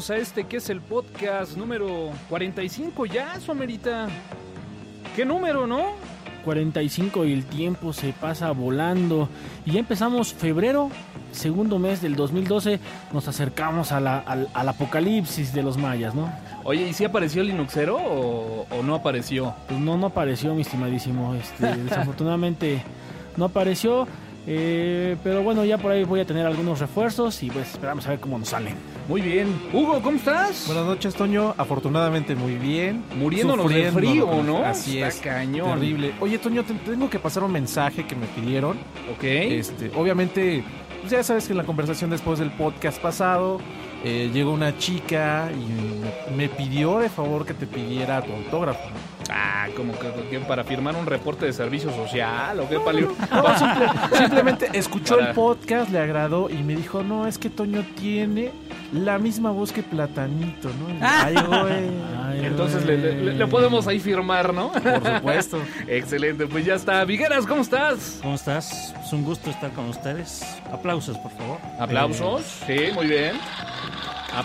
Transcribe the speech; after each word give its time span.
Bienvenidos 0.00 0.10
a 0.10 0.30
este 0.30 0.44
que 0.44 0.56
es 0.56 0.70
el 0.70 0.80
podcast 0.80 1.58
número 1.58 2.08
45 2.30 3.04
ya, 3.04 3.38
Somerita. 3.38 4.08
¿Qué 5.14 5.26
número, 5.26 5.66
no? 5.66 5.88
45 6.42 7.26
y 7.26 7.34
el 7.34 7.44
tiempo 7.44 7.92
se 7.92 8.14
pasa 8.14 8.50
volando. 8.52 9.28
Y 9.66 9.72
ya 9.72 9.80
empezamos 9.80 10.32
febrero, 10.32 10.88
segundo 11.32 11.78
mes 11.78 12.00
del 12.00 12.16
2012, 12.16 12.80
nos 13.12 13.28
acercamos 13.28 13.92
a 13.92 14.00
la- 14.00 14.20
al, 14.20 14.48
al 14.54 14.68
apocalipsis 14.70 15.52
de 15.52 15.62
los 15.62 15.76
mayas, 15.76 16.14
¿no? 16.14 16.32
Oye, 16.64 16.88
¿y 16.88 16.92
si 16.94 17.04
apareció 17.04 17.42
Linuxero 17.42 17.96
o, 17.98 18.66
o 18.70 18.82
no 18.82 18.94
apareció? 18.94 19.54
Pues 19.68 19.78
no, 19.80 19.98
no 19.98 20.06
apareció, 20.06 20.54
mi 20.54 20.62
estimadísimo. 20.62 21.34
Este, 21.34 21.76
desafortunadamente 21.84 22.82
no 23.36 23.44
apareció. 23.44 24.08
Eh, 24.46 25.16
pero 25.22 25.42
bueno, 25.42 25.64
ya 25.64 25.78
por 25.78 25.92
ahí 25.92 26.04
voy 26.04 26.20
a 26.20 26.24
tener 26.26 26.46
algunos 26.46 26.80
refuerzos 26.80 27.42
y 27.42 27.50
pues 27.50 27.70
esperamos 27.70 28.06
a 28.06 28.10
ver 28.10 28.20
cómo 28.20 28.38
nos 28.38 28.48
salen. 28.48 28.74
Muy 29.08 29.20
bien. 29.20 29.48
Hugo, 29.72 30.00
¿cómo 30.02 30.16
estás? 30.16 30.64
Buenas 30.66 30.86
noches, 30.86 31.14
Toño. 31.14 31.54
Afortunadamente 31.58 32.34
muy 32.34 32.54
bien. 32.56 33.04
Muriéndonos 33.18 33.68
de 33.68 33.92
frío, 33.92 34.42
¿no? 34.42 34.64
Así 34.64 34.96
Está 35.00 35.08
es. 35.08 35.16
cañón. 35.20 35.78
Terrible. 35.78 36.12
Oye, 36.20 36.38
Toño, 36.38 36.64
te 36.64 36.74
tengo 36.74 37.10
que 37.10 37.18
pasar 37.18 37.44
un 37.44 37.52
mensaje 37.52 38.06
que 38.06 38.16
me 38.16 38.26
pidieron. 38.26 38.78
Ok. 39.14 39.22
Este, 39.24 39.90
obviamente, 39.96 40.64
pues 41.00 41.12
ya 41.12 41.22
sabes 41.22 41.46
que 41.46 41.52
en 41.52 41.58
la 41.58 41.64
conversación 41.64 42.10
después 42.10 42.38
del 42.38 42.50
podcast 42.50 43.00
pasado 43.00 43.60
eh, 44.04 44.30
llegó 44.32 44.52
una 44.52 44.78
chica 44.78 45.50
y 45.52 46.30
me, 46.30 46.36
me 46.36 46.48
pidió 46.48 46.98
de 46.98 47.08
favor 47.10 47.44
que 47.44 47.52
te 47.54 47.66
pidiera 47.66 48.22
tu 48.22 48.32
autógrafo. 48.32 48.80
¿no? 48.88 49.19
Ah, 49.32 49.68
como 49.76 49.92
que, 49.98 50.08
que 50.30 50.40
para 50.40 50.64
firmar 50.64 50.96
un 50.96 51.06
reporte 51.06 51.46
de 51.46 51.52
servicio 51.52 51.90
social 51.94 52.58
o 52.60 52.68
qué 52.68 52.80
palio. 52.80 53.14
No, 53.30 53.56
simple- 53.58 53.88
simplemente 54.18 54.68
escuchó 54.72 55.16
Para- 55.16 55.28
el 55.30 55.34
podcast, 55.34 55.90
le 55.90 55.98
agradó 56.00 56.50
y 56.50 56.62
me 56.62 56.74
dijo, 56.76 57.02
no, 57.02 57.26
es 57.26 57.38
que 57.38 57.48
Toño 57.50 57.84
tiene 57.98 58.50
la 58.92 59.18
misma 59.18 59.50
voz 59.52 59.70
que 59.72 59.82
Platanito, 59.84 60.68
¿no? 60.68 60.90
Y, 60.90 60.98
Ay, 61.00 61.34
güey. 61.46 61.90
Ay, 62.26 62.44
Entonces 62.44 62.84
le, 62.84 62.98
le- 62.98 63.14
le- 63.22 63.34
le 63.34 63.46
podemos 63.46 63.86
ahí 63.86 64.00
firmar, 64.00 64.52
¿no? 64.52 64.72
Por 64.72 65.16
supuesto. 65.16 65.58
Excelente, 65.86 66.46
pues 66.46 66.64
ya 66.64 66.74
está. 66.74 67.04
Vigueras, 67.04 67.46
¿cómo 67.46 67.62
estás? 67.62 68.18
¿Cómo 68.22 68.34
estás? 68.34 68.92
Es 69.04 69.12
un 69.12 69.22
gusto 69.24 69.50
estar 69.50 69.70
con 69.72 69.88
ustedes. 69.88 70.44
Aplausos, 70.72 71.16
por 71.18 71.30
favor. 71.32 71.58
¿Aplausos? 71.78 72.42
Sí, 72.66 72.86
muy 72.94 73.06
bien. 73.06 73.32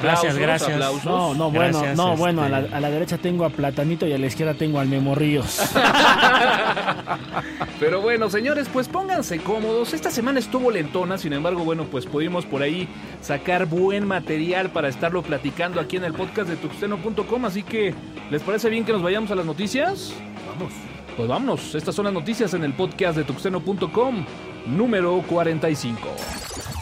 Gracias, 0.01 0.37
gracias. 0.37 0.71
aplausos. 0.71 1.05
No, 1.05 1.33
no, 1.33 1.51
bueno, 1.51 1.77
Gracias, 1.79 1.97
no, 1.97 2.09
este- 2.09 2.19
bueno, 2.19 2.43
a 2.43 2.49
la, 2.49 2.57
a 2.57 2.79
la 2.79 2.89
derecha 2.89 3.17
tengo 3.17 3.45
a 3.45 3.49
Platanito 3.49 4.07
y 4.07 4.13
a 4.13 4.17
la 4.17 4.27
izquierda 4.27 4.53
tengo 4.55 4.79
al 4.79 4.87
Memo 4.87 5.15
Ríos. 5.15 5.61
Pero 7.79 8.01
bueno, 8.01 8.29
señores, 8.29 8.67
pues 8.71 8.87
pónganse 8.87 9.39
cómodos. 9.39 9.93
Esta 9.93 10.09
semana 10.09 10.39
estuvo 10.39 10.71
lentona, 10.71 11.17
sin 11.17 11.33
embargo, 11.33 11.63
bueno, 11.63 11.83
pues 11.85 12.05
pudimos 12.05 12.45
por 12.45 12.61
ahí 12.61 12.87
sacar 13.21 13.65
buen 13.65 14.07
material 14.07 14.69
para 14.69 14.87
estarlo 14.87 15.21
platicando 15.23 15.81
aquí 15.81 15.97
en 15.97 16.05
el 16.05 16.13
podcast 16.13 16.49
de 16.49 16.55
tuxteno.com. 16.55 17.45
Así 17.45 17.63
que, 17.63 17.93
¿les 18.31 18.41
parece 18.41 18.69
bien 18.69 18.85
que 18.85 18.93
nos 18.93 19.03
vayamos 19.03 19.29
a 19.31 19.35
las 19.35 19.45
noticias? 19.45 20.13
Vamos. 20.47 20.73
Pues 21.17 21.29
vámonos, 21.29 21.75
estas 21.75 21.95
son 21.95 22.05
las 22.05 22.13
noticias 22.13 22.53
en 22.53 22.63
el 22.65 22.73
podcast 22.73 23.17
de 23.17 23.23
tuxteno.com, 23.23 24.25
número 24.67 25.21
45. 25.27 26.74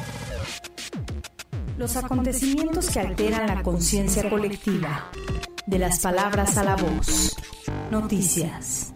Los 1.77 1.95
acontecimientos 1.97 2.89
que 2.91 2.99
alteran 2.99 3.47
la 3.47 3.63
conciencia 3.63 4.29
colectiva. 4.29 5.09
De 5.65 5.79
las 5.79 5.99
palabras 6.01 6.57
a 6.57 6.63
la 6.63 6.75
voz. 6.75 7.35
Noticias. 7.89 8.93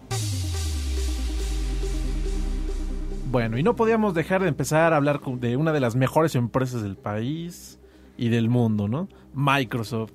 Bueno, 3.31 3.57
y 3.57 3.63
no 3.63 3.75
podíamos 3.75 4.13
dejar 4.13 4.43
de 4.43 4.49
empezar 4.49 4.93
a 4.93 4.97
hablar 4.97 5.21
de 5.21 5.57
una 5.57 5.73
de 5.73 5.79
las 5.79 5.95
mejores 5.95 6.35
empresas 6.35 6.83
del 6.83 6.95
país 6.95 7.79
y 8.15 8.29
del 8.29 8.47
mundo, 8.47 8.87
¿no? 8.87 9.07
Microsoft. 9.33 10.11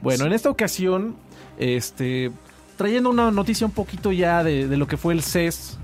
Bueno, 0.00 0.26
en 0.26 0.32
esta 0.32 0.48
ocasión, 0.48 1.16
este, 1.58 2.30
trayendo 2.76 3.10
una 3.10 3.32
noticia 3.32 3.66
un 3.66 3.72
poquito 3.72 4.12
ya 4.12 4.44
de, 4.44 4.68
lo 4.76 4.86
que 4.86 4.96
fue 4.96 5.12
el 5.12 5.22
CES, 5.22 5.78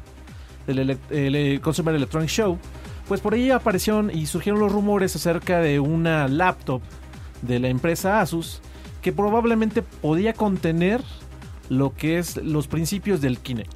el, 0.68 0.78
el, 0.78 0.98
eh, 1.10 1.60
Consumer 1.60 1.94
Electronic 1.94 2.30
Show, 2.30 2.58
pues 3.08 3.20
por 3.20 3.34
ahí 3.34 3.50
aparecieron 3.50 4.10
y 4.14 4.26
surgieron 4.26 4.60
los 4.60 4.72
rumores 4.72 5.14
acerca 5.16 5.60
de 5.60 5.80
una 5.80 6.28
laptop 6.28 6.82
de 7.42 7.58
la 7.58 7.68
empresa 7.68 8.20
Asus 8.20 8.60
que 9.02 9.12
probablemente 9.12 9.82
podía 9.82 10.32
contener 10.32 11.00
lo 11.68 11.94
que 11.94 12.18
es 12.18 12.36
los 12.36 12.68
principios 12.68 13.20
del 13.20 13.38
Kinect. 13.38 13.72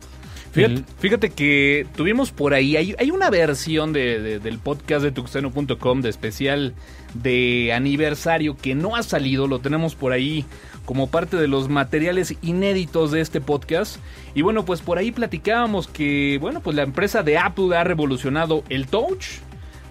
Fíjate, 0.52 0.84
fíjate 1.00 1.30
que 1.30 1.86
tuvimos 1.96 2.30
por 2.30 2.54
ahí, 2.54 2.76
hay, 2.76 2.94
hay 2.98 3.10
una 3.10 3.28
versión 3.28 3.92
de, 3.92 4.20
de- 4.22 4.38
del 4.38 4.58
podcast 4.58 5.02
de 5.02 5.10
tuxteno.com 5.12 6.00
de 6.00 6.08
especial 6.08 6.74
de 7.12 7.72
aniversario 7.74 8.56
que 8.56 8.74
no 8.74 8.96
ha 8.96 9.02
salido, 9.02 9.48
lo 9.48 9.58
tenemos 9.58 9.94
por 9.94 10.12
ahí 10.12 10.46
como 10.86 11.08
parte 11.08 11.36
de 11.36 11.48
los 11.48 11.68
materiales 11.68 12.36
inéditos 12.40 13.10
de 13.10 13.20
este 13.20 13.42
podcast. 13.42 13.98
Y 14.34 14.40
bueno, 14.42 14.64
pues 14.64 14.80
por 14.80 14.96
ahí 14.96 15.12
platicábamos 15.12 15.88
que, 15.88 16.38
bueno, 16.40 16.60
pues 16.60 16.74
la 16.74 16.82
empresa 16.82 17.22
de 17.22 17.36
Apple 17.36 17.76
ha 17.76 17.84
revolucionado 17.84 18.64
el 18.70 18.86
Touch. 18.86 19.40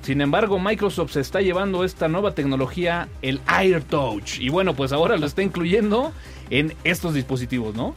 Sin 0.02 0.22
embargo, 0.22 0.60
Microsoft 0.60 1.14
se 1.14 1.20
está 1.20 1.42
llevando 1.42 1.84
esta 1.84 2.08
nueva 2.08 2.34
tecnología, 2.34 3.10
el 3.22 3.42
AirTouch. 3.48 4.40
Y 4.40 4.50
bueno, 4.50 4.76
pues 4.76 4.92
ahora 4.92 5.18
lo 5.18 5.26
está 5.26 5.42
incluyendo 5.44 6.14
en 6.50 6.74
estos 6.84 7.14
dispositivos, 7.14 7.76
¿no? 7.76 7.94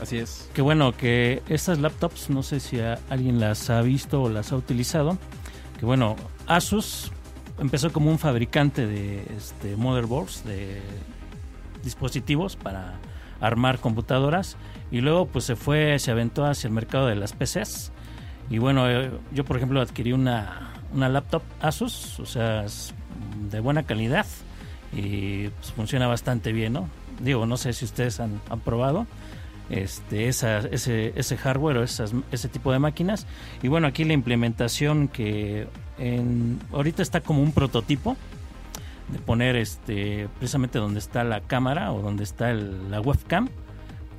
Así 0.00 0.18
es. 0.18 0.50
Qué 0.54 0.60
bueno 0.60 0.96
que 0.96 1.40
estas 1.48 1.78
laptops, 1.78 2.30
no 2.30 2.42
sé 2.42 2.58
si 2.58 2.80
alguien 3.08 3.38
las 3.38 3.70
ha 3.70 3.80
visto 3.80 4.22
o 4.22 4.28
las 4.28 4.50
ha 4.50 4.56
utilizado. 4.56 5.16
Que 5.78 5.86
bueno, 5.86 6.16
Asus 6.48 7.12
empezó 7.60 7.92
como 7.92 8.10
un 8.10 8.18
fabricante 8.18 8.86
de 8.86 9.22
este, 9.36 9.76
motherboards, 9.76 10.44
de 10.44 10.80
dispositivos 11.82 12.56
para 12.56 12.94
armar 13.40 13.78
computadoras. 13.78 14.56
Y 14.90 15.00
luego 15.00 15.26
pues 15.26 15.44
se 15.44 15.56
fue, 15.56 15.98
se 15.98 16.10
aventó 16.10 16.44
hacia 16.44 16.68
el 16.68 16.74
mercado 16.74 17.06
de 17.06 17.16
las 17.16 17.32
PCs. 17.32 17.92
Y 18.50 18.58
bueno, 18.58 18.88
eh, 18.88 19.10
yo 19.32 19.44
por 19.44 19.56
ejemplo 19.56 19.80
adquirí 19.80 20.12
una, 20.12 20.72
una 20.92 21.08
laptop 21.08 21.42
Asus, 21.60 22.18
o 22.20 22.26
sea, 22.26 22.64
es 22.64 22.94
de 23.50 23.60
buena 23.60 23.84
calidad 23.84 24.26
y 24.92 25.48
pues, 25.48 25.72
funciona 25.72 26.06
bastante 26.06 26.52
bien, 26.52 26.74
¿no? 26.74 26.88
Digo, 27.20 27.46
no 27.46 27.56
sé 27.56 27.72
si 27.72 27.84
ustedes 27.84 28.20
han, 28.20 28.40
probado 28.64 29.06
este, 29.70 30.28
ese, 30.28 30.70
ese 30.72 31.36
hardware 31.36 31.78
o 31.78 31.82
esas, 31.82 32.12
ese 32.30 32.48
tipo 32.48 32.72
de 32.72 32.78
máquinas. 32.78 33.26
Y 33.62 33.68
bueno, 33.68 33.86
aquí 33.86 34.04
la 34.04 34.12
implementación 34.12 35.08
que 35.08 35.66
en, 35.98 36.58
ahorita 36.72 37.02
está 37.02 37.20
como 37.20 37.42
un 37.42 37.52
prototipo 37.52 38.16
de 39.12 39.18
poner 39.18 39.56
este 39.56 40.28
precisamente 40.38 40.78
donde 40.78 40.98
está 40.98 41.22
la 41.24 41.40
cámara 41.40 41.92
o 41.92 42.00
donde 42.02 42.24
está 42.24 42.50
el- 42.50 42.90
la 42.90 43.00
webcam, 43.00 43.48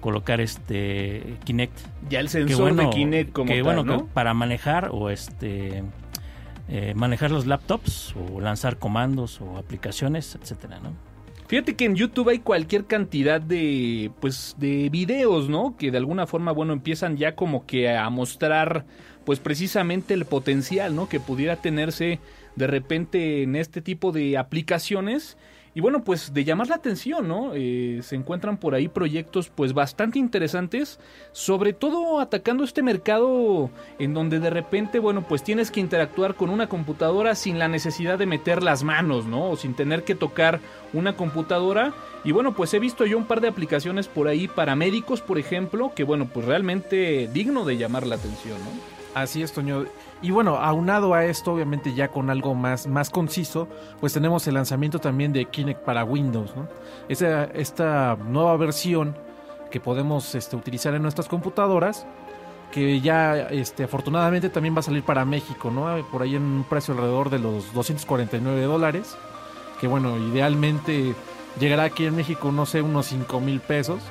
colocar 0.01 0.39
este 0.41 1.37
Kinect 1.45 1.77
Ya 2.09 2.19
el 2.19 2.27
que 2.27 2.31
sensor 2.31 2.73
bueno, 2.73 2.83
de 2.83 2.95
Kinect 2.95 3.31
como 3.33 3.47
que 3.47 3.55
tal, 3.55 3.63
bueno, 3.63 3.83
¿no? 3.83 3.97
que 3.99 4.13
para 4.13 4.33
manejar 4.33 4.89
o 4.91 5.09
este 5.09 5.83
eh, 6.69 6.93
manejar 6.95 7.31
los 7.31 7.45
laptops 7.45 8.13
o 8.15 8.39
lanzar 8.39 8.77
comandos 8.77 9.41
o 9.41 9.57
aplicaciones, 9.57 10.35
etcétera, 10.41 10.79
¿no? 10.81 10.91
Fíjate 11.53 11.75
que 11.75 11.85
en 11.85 11.93
YouTube 11.95 12.29
hay 12.29 12.39
cualquier 12.39 12.85
cantidad 12.85 13.39
de 13.39 14.09
pues 14.19 14.55
de 14.57 14.89
videos, 14.89 15.49
¿no? 15.49 15.77
Que 15.77 15.91
de 15.91 15.99
alguna 15.99 16.25
forma, 16.25 16.51
bueno, 16.51 16.73
empiezan 16.73 17.15
ya 17.15 17.35
como 17.35 17.67
que 17.67 17.95
a 17.95 18.09
mostrar 18.09 18.87
pues 19.23 19.39
precisamente 19.39 20.15
el 20.15 20.25
potencial, 20.25 20.95
¿no? 20.95 21.07
Que 21.07 21.19
pudiera 21.19 21.57
tenerse 21.57 22.19
de 22.55 22.65
repente 22.65 23.43
en 23.43 23.55
este 23.55 23.83
tipo 23.83 24.11
de 24.11 24.35
aplicaciones. 24.35 25.37
Y 25.75 25.81
bueno, 25.81 26.03
pues 26.03 26.33
de 26.33 26.43
llamar 26.43 26.67
la 26.67 26.75
atención, 26.75 27.27
¿no? 27.27 27.51
Eh, 27.55 28.01
se 28.03 28.15
encuentran 28.15 28.57
por 28.57 28.75
ahí 28.75 28.87
proyectos 28.87 29.49
pues 29.49 29.73
bastante 29.73 30.19
interesantes, 30.19 30.99
sobre 31.31 31.73
todo 31.73 32.19
atacando 32.19 32.63
este 32.63 32.83
mercado 32.83 33.71
en 33.97 34.13
donde 34.13 34.39
de 34.39 34.51
repente, 34.51 34.99
bueno, 34.99 35.25
pues 35.27 35.43
tienes 35.43 35.71
que 35.71 35.79
interactuar 35.79 36.35
con 36.35 36.51
una 36.51 36.67
computadora 36.67 37.33
sin 37.33 37.57
la 37.57 37.67
necesidad 37.67 38.19
de 38.19 38.27
meter 38.27 38.61
las 38.61 38.83
manos, 38.83 39.25
¿no? 39.25 39.49
O 39.49 39.55
sin 39.55 39.73
tener 39.73 40.03
que 40.03 40.13
tocar 40.13 40.59
una 40.93 41.15
computadora. 41.15 41.93
Y 42.23 42.31
bueno, 42.31 42.53
pues 42.53 42.73
he 42.75 42.79
visto 42.79 43.05
yo 43.07 43.17
un 43.17 43.25
par 43.25 43.41
de 43.41 43.47
aplicaciones 43.47 44.07
por 44.07 44.27
ahí 44.27 44.47
para 44.47 44.75
médicos, 44.75 45.21
por 45.21 45.39
ejemplo, 45.39 45.91
que 45.95 46.03
bueno, 46.03 46.29
pues 46.31 46.45
realmente 46.45 47.27
digno 47.33 47.65
de 47.65 47.77
llamar 47.77 48.05
la 48.05 48.15
atención, 48.15 48.59
¿no? 48.59 49.02
Así 49.13 49.43
es, 49.43 49.53
Toño. 49.53 49.85
Y 50.21 50.31
bueno, 50.31 50.57
aunado 50.57 51.13
a 51.13 51.25
esto, 51.25 51.53
obviamente 51.53 51.93
ya 51.93 52.07
con 52.07 52.29
algo 52.29 52.55
más, 52.55 52.87
más 52.87 53.09
conciso, 53.09 53.67
pues 53.99 54.13
tenemos 54.13 54.47
el 54.47 54.55
lanzamiento 54.55 54.99
también 54.99 55.33
de 55.33 55.45
Kinect 55.45 55.81
para 55.81 56.03
Windows, 56.03 56.55
¿no? 56.55 56.67
Esa, 57.07 57.43
esta 57.45 58.17
nueva 58.27 58.57
versión 58.57 59.15
que 59.69 59.79
podemos 59.79 60.33
este, 60.35 60.55
utilizar 60.55 60.95
en 60.95 61.01
nuestras 61.03 61.27
computadoras, 61.27 62.07
que 62.71 63.01
ya 63.01 63.37
este, 63.49 63.83
afortunadamente 63.83 64.49
también 64.49 64.75
va 64.75 64.79
a 64.79 64.83
salir 64.83 65.03
para 65.03 65.25
México, 65.25 65.69
¿no? 65.69 65.95
Por 66.11 66.23
ahí 66.23 66.35
en 66.35 66.41
un 66.41 66.63
precio 66.63 66.95
alrededor 66.95 67.29
de 67.29 67.39
los 67.39 67.71
249 67.73 68.63
dólares, 68.63 69.15
que 69.79 69.87
bueno, 69.87 70.17
idealmente 70.17 71.13
llegará 71.59 71.83
aquí 71.83 72.05
en 72.05 72.15
México, 72.15 72.51
no 72.51 72.65
sé, 72.65 72.81
unos 72.81 73.07
5 73.07 73.39
mil 73.39 73.59
pesos. 73.59 74.01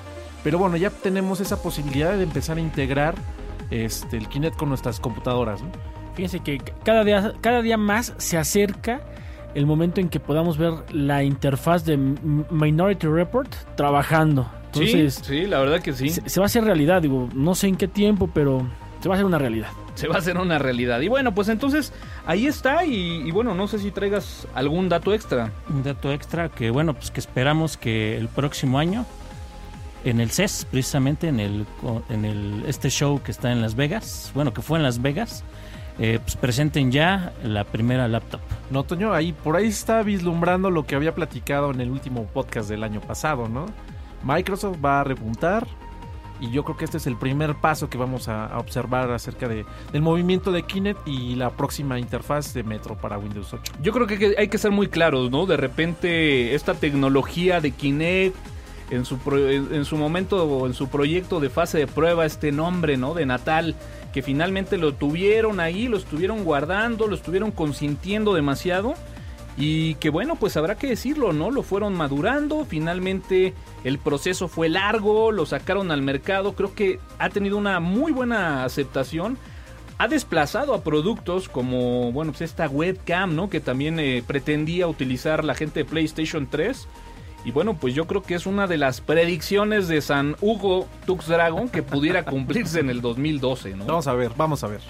Pero 0.45 0.59
bueno, 0.59 0.77
ya 0.77 0.91
tenemos 0.91 1.41
esa 1.41 1.63
posibilidad 1.63 2.17
de 2.17 2.25
empezar 2.25 2.57
a 2.57 2.61
integrar 2.61 3.15
este, 3.73 4.17
el 4.17 4.29
Kinect 4.29 4.57
con 4.57 4.69
nuestras 4.69 5.01
computadoras, 5.01 5.63
¿no? 5.63 5.71
Fíjense 6.15 6.41
que 6.41 6.59
cada 6.85 7.05
día, 7.05 7.33
cada 7.41 7.63
día 7.63 7.77
más 7.77 8.15
se 8.19 8.37
acerca 8.37 9.01
el 9.55 9.67
momento 9.67 10.01
en 10.01 10.09
que 10.09 10.21
podamos 10.21 10.59
ver 10.59 10.73
la 10.93 11.23
interfaz 11.23 11.85
de 11.85 11.97
Minority 11.97 13.07
Report 13.07 13.53
trabajando. 13.77 14.51
Entonces, 14.67 15.15
sí, 15.15 15.25
sí, 15.25 15.47
la 15.47 15.59
verdad 15.59 15.81
que 15.81 15.93
sí. 15.93 16.09
se, 16.09 16.29
se 16.29 16.41
va 16.41 16.45
a 16.45 16.47
hacer 16.47 16.65
realidad, 16.65 17.03
digo, 17.03 17.29
no 17.35 17.55
sé 17.55 17.69
en 17.69 17.77
qué 17.77 17.89
tiempo, 17.89 18.31
pero 18.33 18.67
se 19.03 19.09
va 19.09 19.15
a 19.15 19.17
hacer 19.17 19.27
una 19.27 19.39
realidad. 19.39 19.69
Se 19.95 20.09
va 20.09 20.15
a 20.15 20.19
hacer 20.19 20.39
una 20.39 20.59
realidad. 20.59 21.01
Y 21.01 21.09
bueno, 21.09 21.35
pues 21.35 21.49
entonces 21.49 21.93
ahí 22.25 22.47
está. 22.47 22.85
Y, 22.85 23.23
y 23.27 23.31
bueno, 23.31 23.55
no 23.55 23.67
sé 23.67 23.79
si 23.79 23.91
traigas 23.91 24.47
algún 24.55 24.89
dato 24.89 25.13
extra. 25.13 25.51
Un 25.69 25.83
dato 25.83 26.13
extra 26.13 26.49
que, 26.49 26.71
bueno, 26.71 26.95
pues 26.95 27.11
que 27.11 27.21
esperamos 27.21 27.77
que 27.77 28.17
el 28.17 28.29
próximo 28.29 28.79
año, 28.79 29.05
en 30.05 30.21
el 30.21 30.31
CES, 30.31 30.67
precisamente 30.71 31.29
en 31.29 31.41
el, 31.41 31.67
en 32.09 32.25
el 32.25 32.65
este 32.67 32.91
show 32.91 33.21
que 33.23 33.31
está 33.31 33.53
en 33.53 33.61
Las 33.63 33.75
Vegas, 33.75 34.31
bueno, 34.35 34.53
que 34.53 34.63
fue 34.63 34.79
en 34.79 34.83
Las 34.85 35.01
Vegas, 35.01 35.45
eh, 35.99 36.19
pues 36.23 36.37
presenten 36.37 36.91
ya 36.91 37.33
la 37.45 37.65
primera 37.65 38.09
laptop. 38.09 38.41
No, 38.71 38.83
Toño, 38.85 39.13
ahí 39.13 39.33
por 39.33 39.57
ahí 39.57 39.67
está 39.69 40.03
vislumbrando 40.03 40.71
lo 40.71 40.85
que 40.87 40.95
había 40.95 41.15
platicado 41.15 41.71
en 41.71 41.81
el 41.81 41.91
último 41.91 42.25
podcast 42.27 42.69
del 42.69 42.83
año 42.83 43.01
pasado, 43.01 43.49
¿no? 43.49 43.67
Microsoft 44.25 44.79
va 44.85 45.01
a 45.01 45.05
repuntar 45.05 45.67
y 46.41 46.51
yo 46.51 46.65
creo 46.65 46.77
que 46.77 46.85
este 46.87 46.97
es 46.97 47.07
el 47.07 47.17
primer 47.17 47.55
paso 47.57 47.89
que 47.89 47.99
vamos 47.99 48.27
a, 48.29 48.47
a 48.47 48.59
observar 48.59 49.11
acerca 49.13 49.47
de, 49.47 49.65
del 49.93 50.03
movimiento 50.03 50.51
de 50.51 50.63
Kinect 50.65 51.07
y 51.07 51.37
la 51.37 51.51
próxima 51.51 51.99
interfaz 52.01 52.53
de 52.55 52.65
Metro 52.65 52.97
para 52.97 53.19
Windows 53.19 53.53
8. 53.53 53.75
Yo 53.83 53.93
creo 53.93 54.07
que 54.09 54.15
hay 54.15 54.19
que- 54.21 54.35
hay 54.39 54.49
que 54.49 54.59
ser 54.59 54.71
muy 54.73 54.89
claros, 54.89 55.31
¿no? 55.31 55.47
De 55.47 55.57
repente 55.57 56.55
esta 56.55 56.75
tecnología 56.75 57.61
de 57.61 57.71
Kinect 57.71 58.35
en 58.93 59.07
su, 59.07 59.19
en 59.35 59.85
su 59.87 59.97
momento 59.97 60.45
o 60.45 60.67
en 60.67 60.75
su 60.75 60.89
proyecto 60.89 61.41
de 61.41 61.49
fase 61.49 61.79
de 61.79 61.87
prueba, 61.87 62.27
este 62.27 62.53
nombre, 62.53 62.99
¿no? 62.99 63.15
De 63.15 63.25
Natal, 63.25 63.75
que 64.13 64.23
finalmente 64.23 64.77
lo 64.77 64.93
tuvieron 64.93 65.61
ahí, 65.61 65.89
lo 65.89 65.97
estuvieron 65.97 66.45
guardando, 66.45 67.07
lo 67.07 67.15
estuvieron 67.15 67.51
consintiendo 67.53 68.35
demasiado. 68.35 68.95
Y 69.57 69.95
que 69.97 70.11
bueno, 70.11 70.37
pues 70.37 70.57
habrá 70.57 70.77
que 70.77 70.87
decirlo, 70.87 71.33
¿no? 71.33 71.51
Lo 71.51 71.63
fueron 71.63 71.95
madurando, 71.95 72.67
finalmente 72.67 73.55
el 73.85 73.99
proceso 73.99 74.49
fue 74.49 74.69
largo, 74.69 75.33
lo 75.33 75.47
sacaron 75.47 75.91
al 75.91 76.03
mercado, 76.03 76.55
creo 76.55 76.75
que 76.75 77.01
ha 77.19 77.29
tenido 77.31 77.57
una 77.57 77.81
muy 77.81 78.13
buena 78.13 78.65
aceptación. 78.65 79.39
Ha 79.99 80.09
desplazado 80.09 80.75
a 80.75 80.83
productos 80.83 81.49
como, 81.49 82.13
bueno, 82.13 82.33
pues 82.33 82.43
esta 82.43 82.69
webcam, 82.69 83.37
¿no? 83.37 83.49
Que 83.49 83.61
también 83.61 83.99
eh, 84.01 84.23
pretendía 84.27 84.87
utilizar 84.87 85.45
la 85.45 85.55
gente 85.55 85.81
de 85.81 85.85
PlayStation 85.85 86.47
3. 86.51 86.89
Y 87.45 87.51
bueno, 87.51 87.75
pues 87.75 87.95
yo 87.95 88.07
creo 88.07 88.23
que 88.23 88.35
es 88.35 88.47
una 88.47 88.67
de 88.67 88.79
las 88.79 89.01
predicciones 89.01 89.89
de 89.89 90.01
San 90.01 90.37
Hugo 90.41 90.89
Tux 91.07 91.27
Dragon 91.27 91.69
que 91.69 91.83
pudiera 91.83 92.25
cumplirse 92.25 92.81
en 92.81 92.91
el 92.91 93.01
2012, 93.01 93.77
¿no? 93.77 93.85
Vamos 93.85 94.07
a 94.07 94.15
ver, 94.15 94.33
vamos 94.37 94.63
a 94.63 94.69
ver. 94.69 94.81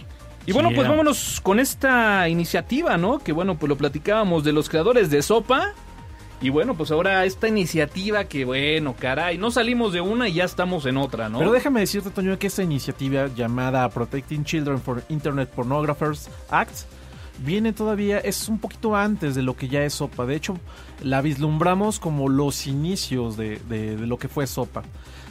Y 0.45 0.53
bueno, 0.53 0.71
pues 0.75 0.89
vámonos 0.89 1.41
con 1.41 1.61
esta 1.61 2.29
iniciativa, 2.29 2.97
¿no? 2.97 3.21
Que 3.21 3.33
bueno, 3.33 3.57
pues 3.57 3.69
lo 3.69 3.77
platicábamos 3.77 4.43
de 4.43 4.53
los 4.53 4.69
creadores 4.69 5.09
de 5.09 5.23
Sopa. 5.23 5.73
Y 6.41 6.51
bueno, 6.51 6.75
pues 6.75 6.91
ahora 6.91 7.25
esta 7.25 7.47
iniciativa 7.47 8.25
que 8.25 8.45
bueno, 8.45 8.97
caray, 8.99 9.39
no 9.39 9.53
salimos 9.53 9.93
de 9.93 10.01
una 10.01 10.29
y 10.29 10.35
ya 10.35 10.45
estamos 10.45 10.85
en 10.87 10.97
otra, 10.97 11.29
¿no? 11.29 11.39
Pero 11.39 11.53
déjame 11.53 11.79
decirte, 11.79 12.11
Toño, 12.11 12.37
que 12.41 12.49
esta 12.49 12.65
iniciativa 12.65 13.29
llamada 13.29 13.89
Protecting 13.89 14.45
Children 14.45 14.81
for 14.81 15.05
Internet 15.09 15.51
Pornographers 15.51 16.29
Act 16.51 16.81
viene 17.39 17.73
todavía, 17.73 18.19
es 18.19 18.49
un 18.49 18.59
poquito 18.59 18.95
antes 18.97 19.35
de 19.35 19.43
lo 19.43 19.57
que 19.57 19.69
ya 19.69 19.83
es 19.85 19.95
SOPA. 19.95 20.27
De 20.27 20.37
hecho, 20.37 20.59
la 21.03 21.21
vislumbramos 21.23 21.99
como 21.99 22.29
los 22.29 22.67
inicios 22.67 23.37
de, 23.37 23.61
lo 23.99 24.19
que 24.19 24.29
fue 24.29 24.47
SOPA. 24.47 24.83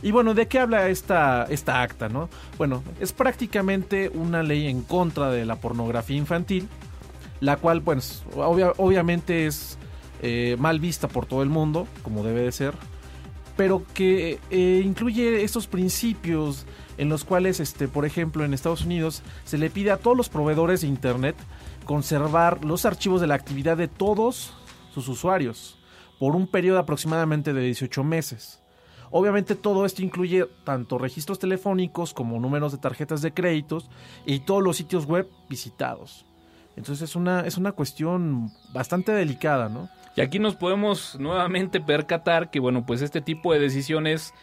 Y 0.04 0.12
bueno, 0.12 0.34
¿de 0.34 0.48
qué 0.48 0.60
habla 0.60 0.90
esta, 0.90 1.46
esta 1.50 1.82
acta, 1.82 2.10
no? 2.10 2.30
Bueno, 2.58 2.84
es 3.00 3.14
prácticamente 3.14 4.10
una 4.14 4.42
ley 4.44 4.68
en 4.68 4.82
contra 4.82 5.30
de 5.30 5.46
la 5.46 5.58
pornografía 5.58 6.18
infantil, 6.18 6.68
la 7.40 7.58
cual, 7.58 7.82
pues, 7.82 8.24
obvia- 8.36 8.74
obviamente 8.78 9.46
es 9.46 9.78
eh, 10.24 10.56
mal 10.60 10.80
vista 10.80 11.08
por 11.08 11.26
todo 11.26 11.44
el 11.44 11.50
mundo, 11.50 11.88
como 12.04 12.24
debe 12.24 12.42
de 12.42 12.52
ser, 12.52 12.74
pero 13.58 13.84
que 13.94 14.40
eh, 14.50 14.82
incluye 14.84 15.44
estos 15.44 15.68
principios 15.68 16.66
en 16.98 17.10
los 17.10 17.24
cuales, 17.24 17.60
este, 17.60 17.88
por 17.88 18.06
ejemplo, 18.06 18.44
en 18.46 18.54
Estados 18.54 18.86
Unidos 18.86 19.22
se 19.44 19.58
le 19.58 19.70
pide 19.70 19.92
a 19.92 19.98
todos 19.98 20.16
los 20.16 20.30
proveedores 20.30 20.82
de 20.82 20.88
Internet 20.88 21.36
conservar 21.86 22.64
los 22.66 22.86
archivos 22.86 23.22
de 23.22 23.28
la 23.28 23.36
actividad 23.36 23.78
de 23.78 23.88
todos 23.88 24.54
sus 24.94 25.08
usuarios 25.08 25.78
por 26.20 26.36
un 26.36 26.48
periodo 26.48 26.80
aproximadamente 26.80 27.54
de 27.54 27.62
18 27.62 28.04
meses. 28.04 28.62
Obviamente 29.10 29.56
todo 29.56 29.86
esto 29.86 30.02
incluye 30.02 30.48
tanto 30.64 30.98
registros 30.98 31.40
telefónicos 31.40 32.14
como 32.14 32.40
números 32.40 32.72
de 32.72 32.78
tarjetas 32.78 33.22
de 33.22 33.34
créditos 33.34 33.90
y 34.26 34.40
todos 34.40 34.64
los 34.64 34.78
sitios 34.78 35.06
web 35.06 35.30
visitados. 35.50 36.26
Entonces 36.78 37.10
es 37.10 37.16
una, 37.16 37.42
es 37.42 37.58
una 37.58 37.74
cuestión 37.74 38.52
bastante 38.72 39.12
delicada, 39.12 39.68
¿no? 39.68 39.90
Y 40.16 40.22
aquí 40.22 40.40
nos 40.40 40.56
podemos 40.56 41.18
nuevamente 41.20 41.82
percatar 41.82 42.50
que, 42.50 42.60
bueno, 42.60 42.86
pues 42.86 43.02
este 43.02 43.22
tipo 43.22 43.54
de 43.54 43.60
decisiones, 43.60 44.34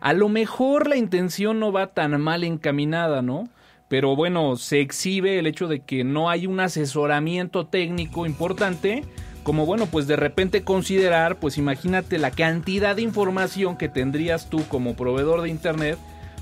a 0.00 0.12
lo 0.12 0.28
mejor 0.28 0.88
la 0.88 0.96
intención 0.96 1.58
no 1.58 1.72
va 1.72 1.88
tan 1.88 2.20
mal 2.20 2.44
encaminada, 2.44 3.22
¿no? 3.22 3.48
Pero 3.92 4.16
bueno, 4.16 4.56
se 4.56 4.80
exhibe 4.80 5.38
el 5.38 5.46
hecho 5.46 5.68
de 5.68 5.80
que 5.80 6.02
no 6.02 6.30
hay 6.30 6.46
un 6.46 6.60
asesoramiento 6.60 7.66
técnico 7.66 8.24
importante, 8.24 9.04
como 9.42 9.66
bueno, 9.66 9.84
pues 9.84 10.06
de 10.06 10.16
repente 10.16 10.64
considerar, 10.64 11.38
pues 11.38 11.58
imagínate 11.58 12.16
la 12.16 12.30
cantidad 12.30 12.96
de 12.96 13.02
información 13.02 13.76
que 13.76 13.90
tendrías 13.90 14.48
tú 14.48 14.66
como 14.68 14.96
proveedor 14.96 15.42
de 15.42 15.50
Internet, 15.50 15.98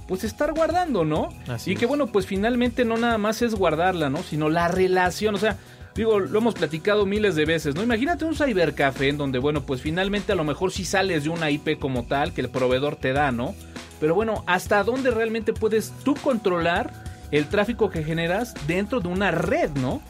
pues 0.06 0.22
estar 0.22 0.52
guardando, 0.52 1.04
¿no? 1.04 1.30
Así 1.48 1.72
y 1.72 1.74
que 1.74 1.86
es. 1.86 1.88
bueno, 1.88 2.06
pues 2.06 2.24
finalmente 2.24 2.84
no 2.84 2.96
nada 2.96 3.18
más 3.18 3.42
es 3.42 3.56
guardarla, 3.56 4.10
¿no? 4.10 4.22
Sino 4.22 4.48
la 4.48 4.68
relación, 4.68 5.34
o 5.34 5.38
sea, 5.38 5.56
digo, 5.96 6.20
lo 6.20 6.38
hemos 6.38 6.54
platicado 6.54 7.04
miles 7.04 7.34
de 7.34 7.46
veces, 7.46 7.74
¿no? 7.74 7.82
Imagínate 7.82 8.26
un 8.26 8.36
cybercafé 8.36 9.08
en 9.08 9.18
donde, 9.18 9.40
bueno, 9.40 9.62
pues 9.62 9.82
finalmente 9.82 10.30
a 10.30 10.36
lo 10.36 10.44
mejor 10.44 10.70
sí 10.70 10.84
sales 10.84 11.24
de 11.24 11.30
una 11.30 11.50
IP 11.50 11.80
como 11.80 12.04
tal 12.04 12.32
que 12.32 12.42
el 12.42 12.48
proveedor 12.48 12.94
te 12.94 13.12
da, 13.12 13.32
¿no? 13.32 13.56
Pero 13.98 14.14
bueno, 14.14 14.44
¿hasta 14.46 14.84
dónde 14.84 15.10
realmente 15.10 15.52
puedes 15.52 15.92
tú 16.04 16.14
controlar 16.14 17.09
el 17.30 17.46
tráfico 17.48 17.90
que 17.90 18.02
generas 18.02 18.54
dentro 18.66 19.00
de 19.00 19.08
una 19.08 19.30
red, 19.30 19.70
¿no? 19.72 20.00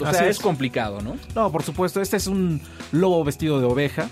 O 0.00 0.06
Así 0.06 0.18
sea, 0.18 0.28
es. 0.28 0.36
es 0.38 0.42
complicado, 0.42 1.00
¿no? 1.00 1.16
No, 1.34 1.52
por 1.52 1.62
supuesto, 1.62 2.00
este 2.00 2.16
es 2.16 2.26
un 2.26 2.60
lobo 2.90 3.22
vestido 3.22 3.60
de 3.60 3.66
oveja. 3.66 4.08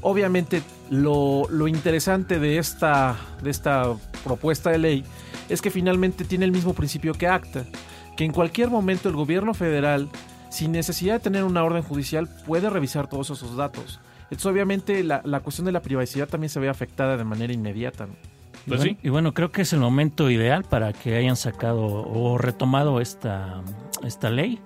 Obviamente, 0.00 0.62
lo, 0.90 1.46
lo 1.50 1.68
interesante 1.68 2.38
de 2.38 2.58
esta, 2.58 3.16
de 3.42 3.50
esta 3.50 3.94
propuesta 4.24 4.70
de 4.70 4.78
ley 4.78 5.04
es 5.48 5.60
que 5.60 5.70
finalmente 5.70 6.24
tiene 6.24 6.44
el 6.44 6.52
mismo 6.52 6.72
principio 6.72 7.12
que 7.14 7.26
ACTA, 7.26 7.64
que 8.16 8.24
en 8.24 8.32
cualquier 8.32 8.70
momento 8.70 9.08
el 9.08 9.16
gobierno 9.16 9.54
federal, 9.54 10.08
sin 10.50 10.72
necesidad 10.72 11.14
de 11.14 11.20
tener 11.20 11.44
una 11.44 11.62
orden 11.62 11.82
judicial, 11.82 12.28
puede 12.46 12.70
revisar 12.70 13.08
todos 13.08 13.30
esos 13.30 13.56
datos. 13.56 14.00
Entonces, 14.24 14.46
obviamente, 14.46 15.02
la, 15.04 15.20
la 15.24 15.40
cuestión 15.40 15.66
de 15.66 15.72
la 15.72 15.82
privacidad 15.82 16.28
también 16.28 16.48
se 16.48 16.60
ve 16.60 16.68
afectada 16.68 17.16
de 17.16 17.24
manera 17.24 17.52
inmediata. 17.52 18.06
¿no? 18.06 18.14
Y 18.68 18.70
Pues 18.70 18.80
bueno, 18.80 18.92
sí. 19.00 19.06
y 19.06 19.08
bueno, 19.08 19.32
creo 19.32 19.50
que 19.50 19.62
es 19.62 19.72
el 19.72 19.80
momento 19.80 20.28
ideal 20.30 20.64
para 20.64 20.92
que 20.92 21.16
hayan 21.16 21.36
sacado 21.36 21.86
o 21.86 22.36
retomado 22.36 23.00
esta, 23.00 23.62
esta 24.04 24.28
ley. 24.28 24.60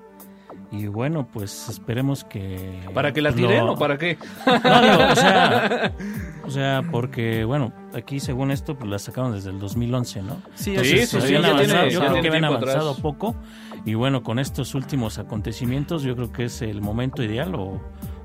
Y 0.72 0.86
bueno, 0.86 1.28
pues 1.32 1.68
esperemos 1.68 2.24
que... 2.24 2.80
¿Para 2.94 3.12
que 3.12 3.20
la 3.22 3.30
lo- 3.30 3.36
tiren 3.36 3.68
o 3.68 3.76
para 3.76 3.96
qué? 3.98 4.18
No, 4.46 5.12
o 5.12 5.14
sea, 5.16 5.92
o 6.46 6.50
sea, 6.50 6.82
porque 6.90 7.44
bueno, 7.44 7.72
aquí 7.94 8.18
según 8.20 8.50
esto 8.50 8.74
pues 8.74 8.90
la 8.90 8.98
sacaron 8.98 9.32
desde 9.32 9.50
el 9.50 9.60
2011, 9.60 10.22
¿no? 10.22 10.36
Sí, 10.54 10.72
Sí, 10.72 10.76
así 10.76 10.98
es. 10.98 11.08
sí, 11.10 11.20
sí, 11.20 11.34
avanzado, 11.36 11.58
tiene- 11.64 11.90
yo 11.90 12.00
creo 12.00 12.22
que 12.22 12.28
habían 12.28 12.44
avanzado 12.46 12.88
atrás. 12.90 13.02
poco 13.02 13.36
y 13.84 13.94
bueno, 13.94 14.22
con 14.22 14.38
estos 14.38 14.74
últimos 14.74 15.18
acontecimientos 15.18 16.02
yo 16.04 16.16
creo 16.16 16.32
que 16.32 16.44
es 16.44 16.62
el 16.62 16.80
momento 16.80 17.22
ideal 17.22 17.54
o, 17.54 17.78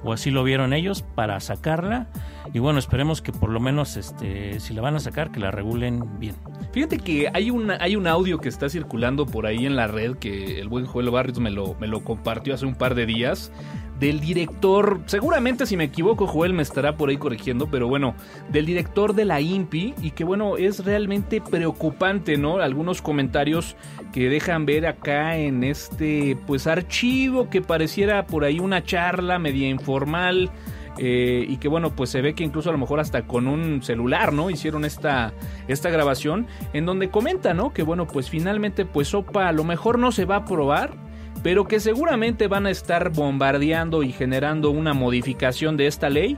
o 0.08 0.14
así 0.14 0.32
lo 0.32 0.44
vieron 0.46 0.72
ellos 0.72 1.02
para 1.02 1.38
sacarla 1.42 2.08
y 2.54 2.60
bueno, 2.60 2.80
esperemos 2.80 3.22
que 3.22 3.34
por 3.34 3.50
lo 3.50 3.60
menos 3.60 3.98
este 3.98 4.62
si 4.62 4.74
la 4.74 4.82
van 4.82 4.96
a 4.96 5.00
sacar 5.00 5.32
que 5.32 5.40
la 5.42 5.52
regulen 5.52 6.18
bien. 6.18 6.36
Fíjate 6.72 6.98
que 6.98 7.30
hay, 7.34 7.52
una, 7.52 7.78
hay 7.82 7.98
un 7.98 8.08
audio 8.08 8.40
que 8.40 8.48
está 8.48 8.70
circulando 8.70 9.26
por 9.26 9.46
ahí 9.46 9.66
en 9.66 9.76
la 9.76 9.88
red 9.88 10.16
que 10.16 10.62
el 10.62 10.70
buen 10.70 10.86
Joel 10.86 11.10
Barrios 11.10 11.40
me 11.40 11.52
lo, 11.52 11.76
me 11.76 11.88
lo 11.88 12.06
compartió 12.06 12.54
hace 12.54 12.66
un 12.66 12.76
par 12.76 12.96
de 12.96 13.06
días 13.06 13.52
del 14.00 14.20
director, 14.20 15.02
seguramente 15.06 15.66
si 15.66 15.76
me 15.76 15.86
equivoco 15.86 16.28
Joel 16.28 16.54
me 16.54 16.62
estará 16.62 16.98
por 16.98 17.10
ahí 17.10 17.18
corrigiendo, 17.18 17.68
pero 17.68 17.88
bueno, 17.88 18.16
del 18.50 18.66
director 18.66 19.14
de 19.14 19.26
la 19.26 19.42
INPI 19.42 19.96
y 20.02 20.12
que 20.12 20.24
bueno, 20.24 20.58
es 20.58 20.86
realmente 20.86 21.42
preocupante, 21.42 22.38
¿no? 22.38 22.58
Algunos 22.58 23.02
comentarios 23.02 23.76
que 24.14 24.30
dejan 24.30 24.66
ver 24.66 24.86
acá 24.86 25.38
en 25.38 25.64
este 25.64 26.38
pues 26.46 26.68
archivo 26.68 27.50
que 27.50 27.62
pareciera 27.62 28.28
por 28.28 28.44
ahí 28.44 28.60
una 28.60 28.84
charla 28.84 29.40
media 29.40 29.68
informal 29.68 30.52
eh, 31.00 31.46
y 31.48 31.58
que 31.58 31.68
bueno, 31.68 31.96
pues 31.96 32.10
se 32.10 32.22
ve 32.22 32.34
que 32.34 32.44
incluso 32.44 32.70
a 32.70 32.72
lo 32.72 32.80
mejor 32.80 33.00
hasta 33.00 33.26
con 33.26 33.48
un 33.48 33.82
celular, 33.84 34.34
¿no? 34.34 34.50
Hicieron 34.50 34.86
esta, 34.86 35.34
esta 35.68 35.90
grabación 35.90 36.48
en 36.74 36.86
donde 36.86 37.10
comenta, 37.10 37.54
¿no? 37.54 37.72
Que 37.74 37.84
bueno, 37.84 38.08
pues 38.08 38.30
finalmente 38.30 38.86
pues 38.86 39.10
Sopa 39.10 39.48
a 39.48 39.52
lo 39.52 39.64
mejor 39.64 40.00
no 40.00 40.12
se 40.12 40.26
va 40.26 40.36
a 40.36 40.40
aprobar, 40.40 41.07
pero 41.48 41.66
que 41.66 41.80
seguramente 41.80 42.50
van 42.50 42.66
a 42.66 42.72
estar 42.72 43.10
bombardeando 43.10 44.04
y 44.04 44.12
generando 44.12 44.70
una 44.70 44.94
modificación 44.94 45.78
de 45.78 45.88
esta 45.88 46.10
ley 46.10 46.38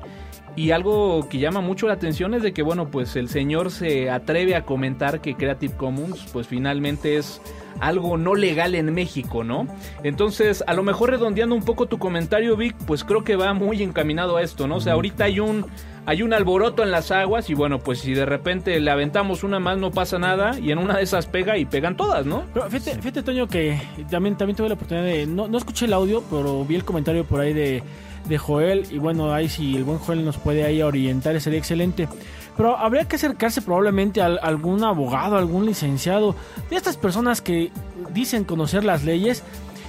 Y 0.56 0.70
algo 0.70 1.28
que 1.30 1.39
llama 1.39 1.62
mucho 1.62 1.88
la 1.88 1.94
atención 1.94 2.36
es 2.36 2.44
de 2.44 2.54
que, 2.54 2.62
bueno, 2.62 2.92
pues 2.92 3.16
el 3.16 3.28
señor 3.28 3.72
se 3.72 4.12
atreve 4.12 4.56
a 4.56 4.66
comentar 4.66 5.20
que 5.20 5.34
Creative 5.34 5.74
Commons, 5.75 6.28
pues 6.32 6.46
finalmente 6.46 7.18
es 7.18 7.42
algo 7.80 8.18
no 8.18 8.36
legal 8.36 8.75
en 8.75 8.94
México, 8.94 9.44
¿no? 9.44 9.66
Entonces, 10.04 10.63
a 10.68 10.75
lo 10.75 10.84
mejor 10.84 11.10
redondeando 11.10 11.56
un 11.56 11.63
poco 11.63 11.88
tu 11.88 11.98
comentario, 11.98 12.56
Vic, 12.56 12.75
pues 12.86 13.04
creo 13.04 13.24
que 13.24 13.36
va 13.36 13.54
muy 13.54 13.82
encaminado 13.82 14.38
a 14.38 14.44
esto, 14.44 14.68
¿no? 14.68 14.75
O 14.75 14.82
sea, 14.82 14.94
ahorita 14.94 15.24
hay 15.24 15.39
un 15.39 15.66
hay 16.10 16.24
un 16.24 16.34
alboroto 16.34 16.82
en 16.82 16.89
las 16.89 17.12
aguas 17.12 17.51
y 17.51 17.54
bueno, 17.54 17.78
pues 17.78 18.00
si 18.00 18.16
de 18.16 18.25
repente 18.25 18.80
le 18.80 18.89
aventamos 18.89 19.44
una 19.44 19.60
más 19.60 19.78
no 19.78 19.92
pasa 19.92 20.18
nada 20.18 20.58
y 20.58 20.72
en 20.72 20.80
una 20.80 20.98
de 20.98 21.04
esas 21.04 21.28
pega 21.28 21.56
y 21.60 21.66
pegan 21.66 21.96
todas, 21.96 22.25
¿no? 22.25 22.46
Pero 22.51 22.68
fíjate, 22.68 22.96
fíjate 22.96 23.22
Toño, 23.22 23.48
que 23.48 23.80
también, 24.10 24.36
también 24.36 24.58
tuve 24.58 24.70
la 24.70 24.74
oportunidad 24.74 25.06
de... 25.06 25.28
No, 25.28 25.48
no 25.48 25.60
escuché 25.60 25.86
el 25.86 25.94
audio, 25.94 26.24
pero 26.32 26.66
vi 26.66 26.74
el 26.74 26.84
comentario 26.84 27.25
por 27.25 27.42
ahí 27.42 27.54
de, 27.54 27.84
de 28.28 28.38
Joel 28.39 28.88
y 28.89 28.98
bueno, 28.98 29.32
ahí 29.32 29.50
si 29.50 29.75
el 29.75 29.84
buen 29.84 30.00
Joel 30.00 30.25
nos 30.25 30.38
puede 30.38 30.63
ahí 30.63 30.82
orientar 30.82 31.39
sería 31.39 31.60
excelente. 31.60 32.10
Pero 32.58 32.75
habría 32.75 33.06
que 33.06 33.18
acercarse 33.18 33.62
probablemente 33.62 34.20
a 34.20 34.25
algún 34.25 34.84
abogado, 34.84 35.38
algún 35.38 35.68
licenciado, 35.68 36.36
de 36.72 36.75
estas 36.75 36.98
personas 36.98 37.39
que 37.39 37.72
dicen 38.16 38.46
conocer 38.46 38.84
las 38.84 39.04
leyes 39.04 39.44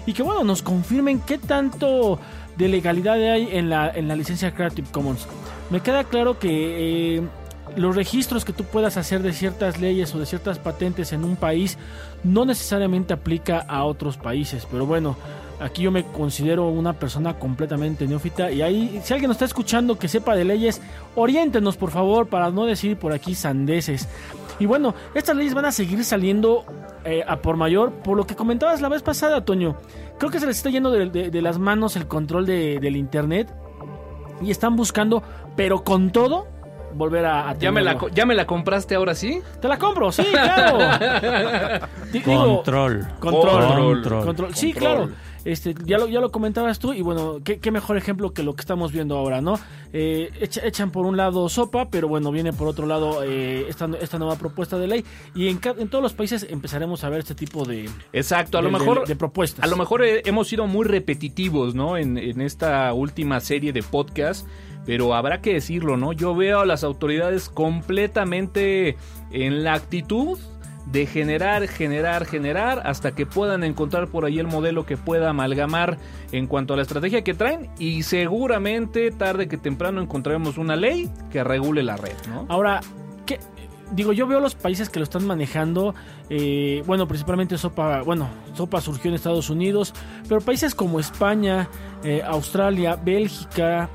y 0.05 0.12
que 0.12 0.23
bueno, 0.23 0.45
nos 0.45 0.61
confirmen 0.61 1.19
qué 1.21 1.39
tanto 1.39 2.21
de 2.59 2.69
legalidad 2.69 3.15
hay 3.15 3.49
en 3.53 3.71
la, 3.71 3.89
en 3.89 4.07
la 4.07 4.17
licencia 4.17 4.53
Creative 4.53 4.87
Commons. 4.93 5.27
Me 5.71 5.81
queda 5.81 6.05
claro 6.05 6.39
que 6.39 7.17
eh, 7.17 7.23
los 7.77 7.95
registros 7.95 8.45
que 8.45 8.53
tú 8.53 8.65
puedas 8.65 8.97
hacer 8.97 9.23
de 9.23 9.33
ciertas 9.33 9.81
leyes 9.81 10.12
o 10.15 10.19
de 10.19 10.27
ciertas 10.27 10.59
patentes 10.59 11.12
en 11.12 11.25
un 11.25 11.37
país 11.37 11.79
no 12.25 12.45
necesariamente 12.45 13.15
aplica 13.15 13.61
a 13.61 13.85
otros 13.85 14.17
países, 14.17 14.67
pero 14.71 14.85
bueno, 14.85 15.17
aquí 15.61 15.83
yo 15.83 15.93
me 15.93 16.05
considero 16.05 16.69
una 16.69 16.95
persona 16.95 17.39
completamente 17.39 18.09
neófita 18.09 18.50
y 18.50 18.62
ahí 18.62 19.00
si 19.05 19.12
alguien 19.12 19.29
nos 19.29 19.37
está 19.37 19.45
escuchando 19.45 19.99
que 19.99 20.09
sepa 20.09 20.35
de 20.35 20.45
leyes, 20.45 20.81
oriéntenos 21.15 21.77
por 21.77 21.91
favor 21.91 22.27
para 22.27 22.50
no 22.50 22.67
decir 22.67 22.97
por 22.97 23.12
aquí 23.12 23.35
sandeces. 23.35 24.09
Y 24.59 24.67
bueno, 24.67 24.95
estas 25.15 25.37
leyes 25.37 25.55
van 25.55 25.67
a 25.67 25.73
seguir 25.73 26.05
saliendo 26.05 26.65
eh, 27.05 27.23
a 27.27 27.37
por 27.37 27.57
mayor, 27.57 27.93
por 27.93 28.17
lo 28.17 28.27
que 28.27 28.35
comentabas 28.35 28.83
la 28.83 28.91
vez 28.91 29.03
pasada, 29.03 29.45
Toño. 29.45 29.77
Creo 30.19 30.31
que 30.31 30.39
se 30.39 30.47
les 30.47 30.59
está 30.59 30.69
yendo 30.69 30.91
de, 30.91 31.43
las 31.43 31.59
manos 31.59 31.97
el 31.97 32.07
control 32.07 32.45
del 32.45 32.97
Internet 32.97 33.49
y 34.40 34.50
están 34.50 34.76
buscando, 34.76 35.23
pero 35.56 35.85
con 35.85 36.11
todo, 36.11 36.47
volver 36.94 37.26
a, 37.26 37.54
¿Ya 37.59 37.70
me, 37.73 37.82
la, 37.82 37.97
¿Ya 38.12 38.26
me 38.26 38.35
la 38.35 38.47
compraste 38.47 38.94
ahora 38.94 39.14
sí? 39.14 39.40
Te 39.61 39.68
la 39.68 39.78
compro, 39.78 40.12
sí, 40.12 40.25
claro. 40.25 40.78
control. 42.25 43.06
control. 43.18 44.02
Control. 44.25 44.54
Sí, 44.54 44.73
claro. 44.73 45.11
Este, 45.44 45.75
ya 45.85 45.99
lo, 45.99 46.09
ya 46.09 46.20
lo 46.20 46.30
comentabas 46.30 46.78
tú 46.78 46.92
y 46.92 47.02
bueno, 47.02 47.38
qué, 47.42 47.70
mejor 47.70 47.97
ejemplo 47.97 48.32
que 48.32 48.42
lo 48.42 48.54
que 48.54 48.61
estamos 48.61 48.92
viendo 48.92 49.16
ahora, 49.16 49.40
¿no? 49.40 49.59
Eh, 49.92 50.30
echan 50.40 50.90
por 50.90 51.06
un 51.06 51.16
lado 51.16 51.49
sopa, 51.49 51.88
pero 51.90 52.09
bueno, 52.09 52.30
viene 52.30 52.52
por 52.52 52.68
otro 52.68 52.87
lado 52.87 53.25
eh, 53.25 53.66
esta, 53.68 53.88
esta 54.00 54.18
nueva 54.18 54.37
propuesta 54.37 54.78
de 54.78 54.87
ley 54.87 55.04
y 55.35 55.49
en, 55.49 55.61
en, 55.78 55.88
todos 55.88 56.02
los 56.02 56.12
países 56.12 56.47
empezaremos 56.49 57.04
a 57.04 57.09
ver 57.09 57.20
este 57.20 57.35
tipo 57.35 57.64
de... 57.64 57.88
Exacto, 58.12 58.59
a 58.59 58.62
lo 58.62 58.70
mejor... 58.70 59.06
De, 59.06 59.16
propuestas. 59.16 59.64
A 59.64 59.68
lo 59.68 59.76
mejor 59.76 60.04
eh, 60.04 60.23
hemos 60.25 60.49
sido 60.49 60.66
muy 60.66 60.87
repetitivos, 60.87 61.75
¿no? 61.75 61.97
En, 61.97 62.18
en 62.18 62.40
esta 62.40 62.92
última 62.92 63.40
serie 63.40 63.73
de 63.73 63.82
podcast 63.82 64.47
pero 64.87 65.14
habrá 65.14 65.40
que 65.40 65.52
decirlo, 65.52 65.97
¿no? 65.97 66.12
Yo 66.12 66.35
veo 66.35 66.61
a 66.61 66.66
las 66.66 66.85
autoridades 66.85 67.49
completamente 67.49 68.97
en 69.30 69.62
la 69.62 69.75
actitud 69.75 70.38
de 70.87 71.06
generar, 71.06 71.68
generar, 71.68 72.25
generar, 72.26 72.82
hasta 72.84 73.12
que 73.12 73.26
puedan 73.26 73.64
encontrar 73.64 74.08
por 74.08 74.25
ahí 74.25 74.38
el 74.38 74.46
modelo 74.46 74.87
que 74.87 74.96
pueda 74.96 75.30
amalgamar 75.30 75.99
en 76.32 76.46
cuanto 76.46 76.75
a 76.75 76.76
la 76.76 76.82
estrategia 76.82 77.22
que 77.22 77.34
traen 77.34 77.70
y 77.78 78.02
seguramente 78.02 79.10
tarde 79.10 79.49
que 79.49 79.56
temprano 79.56 80.00
encontraremos 80.00 80.58
una 80.58 80.76
ley 80.76 81.10
que 81.30 81.44
regule 81.44 81.82
la 81.82 81.96
red, 81.96 82.16
¿no? 82.28 82.46
Ahora. 82.49 82.80
Digo, 83.92 84.12
yo 84.12 84.28
veo 84.28 84.38
los 84.38 84.54
países 84.54 84.88
que 84.88 85.00
lo 85.00 85.02
están 85.02 85.26
manejando, 85.26 85.96
eh, 86.28 86.80
bueno, 86.87 87.08
principalmente 87.08 87.58
Sopa, 87.58 88.02
bueno, 88.02 88.28
Sopa 88.54 88.80
surgió 88.80 89.08
en 89.08 89.16
Estados 89.16 89.50
Unidos, 89.50 89.92
pero 90.28 90.40
países 90.40 90.76
como 90.76 91.00
España, 91.00 91.68
eh, 92.04 92.22
Australia, 92.25 92.94
Bélgica, 92.94 93.90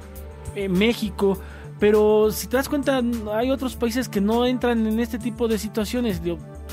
eh, 0.53 0.67
México, 0.67 1.39
pero 1.79 2.31
si 2.31 2.47
te 2.47 2.57
das 2.57 2.69
cuenta, 2.69 3.01
hay 3.33 3.51
otros 3.51 3.75
países 3.75 4.07
que 4.07 4.21
no 4.21 4.45
entran 4.45 4.87
en 4.87 4.99
este 4.99 5.19
tipo 5.19 5.47
de 5.47 5.57
situaciones. 5.57 6.21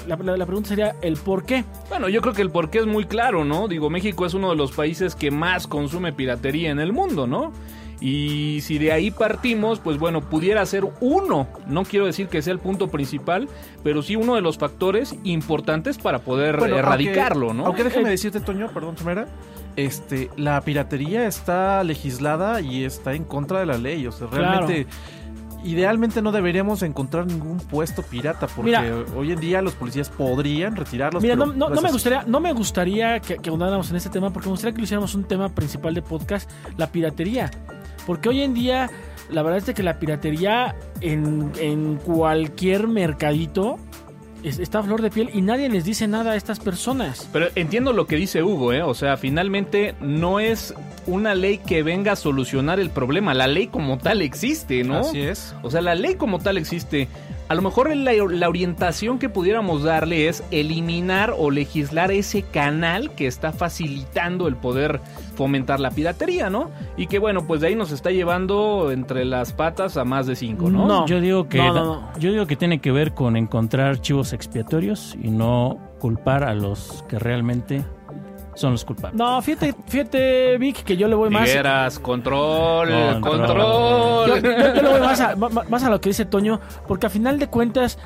La, 0.07 0.17
pregunta 0.17 0.69
sería 0.69 0.97
el 1.03 1.17
por 1.17 1.45
qué. 1.45 1.65
Bueno, 1.89 2.09
yo 2.09 2.21
creo 2.21 2.35
que 2.35 2.43
el 2.43 2.51
por 2.51 2.71
qué 2.71 2.79
es 2.79 2.87
muy 2.87 3.05
claro, 3.05 3.45
¿no? 3.45 3.69
Digo, 3.69 3.91
México 3.91 4.27
es 4.27 4.35
uno 4.35 4.51
de 4.51 4.57
los 4.57 4.73
países 4.73 5.15
que 5.15 5.31
más 5.31 5.67
consume 5.67 6.13
piratería 6.13 6.71
en 6.71 6.81
el 6.81 6.93
mundo, 6.93 7.27
¿no? 7.27 7.53
Y 8.01 8.61
si 8.63 8.79
de 8.79 8.91
ahí 8.91 9.13
partimos, 9.13 9.79
pues 9.79 9.97
bueno, 9.97 10.23
pudiera 10.23 10.67
ser 10.67 10.85
uno, 11.01 11.47
no 11.69 11.85
quiero 11.85 12.05
decir 12.05 12.27
que 12.27 12.43
sea 12.43 12.53
el 12.53 12.59
punto 12.59 12.89
principal, 12.89 13.49
pero 13.85 14.03
sí 14.03 14.17
uno 14.17 14.35
de 14.35 14.41
los 14.41 14.59
factores 14.59 15.15
importantes 15.23 15.99
para 15.99 16.19
poder 16.19 16.57
erradicarlo, 16.57 17.55
¿no? 17.55 17.65
Aunque 17.65 17.85
déjame 17.85 18.09
eh, 18.09 18.13
decirte, 18.13 18.41
Toño, 18.41 18.73
perdón, 18.75 18.97
Chumera, 18.97 19.29
este, 19.77 20.31
la 20.37 20.61
piratería 20.63 21.29
está 21.29 21.85
legislada 21.85 22.61
y 22.61 22.85
está 22.85 23.15
en 23.15 23.23
contra 23.23 23.61
de 23.61 23.67
la 23.67 23.79
ley, 23.79 24.05
o 24.09 24.11
sea, 24.11 24.27
realmente 24.27 24.89
idealmente 25.65 26.23
no 26.23 26.33
deberíamos 26.33 26.83
encontrar 26.83 27.27
ningún 27.27 27.59
puesto 27.59 28.03
pirata 28.03 28.47
porque 28.47 29.05
hoy 29.17 29.33
en 29.33 29.41
día 29.41 29.63
los 29.63 29.75
policías 29.75 30.09
podrían 30.09 30.77
retirarlos. 30.77 31.23
Mira, 31.23 31.37
no, 31.37 31.47
me 31.47 31.91
gustaría, 31.91 32.25
no 32.27 32.41
me 32.41 32.53
gustaría 32.53 33.21
que, 33.21 33.37
que 33.37 33.51
ahondáramos 33.51 33.91
en 33.91 33.97
este 33.97 34.11
tema 34.11 34.33
porque 34.33 34.49
me 34.49 34.53
gustaría 34.53 34.75
que 34.75 34.79
lo 34.79 34.85
hiciéramos 34.85 35.15
un 35.15 35.25
tema 35.25 35.49
principal 35.49 35.95
de 35.95 36.03
podcast, 36.03 36.51
la 36.77 36.89
piratería. 36.89 37.51
Porque 38.07 38.29
hoy 38.29 38.43
en 38.43 38.55
día, 38.55 38.91
la 39.31 39.43
verdad 39.43 39.63
es 39.67 39.75
que 39.75 39.83
la 39.83 39.99
piratería 39.99 40.75
en, 41.01 41.53
en 41.59 41.97
cualquier 41.97 42.89
mercadito 42.89 43.79
está 44.45 44.81
a 44.81 44.83
flor 44.83 45.03
de 45.03 45.11
piel 45.11 45.31
y 45.33 45.43
nadie 45.43 45.69
les 45.69 45.85
dice 45.85 46.09
nada 46.09 46.33
a 46.33 46.37
estas 46.37 46.61
personas. 46.61 47.29
Pero 47.33 47.49
entiendo 47.55 47.93
lo 47.93 48.07
que 48.07 48.17
dice 48.17 48.43
Hugo, 48.43 48.73
¿eh? 48.73 48.83
O 48.83 48.95
sea, 48.95 49.17
finalmente 49.17 49.95
no 50.01 50.41
es 50.41 50.75
una 51.07 51.35
ley 51.35 51.59
que 51.59 51.83
venga 51.83 52.13
a 52.13 52.17
solucionar 52.17 52.81
el 52.81 52.91
problema. 52.91 53.35
La 53.35 53.47
ley 53.47 53.67
como 53.67 53.99
tal 53.99 54.23
existe, 54.23 54.85
¿no? 54.85 54.99
Así 54.99 55.21
es. 55.21 55.55
O 55.63 55.71
sea, 55.71 55.81
la 55.81 55.95
ley 55.95 56.15
como 56.15 56.39
tal 56.39 56.59
existe. 56.59 57.09
A 57.53 57.55
lo 57.55 57.61
mejor 57.61 57.95
la, 57.95 58.13
la, 58.15 58.49
orientación 58.49 59.19
que 59.19 59.29
pudiéramos 59.29 59.83
darle 59.83 60.27
es 60.27 60.43
eliminar 60.51 61.35
o 61.37 61.51
legislar 61.51 62.11
ese 62.11 62.45
canal 62.45 63.11
que 63.15 63.27
está 63.27 63.53
facilitando 63.53 64.49
el 64.49 64.57
poder 64.57 65.03
fomentar 65.35 65.79
la 65.79 65.91
piratería, 65.91 66.49
¿no? 66.49 66.71
Y 66.97 67.09
que 67.09 67.19
bueno, 67.19 67.47
pues 67.47 67.61
de 67.61 67.67
ahí 67.67 67.75
nos 67.75 67.93
está 67.93 68.11
llevando 68.11 68.91
entre 68.91 69.27
las 69.27 69.53
patas 69.53 69.99
a 69.99 70.05
más 70.07 70.27
de 70.27 70.35
cinco, 70.35 70.71
¿no? 70.71 70.87
No, 70.87 71.07
yo 71.07 71.21
digo 71.21 71.51
que 71.51 71.59
yo 72.19 72.33
digo 72.33 72.47
que 72.47 72.57
tiene 72.57 72.81
que 72.81 72.91
ver 72.91 73.13
con 73.13 73.37
encontrar 73.37 74.01
chivos 74.01 74.33
expiatorios 74.33 75.15
y 75.23 75.29
no 75.29 75.79
culpar 75.99 76.45
a 76.45 76.55
los 76.55 77.05
que 77.07 77.19
realmente 77.19 77.85
son 78.55 78.73
los 78.73 78.85
culpables. 78.85 79.19
No, 79.19 79.41
fíjate, 79.43 79.75
fíjate, 79.87 80.59
Vic, 80.59 80.85
que 80.85 80.97
yo 80.97 81.09
le 81.09 81.15
voy 81.15 81.31
más. 81.31 81.49
Fieras, 81.49 81.99
control, 81.99 83.21
control. 83.21 84.29
Yo, 84.29 84.37
le 84.37 84.89
voy 84.89 85.01
más 85.01 85.21
a, 85.21 85.37
más 85.37 85.85
a, 85.85 85.91
lo 85.91 86.01
que 86.01 86.11
dice 86.11 86.25
Toño, 86.25 86.61
porque 86.87 87.07
a 87.07 87.11
final 87.11 87.39
de 87.39 87.49
cuentas, 87.49 87.99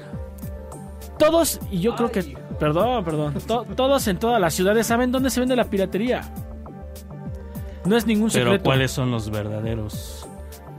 todos, 1.18 1.60
y 1.70 1.80
yo 1.80 1.94
creo 1.96 2.10
que. 2.10 2.36
Perdón, 2.58 3.04
perdón. 3.04 3.34
todos 3.76 4.08
en 4.08 4.18
todas 4.18 4.40
las 4.40 4.54
ciudades 4.54 4.86
saben 4.86 5.12
dónde 5.12 5.30
se 5.30 5.40
vende 5.40 5.56
la 5.56 5.64
piratería. 5.64 6.22
No 7.84 7.96
es 7.96 8.06
ningún 8.06 8.30
secreto. 8.30 8.50
Pero 8.52 8.62
¿cuáles 8.62 8.90
son 8.90 9.10
los 9.10 9.30
verdaderos 9.30 10.26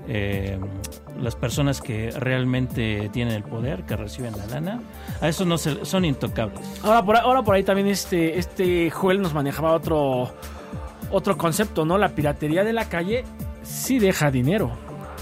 eh, 0.07 0.59
las 1.19 1.35
personas 1.35 1.81
que 1.81 2.11
realmente 2.11 3.09
tienen 3.11 3.35
el 3.35 3.43
poder, 3.43 3.83
que 3.83 3.95
reciben 3.95 4.37
la 4.37 4.45
lana, 4.47 4.81
a 5.21 5.27
eso 5.27 5.45
no 5.45 5.57
se, 5.57 5.85
son 5.85 6.05
intocables. 6.05 6.61
Ahora 6.83 7.03
por, 7.03 7.17
ahora 7.17 7.43
por 7.43 7.55
ahí 7.55 7.63
también 7.63 7.87
este, 7.87 8.37
este 8.37 8.89
Joel 8.89 9.21
nos 9.21 9.33
manejaba 9.33 9.73
otro, 9.73 10.33
otro 11.11 11.37
concepto, 11.37 11.85
¿no? 11.85 11.97
La 11.97 12.09
piratería 12.09 12.63
de 12.63 12.73
la 12.73 12.89
calle 12.89 13.23
sí 13.63 13.99
deja 13.99 14.31
dinero. 14.31 14.71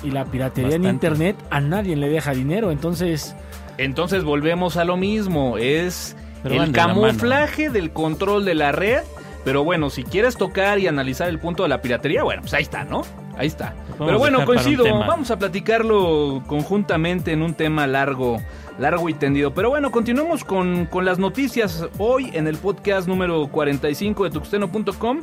Y 0.04 0.12
la 0.12 0.25
piratería 0.25 0.75
en 0.75 0.86
internet 0.86 1.36
a 1.50 1.62
nadie 1.62 1.96
le 1.96 2.10
deja 2.10 2.32
dinero. 2.32 2.70
Entonces. 2.70 3.36
Entonces 3.78 4.24
volvemos 4.24 4.78
a 4.78 4.84
lo 4.84 4.98
mismo. 4.98 5.58
Es 5.58 6.16
el 6.44 6.72
camuflaje 6.72 7.70
del 7.70 7.92
control 7.92 8.46
de 8.46 8.54
la 8.54 8.72
red 8.72 9.02
pero 9.46 9.64
bueno, 9.64 9.92
si 9.92 10.04
quieres 10.04 10.36
tocar 10.38 10.80
y 10.80 10.88
analizar 10.88 11.30
el 11.30 11.38
punto 11.38 11.64
de 11.64 11.70
la 11.70 11.80
piratería, 11.80 12.24
bueno, 12.24 12.42
pues 12.42 12.56
ahí 12.56 12.64
está, 12.64 12.84
¿no? 12.84 13.04
Ahí 13.38 13.46
está. 13.46 13.75
Pero 13.98 14.18
bueno, 14.20 14.46
coincido, 14.46 14.86
vamos 15.00 15.32
a 15.32 15.40
platicarlo 15.40 16.44
conjuntamente 16.48 17.32
en 17.32 17.42
un 17.42 17.54
tema 17.54 17.88
largo, 17.88 18.38
largo 18.78 19.10
y 19.10 19.14
tendido. 19.14 19.54
Pero 19.54 19.70
bueno, 19.70 19.92
continuemos 19.92 20.44
con, 20.44 20.86
con 20.86 21.06
las 21.06 21.20
noticias 21.20 21.86
hoy 21.98 22.32
en 22.34 22.48
el 22.48 22.58
podcast 22.58 23.08
número 23.08 23.48
45 23.48 24.25
de 24.25 24.30
tuxteno.com. 24.32 25.22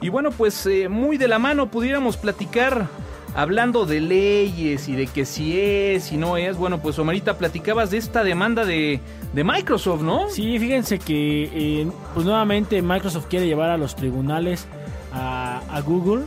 Y 0.00 0.08
bueno, 0.08 0.30
pues 0.30 0.66
eh, 0.66 0.88
muy 0.88 1.16
de 1.16 1.28
la 1.28 1.38
mano 1.38 1.70
pudiéramos 1.70 2.16
platicar 2.16 2.88
hablando 3.36 3.84
de 3.84 4.00
leyes 4.00 4.88
y 4.88 4.96
de 4.96 5.06
que 5.06 5.26
si 5.26 5.60
es, 5.60 6.04
si 6.04 6.16
no 6.16 6.38
es, 6.38 6.56
bueno, 6.56 6.80
pues 6.80 6.98
Omarita, 6.98 7.36
platicabas 7.36 7.90
de 7.90 7.98
esta 7.98 8.24
demanda 8.24 8.64
de, 8.64 9.00
Microsoft, 9.34 10.00
¿no? 10.00 10.30
Sí, 10.30 10.58
fíjense 10.58 10.98
que 10.98 11.50
eh, 11.52 11.86
pues 12.14 12.24
nuevamente 12.24 12.80
Microsoft 12.80 13.26
quiere 13.26 13.46
llevar 13.46 13.68
a 13.68 13.76
los 13.76 13.94
tribunales 13.94 14.66
a, 15.12 15.80
Google 15.84 16.24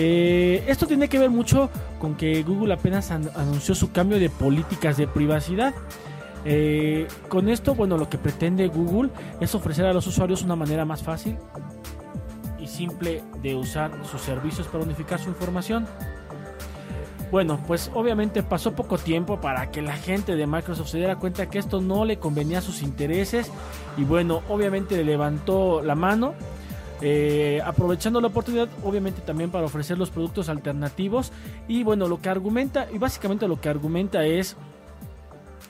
Eh, 0.00 0.62
esto 0.68 0.86
tiene 0.86 1.08
que 1.08 1.18
ver 1.18 1.28
mucho 1.28 1.70
con 1.98 2.14
que 2.14 2.42
Google 2.44 2.72
apenas 2.72 3.10
an- 3.10 3.30
anunció 3.34 3.74
su 3.74 3.90
cambio 3.90 4.20
de 4.20 4.30
políticas 4.30 4.96
de 4.96 5.08
privacidad. 5.08 5.74
Eh, 6.44 7.08
con 7.28 7.48
esto, 7.48 7.74
bueno, 7.74 7.98
lo 7.98 8.08
que 8.08 8.16
pretende 8.16 8.68
Google 8.68 9.10
es 9.40 9.54
ofrecer 9.56 9.86
a 9.86 9.92
los 9.92 10.06
usuarios 10.06 10.42
una 10.42 10.54
manera 10.54 10.84
más 10.84 11.02
fácil 11.02 11.36
y 12.60 12.68
simple 12.68 13.22
de 13.42 13.56
usar 13.56 13.90
sus 14.08 14.20
servicios 14.22 14.68
para 14.68 14.84
unificar 14.84 15.18
su 15.18 15.30
información. 15.30 15.86
Bueno, 17.32 17.60
pues 17.66 17.90
obviamente 17.92 18.42
pasó 18.42 18.72
poco 18.74 18.96
tiempo 18.98 19.40
para 19.40 19.70
que 19.70 19.82
la 19.82 19.92
gente 19.94 20.36
de 20.36 20.46
Microsoft 20.46 20.88
se 20.90 20.98
diera 20.98 21.16
cuenta 21.16 21.50
que 21.50 21.58
esto 21.58 21.80
no 21.80 22.04
le 22.04 22.18
convenía 22.18 22.58
a 22.58 22.62
sus 22.62 22.82
intereses 22.82 23.50
y 23.98 24.04
bueno, 24.04 24.42
obviamente 24.48 24.96
le 24.96 25.04
levantó 25.04 25.82
la 25.82 25.94
mano, 25.94 26.34
eh, 27.00 27.60
aprovechando 27.64 28.20
la 28.20 28.28
oportunidad, 28.28 28.68
obviamente 28.82 29.20
también 29.20 29.50
para 29.50 29.66
ofrecer 29.66 29.98
los 29.98 30.10
productos 30.10 30.48
alternativos 30.48 31.32
y 31.68 31.82
bueno, 31.84 32.08
lo 32.08 32.20
que 32.20 32.28
argumenta 32.28 32.88
y 32.92 32.98
básicamente 32.98 33.46
lo 33.46 33.60
que 33.60 33.68
argumenta 33.68 34.24
es 34.24 34.56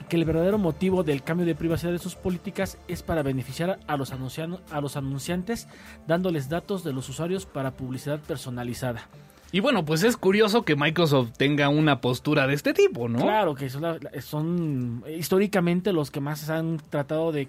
que 0.07 0.15
el 0.15 0.25
verdadero 0.25 0.57
motivo 0.57 1.03
del 1.03 1.21
cambio 1.21 1.45
de 1.45 1.55
privacidad 1.55 1.91
de 1.91 1.99
sus 1.99 2.15
políticas 2.15 2.77
es 2.87 3.03
para 3.03 3.21
beneficiar 3.21 3.79
a 3.85 3.95
los, 3.95 4.11
a 4.11 4.81
los 4.81 4.97
anunciantes 4.97 5.67
dándoles 6.07 6.49
datos 6.49 6.83
de 6.83 6.93
los 6.93 7.07
usuarios 7.09 7.45
para 7.45 7.71
publicidad 7.71 8.19
personalizada. 8.19 9.07
Y 9.51 9.61
bueno, 9.61 9.83
pues 9.83 10.03
es 10.03 10.15
curioso 10.15 10.63
que 10.63 10.75
Microsoft 10.75 11.31
tenga 11.37 11.69
una 11.69 12.01
postura 12.01 12.45
de 12.45 12.53
este 12.53 12.73
tipo, 12.73 13.09
¿no? 13.09 13.19
Claro 13.19 13.55
que 13.55 13.69
son, 13.69 15.03
históricamente 15.17 15.91
los 15.91 16.11
que 16.11 16.19
más 16.19 16.49
han 16.49 16.77
tratado 16.89 17.31
de 17.31 17.47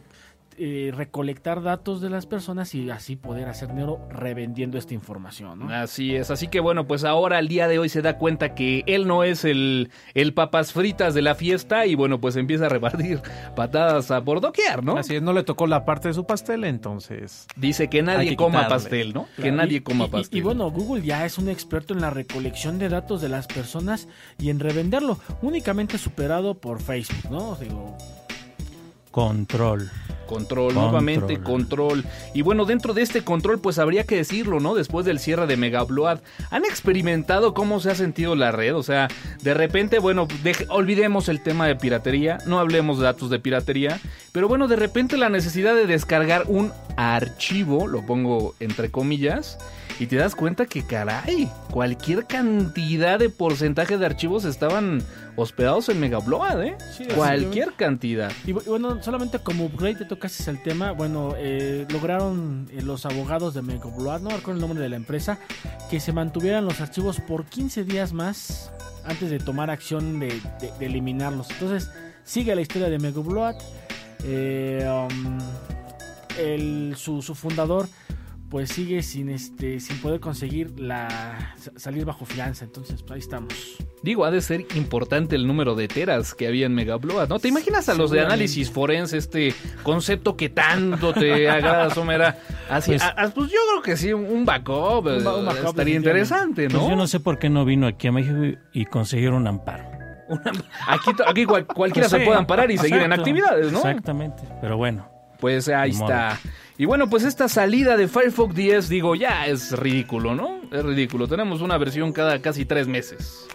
eh, 0.62 0.92
recolectar 0.94 1.62
datos 1.62 2.02
de 2.02 2.10
las 2.10 2.26
personas 2.26 2.74
y 2.74 2.90
así 2.90 3.16
poder 3.16 3.48
hacer 3.48 3.68
dinero 3.68 3.98
revendiendo 4.10 4.76
esta 4.76 4.92
información. 4.92 5.60
¿no? 5.60 5.74
Así 5.74 6.14
es, 6.14 6.30
así 6.30 6.48
que 6.48 6.60
bueno, 6.60 6.86
pues 6.86 7.04
ahora 7.04 7.38
al 7.38 7.48
día 7.48 7.66
de 7.66 7.78
hoy 7.78 7.88
se 7.88 8.02
da 8.02 8.18
cuenta 8.18 8.54
que 8.54 8.84
él 8.86 9.06
no 9.06 9.24
es 9.24 9.46
el, 9.46 9.90
el 10.12 10.34
papas 10.34 10.72
fritas 10.74 11.14
de 11.14 11.22
la 11.22 11.34
fiesta 11.34 11.86
y 11.86 11.94
bueno, 11.94 12.20
pues 12.20 12.36
empieza 12.36 12.66
a 12.66 12.68
repartir 12.68 13.22
patadas 13.56 14.10
a 14.10 14.22
por 14.22 14.42
doquier, 14.42 14.84
¿no? 14.84 14.98
Así 14.98 15.16
es, 15.16 15.22
no 15.22 15.32
le 15.32 15.44
tocó 15.44 15.66
la 15.66 15.86
parte 15.86 16.08
de 16.08 16.14
su 16.14 16.26
pastel, 16.26 16.64
entonces. 16.64 17.46
Dice 17.56 17.88
que 17.88 18.02
nadie 18.02 18.28
que 18.30 18.36
coma 18.36 18.58
quitarle. 18.64 18.74
pastel, 18.76 19.14
¿no? 19.14 19.26
Que 19.40 19.50
nadie 19.50 19.78
y- 19.78 19.80
coma 19.80 20.04
y- 20.04 20.08
y- 20.08 20.10
pastel. 20.10 20.38
Y, 20.38 20.42
bueno, 20.42 20.70
Google 20.70 21.02
ya 21.02 21.24
es 21.24 21.38
un 21.38 21.48
experto 21.48 21.94
en 21.94 22.02
la 22.02 22.10
recolección 22.10 22.78
de 22.78 22.90
datos 22.90 23.22
de 23.22 23.30
las 23.30 23.46
personas 23.46 24.08
y 24.38 24.50
en 24.50 24.60
revenderlo, 24.60 25.18
únicamente 25.40 25.96
superado 25.96 26.54
por 26.60 26.82
Facebook, 26.82 27.30
¿no? 27.30 27.56
Digo, 27.56 27.96
Control. 29.10 29.90
Control, 30.30 30.66
Control. 30.68 30.74
nuevamente 30.84 31.40
control. 31.40 32.04
Y 32.34 32.42
bueno, 32.42 32.64
dentro 32.64 32.94
de 32.94 33.02
este 33.02 33.22
control, 33.24 33.58
pues 33.60 33.78
habría 33.80 34.04
que 34.04 34.14
decirlo, 34.16 34.60
¿no? 34.60 34.76
Después 34.76 35.04
del 35.04 35.18
cierre 35.18 35.48
de 35.48 35.56
Megabload, 35.56 36.20
¿han 36.50 36.64
experimentado 36.64 37.52
cómo 37.52 37.80
se 37.80 37.90
ha 37.90 37.94
sentido 37.96 38.36
la 38.36 38.52
red? 38.52 38.76
O 38.76 38.82
sea, 38.84 39.08
de 39.42 39.54
repente, 39.54 39.98
bueno, 39.98 40.28
deje- 40.44 40.66
olvidemos 40.68 41.28
el 41.28 41.42
tema 41.42 41.66
de 41.66 41.74
piratería, 41.74 42.38
no 42.46 42.60
hablemos 42.60 42.98
de 42.98 43.04
datos 43.04 43.28
de 43.30 43.40
piratería, 43.40 43.98
pero 44.32 44.46
bueno, 44.46 44.68
de 44.68 44.76
repente 44.76 45.16
la 45.16 45.28
necesidad 45.30 45.74
de 45.74 45.86
descargar 45.86 46.44
un 46.46 46.70
archivo, 46.96 47.86
lo 47.88 48.06
pongo 48.06 48.54
entre 48.60 48.90
comillas, 48.90 49.58
y 50.00 50.06
te 50.06 50.16
das 50.16 50.34
cuenta 50.34 50.66
que, 50.66 50.82
caray, 50.84 51.48
cualquier 51.70 52.26
cantidad 52.26 53.18
de 53.18 53.28
porcentaje 53.28 53.98
de 53.98 54.06
archivos 54.06 54.44
estaban 54.46 55.02
hospedados 55.36 55.88
en 55.90 56.00
Megabload, 56.00 56.62
¿eh? 56.64 56.76
Sí, 56.96 57.04
cualquier 57.14 57.74
cantidad. 57.74 58.32
Y 58.46 58.52
bu- 58.52 58.64
bueno, 58.64 59.02
solamente 59.02 59.38
como 59.38 59.66
upgrade 59.66 59.96
te 59.96 60.04
tocaste 60.06 60.50
el 60.50 60.62
tema, 60.62 60.92
bueno, 60.92 61.34
eh, 61.36 61.86
lograron 61.90 62.66
eh, 62.72 62.80
los 62.82 63.04
abogados 63.06 63.54
de 63.54 63.62
Megabload, 63.62 64.22
no 64.22 64.30
recuerdo 64.30 64.54
el 64.54 64.60
nombre 64.60 64.80
de 64.80 64.88
la 64.88 64.96
empresa, 64.96 65.38
que 65.90 66.00
se 66.00 66.12
mantuvieran 66.12 66.64
los 66.64 66.80
archivos 66.80 67.20
por 67.20 67.44
15 67.44 67.84
días 67.84 68.12
más 68.14 68.72
antes 69.04 69.30
de 69.30 69.38
tomar 69.38 69.70
acción 69.70 70.18
de, 70.18 70.28
de- 70.60 70.72
de 70.78 70.86
eliminarlos. 70.86 71.50
Entonces, 71.50 71.90
sigue 72.24 72.54
la 72.54 72.62
historia 72.62 72.88
de 72.88 72.98
Megabload. 72.98 73.54
Eh, 74.24 74.86
um, 74.88 75.38
el- 76.38 76.94
su, 76.96 77.22
su 77.22 77.34
fundador 77.34 77.86
pues 78.50 78.70
sigue 78.70 79.02
sin 79.02 79.30
este 79.30 79.78
sin 79.80 79.96
poder 79.98 80.18
conseguir 80.20 80.78
la 80.80 81.54
sa- 81.56 81.70
salir 81.76 82.04
bajo 82.04 82.24
fianza 82.26 82.64
entonces 82.64 83.00
pues, 83.02 83.12
ahí 83.12 83.18
estamos 83.20 83.54
Digo, 84.02 84.24
ha 84.24 84.30
de 84.30 84.40
ser 84.40 84.66
importante 84.76 85.36
el 85.36 85.46
número 85.46 85.74
de 85.74 85.86
teras 85.86 86.34
que 86.34 86.46
había 86.46 86.64
en 86.64 86.74
Megabload, 86.74 87.28
¿no? 87.28 87.38
¿Te 87.38 87.48
imaginas 87.48 87.86
a 87.90 87.94
los 87.94 88.10
de 88.10 88.22
análisis 88.22 88.70
forense 88.70 89.18
este 89.18 89.52
concepto 89.82 90.38
que 90.38 90.48
tanto 90.48 91.12
te 91.12 91.50
agrada, 91.50 91.90
Somera? 91.90 92.38
Así, 92.70 92.92
Pues- 92.92 93.02
ah, 93.02 93.30
pues 93.34 93.50
yo 93.50 93.58
creo 93.70 93.82
que 93.82 93.98
sí, 93.98 94.14
un 94.14 94.46
backup, 94.46 95.04
Un 95.06 95.22
ba- 95.22 95.36
un 95.36 95.44
backup, 95.44 95.66
estaría 95.68 95.96
interesante, 95.96 96.70
Pues 96.70 96.82
¿no? 96.82 96.88
yo 96.88 96.96
no 96.96 97.06
sé 97.06 97.20
por 97.20 97.38
qué 97.38 97.50
no 97.50 97.66
vino 97.66 97.86
aquí 97.86 98.06
a 98.08 98.12
México 98.12 98.58
y- 98.72 98.86
conseguir 98.86 99.32
un 99.32 99.46
amparo. 99.46 99.84
Aquí, 100.88 101.10
aquí 101.26 101.44
cual- 101.44 101.66
cualquiera 101.66 102.08
Pues 102.08 102.20
se 102.22 102.24
puede 102.26 102.38
amparar 102.38 102.70
y 102.70 102.78
seguir 102.78 103.02
en 103.02 103.12
actividades, 103.12 103.70
¿no? 103.70 103.78
Exactamente, 103.80 104.42
pero 104.62 104.78
bueno. 104.78 105.10
Pues 105.40 105.68
ahí 105.68 105.92
modo. 105.92 106.12
Y 106.80 106.86
bueno, 106.86 107.10
pues 107.10 107.24
esta 107.24 107.46
salida 107.46 107.98
de 107.98 108.08
Firefox 108.08 108.54
10, 108.54 108.88
digo, 108.88 109.14
ya 109.14 109.46
es 109.46 109.78
ridículo, 109.78 110.34
¿no? 110.34 110.62
Es 110.72 110.82
ridículo. 110.82 111.28
Tenemos 111.28 111.60
una 111.60 111.76
versión 111.76 112.10
cada 112.10 112.40
casi 112.40 112.64
tres 112.64 112.88
meses. 112.88 113.46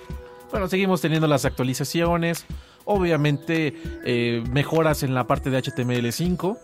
Bueno, 0.51 0.67
seguimos 0.67 1.01
teniendo 1.01 1.25
las 1.25 1.43
actualizaciones. 1.43 2.45
Obviamente, 2.83 3.73
eh, 4.05 4.43
mejoras 4.51 5.01
en 5.01 5.15
la 5.15 5.25
parte 5.25 5.49
de 5.49 5.57
HTML5, 5.57 6.55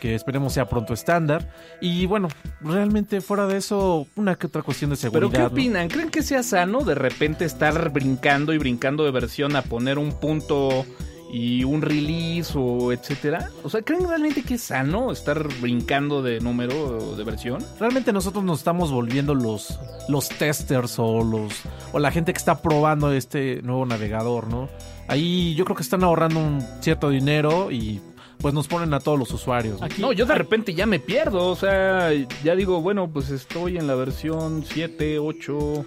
que 0.00 0.14
esperemos 0.14 0.54
sea 0.54 0.70
pronto 0.70 0.94
estándar. 0.94 1.52
Y 1.82 2.06
bueno, 2.06 2.28
realmente 2.62 3.20
fuera 3.20 3.46
de 3.46 3.58
eso, 3.58 4.06
una 4.16 4.36
que 4.36 4.46
otra 4.46 4.62
cuestión 4.62 4.88
de 4.88 4.96
seguridad. 4.96 5.30
¿Pero 5.30 5.30
qué 5.30 5.38
¿no? 5.40 5.48
opinan? 5.48 5.88
¿Creen 5.88 6.08
que 6.08 6.22
sea 6.22 6.42
sano 6.42 6.82
de 6.82 6.94
repente 6.94 7.44
estar 7.44 7.90
brincando 7.90 8.54
y 8.54 8.58
brincando 8.58 9.04
de 9.04 9.10
versión 9.10 9.54
a 9.54 9.60
poner 9.60 9.98
un 9.98 10.18
punto 10.18 10.86
y 11.32 11.62
un 11.64 11.82
release 11.82 12.52
o 12.56 12.92
etcétera? 12.92 13.50
O 13.62 13.68
sea, 13.70 13.82
¿creen 13.82 14.08
realmente 14.08 14.42
que 14.42 14.54
es 14.54 14.62
sano 14.62 15.12
estar 15.12 15.46
brincando 15.60 16.22
de 16.22 16.40
número 16.40 16.98
o 17.12 17.16
de 17.16 17.24
versión? 17.24 17.64
Realmente 17.78 18.12
nosotros 18.12 18.42
nos 18.44 18.58
estamos 18.58 18.90
volviendo 18.90 19.34
los, 19.34 19.78
los 20.08 20.28
testers 20.28 20.98
o 20.98 21.22
los 21.22 21.52
o 21.92 21.98
la 21.98 22.10
gente 22.10 22.32
que 22.32 22.38
está 22.38 22.60
probando 22.62 23.12
este 23.12 23.62
nuevo 23.62 23.86
navegador, 23.86 24.48
¿no? 24.48 24.68
Ahí 25.08 25.54
yo 25.54 25.64
creo 25.64 25.76
que 25.76 25.82
están 25.82 26.04
ahorrando 26.04 26.38
un 26.40 26.64
cierto 26.80 27.10
dinero 27.10 27.70
y 27.70 28.00
pues 28.38 28.54
nos 28.54 28.68
ponen 28.68 28.94
a 28.94 29.00
todos 29.00 29.18
los 29.18 29.30
usuarios. 29.32 29.80
¿no? 29.80 29.86
aquí 29.86 30.00
No, 30.00 30.12
yo 30.12 30.24
de 30.24 30.34
repente 30.34 30.72
ya 30.72 30.86
me 30.86 30.98
pierdo, 30.98 31.48
o 31.48 31.56
sea, 31.56 32.10
ya 32.42 32.54
digo, 32.54 32.80
bueno, 32.80 33.10
pues 33.12 33.28
estoy 33.30 33.76
en 33.76 33.86
la 33.86 33.94
versión 33.94 34.64
7, 34.66 35.18
8. 35.18 35.84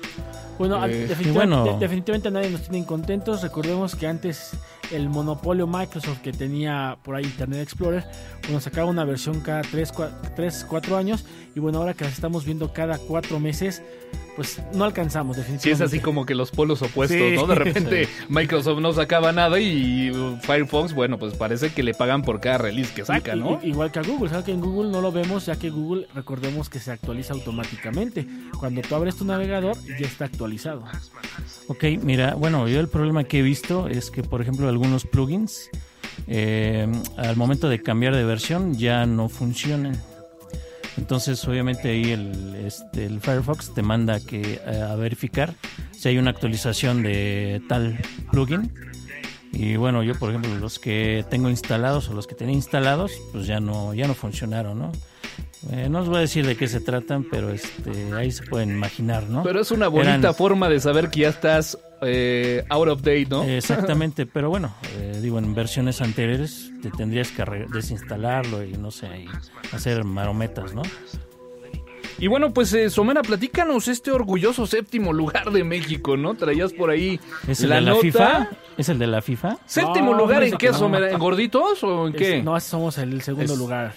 Bueno, 0.59 0.85
Eh, 0.85 1.07
definitivamente, 1.07 1.33
bueno- 1.55 1.63
de- 1.65 1.79
definitivamente 1.79 2.27
a 2.27 2.31
nadie 2.31 2.49
nos 2.51 2.61
tiene 2.61 2.85
contentos. 2.85 3.41
Recordemos 3.41 3.95
que 3.95 4.05
antes 4.05 4.51
el 4.91 5.09
monopolio 5.09 5.67
Microsoft 5.67 6.19
que 6.21 6.31
tenía 6.33 6.97
por 7.03 7.15
ahí 7.15 7.23
Internet 7.23 7.61
Explorer, 7.61 8.03
bueno, 8.43 8.59
sacaba 8.59 8.89
una 8.89 9.05
versión 9.05 9.41
cada 9.41 9.61
3, 9.61 9.91
4 10.67 10.97
años. 10.97 11.25
Y 11.55 11.59
bueno, 11.59 11.79
ahora 11.79 11.93
que 11.93 12.03
las 12.03 12.13
estamos 12.13 12.45
viendo 12.45 12.73
cada 12.73 12.97
4 12.97 13.39
meses, 13.39 13.81
pues 14.35 14.59
no 14.73 14.83
alcanzamos 14.83 15.35
Sí, 15.35 15.41
definitivamente. 15.43 15.83
es 15.85 15.89
así 15.91 15.99
como 15.99 16.25
que 16.25 16.33
los 16.33 16.49
polos 16.49 16.81
opuestos, 16.81 17.17
Sí. 17.19 17.35
¿no? 17.35 17.45
De 17.45 17.55
repente 17.63 18.07
Microsoft 18.29 18.79
no 18.79 18.91
sacaba 18.93 19.31
nada 19.31 19.59
y 19.59 20.11
Firefox, 20.41 20.93
bueno, 20.93 21.19
pues 21.19 21.35
parece 21.35 21.71
que 21.71 21.83
le 21.83 21.93
pagan 21.93 22.23
por 22.23 22.39
cada 22.39 22.57
release 22.57 22.91
que 22.93 23.05
saca, 23.05 23.35
¿no? 23.35 23.59
igual 23.63 23.91
que 23.91 23.99
a 23.99 24.01
Google, 24.01 24.29
¿sabes? 24.29 24.45
que 24.45 24.51
en 24.51 24.61
Google 24.61 24.89
no 24.91 25.01
lo 25.01 25.11
vemos, 25.11 25.45
ya 25.45 25.55
que 25.55 25.69
Google, 25.69 26.07
recordemos 26.15 26.69
que 26.69 26.79
se 26.79 26.91
actualiza 26.91 27.33
automáticamente. 27.33 28.27
Cuando 28.59 28.81
tú 28.81 28.95
abres 28.95 29.15
tu 29.15 29.25
navegador, 29.25 29.77
ya 29.99 30.07
está 30.07 30.25
actualizado. 30.25 30.83
Ok, 31.67 31.83
mira, 32.01 32.35
bueno, 32.35 32.67
yo 32.67 32.79
el 32.79 32.89
problema 32.89 33.23
que 33.23 33.39
he 33.39 33.41
visto 33.41 33.87
es 33.87 34.11
que, 34.11 34.21
por 34.23 34.41
ejemplo, 34.41 34.67
algunos 34.67 35.05
plugins 35.05 35.69
eh, 36.27 36.87
al 37.17 37.35
momento 37.37 37.69
de 37.69 37.81
cambiar 37.81 38.15
de 38.15 38.23
versión 38.23 38.77
ya 38.77 39.05
no 39.05 39.29
funcionan. 39.29 39.97
Entonces, 40.97 41.45
obviamente 41.47 41.89
ahí 41.89 42.11
el, 42.11 42.55
este, 42.65 43.05
el 43.05 43.19
Firefox 43.19 43.73
te 43.73 43.81
manda 43.81 44.19
que 44.19 44.61
eh, 44.65 44.81
a 44.81 44.95
verificar 44.95 45.55
si 45.91 46.09
hay 46.09 46.17
una 46.17 46.31
actualización 46.31 47.01
de 47.01 47.61
tal 47.67 47.99
plugin. 48.31 48.71
Y 49.51 49.75
bueno, 49.75 50.03
yo 50.03 50.15
por 50.15 50.29
ejemplo 50.29 50.55
los 50.55 50.79
que 50.79 51.23
tengo 51.29 51.49
instalados 51.49 52.09
o 52.09 52.13
los 52.13 52.27
que 52.27 52.35
tenía 52.35 52.55
instalados, 52.55 53.11
pues 53.31 53.45
ya 53.45 53.59
no 53.59 53.93
ya 53.93 54.07
no 54.07 54.15
funcionaron, 54.15 54.79
¿no? 54.79 54.91
Eh, 55.71 55.87
no 55.89 55.99
os 56.01 56.07
voy 56.09 56.17
a 56.17 56.21
decir 56.21 56.45
de 56.45 56.57
qué 56.57 56.67
se 56.67 56.81
tratan, 56.81 57.23
pero 57.29 57.49
este 57.51 58.13
ahí 58.13 58.31
se 58.31 58.43
pueden 58.43 58.71
imaginar, 58.71 59.23
¿no? 59.29 59.43
Pero 59.43 59.61
es 59.61 59.71
una 59.71 59.87
bonita 59.87 60.15
Eran- 60.17 60.35
forma 60.35 60.67
de 60.67 60.79
saber 60.81 61.09
que 61.09 61.21
ya 61.21 61.29
estás 61.29 61.77
eh, 62.01 62.65
out 62.69 62.89
of 62.89 62.99
date, 63.01 63.27
¿no? 63.29 63.43
Exactamente, 63.43 64.25
pero 64.33 64.49
bueno, 64.49 64.73
eh, 64.97 65.19
digo, 65.21 65.39
en 65.39 65.55
versiones 65.55 66.01
anteriores 66.01 66.69
te 66.81 66.89
tendrías 66.91 67.29
que 67.31 67.43
desinstalarlo 67.71 68.63
y 68.65 68.73
no 68.73 68.91
sé, 68.91 69.07
y 69.21 69.27
hacer 69.73 70.03
marometas, 70.03 70.73
¿no? 70.73 70.81
Y 72.19 72.27
bueno, 72.27 72.53
pues 72.53 72.71
eh, 72.73 72.89
Somera, 72.89 73.21
platícanos 73.21 73.87
este 73.87 74.11
orgulloso 74.11 74.67
séptimo 74.67 75.11
lugar 75.13 75.51
de 75.51 75.63
México, 75.63 76.15
¿no? 76.15 76.35
Traías 76.35 76.71
por 76.71 76.89
ahí 76.89 77.19
¿Es 77.47 77.61
el 77.63 77.69
la 77.69 77.75
de 77.75 77.81
la 77.81 77.89
nota. 77.91 78.01
FIFA? 78.01 78.49
¿Es 78.77 78.89
el 78.89 78.99
de 78.99 79.07
la 79.07 79.21
FIFA? 79.21 79.57
¿Séptimo 79.65 80.11
No, 80.11 80.17
lugar 80.19 80.43
en 80.43 80.55
qué, 80.57 80.67
no. 80.69 80.77
Somera? 80.77 81.09
¿En 81.09 81.17
gorditos 81.19 81.83
o 81.83 82.07
en 82.07 82.13
Es- 82.15 82.19
qué? 82.21 82.43
no, 82.43 82.57
somos 82.59 82.97
el 82.99 83.21
segundo 83.23 83.53
Es- 83.53 83.59
lugar. 83.59 83.93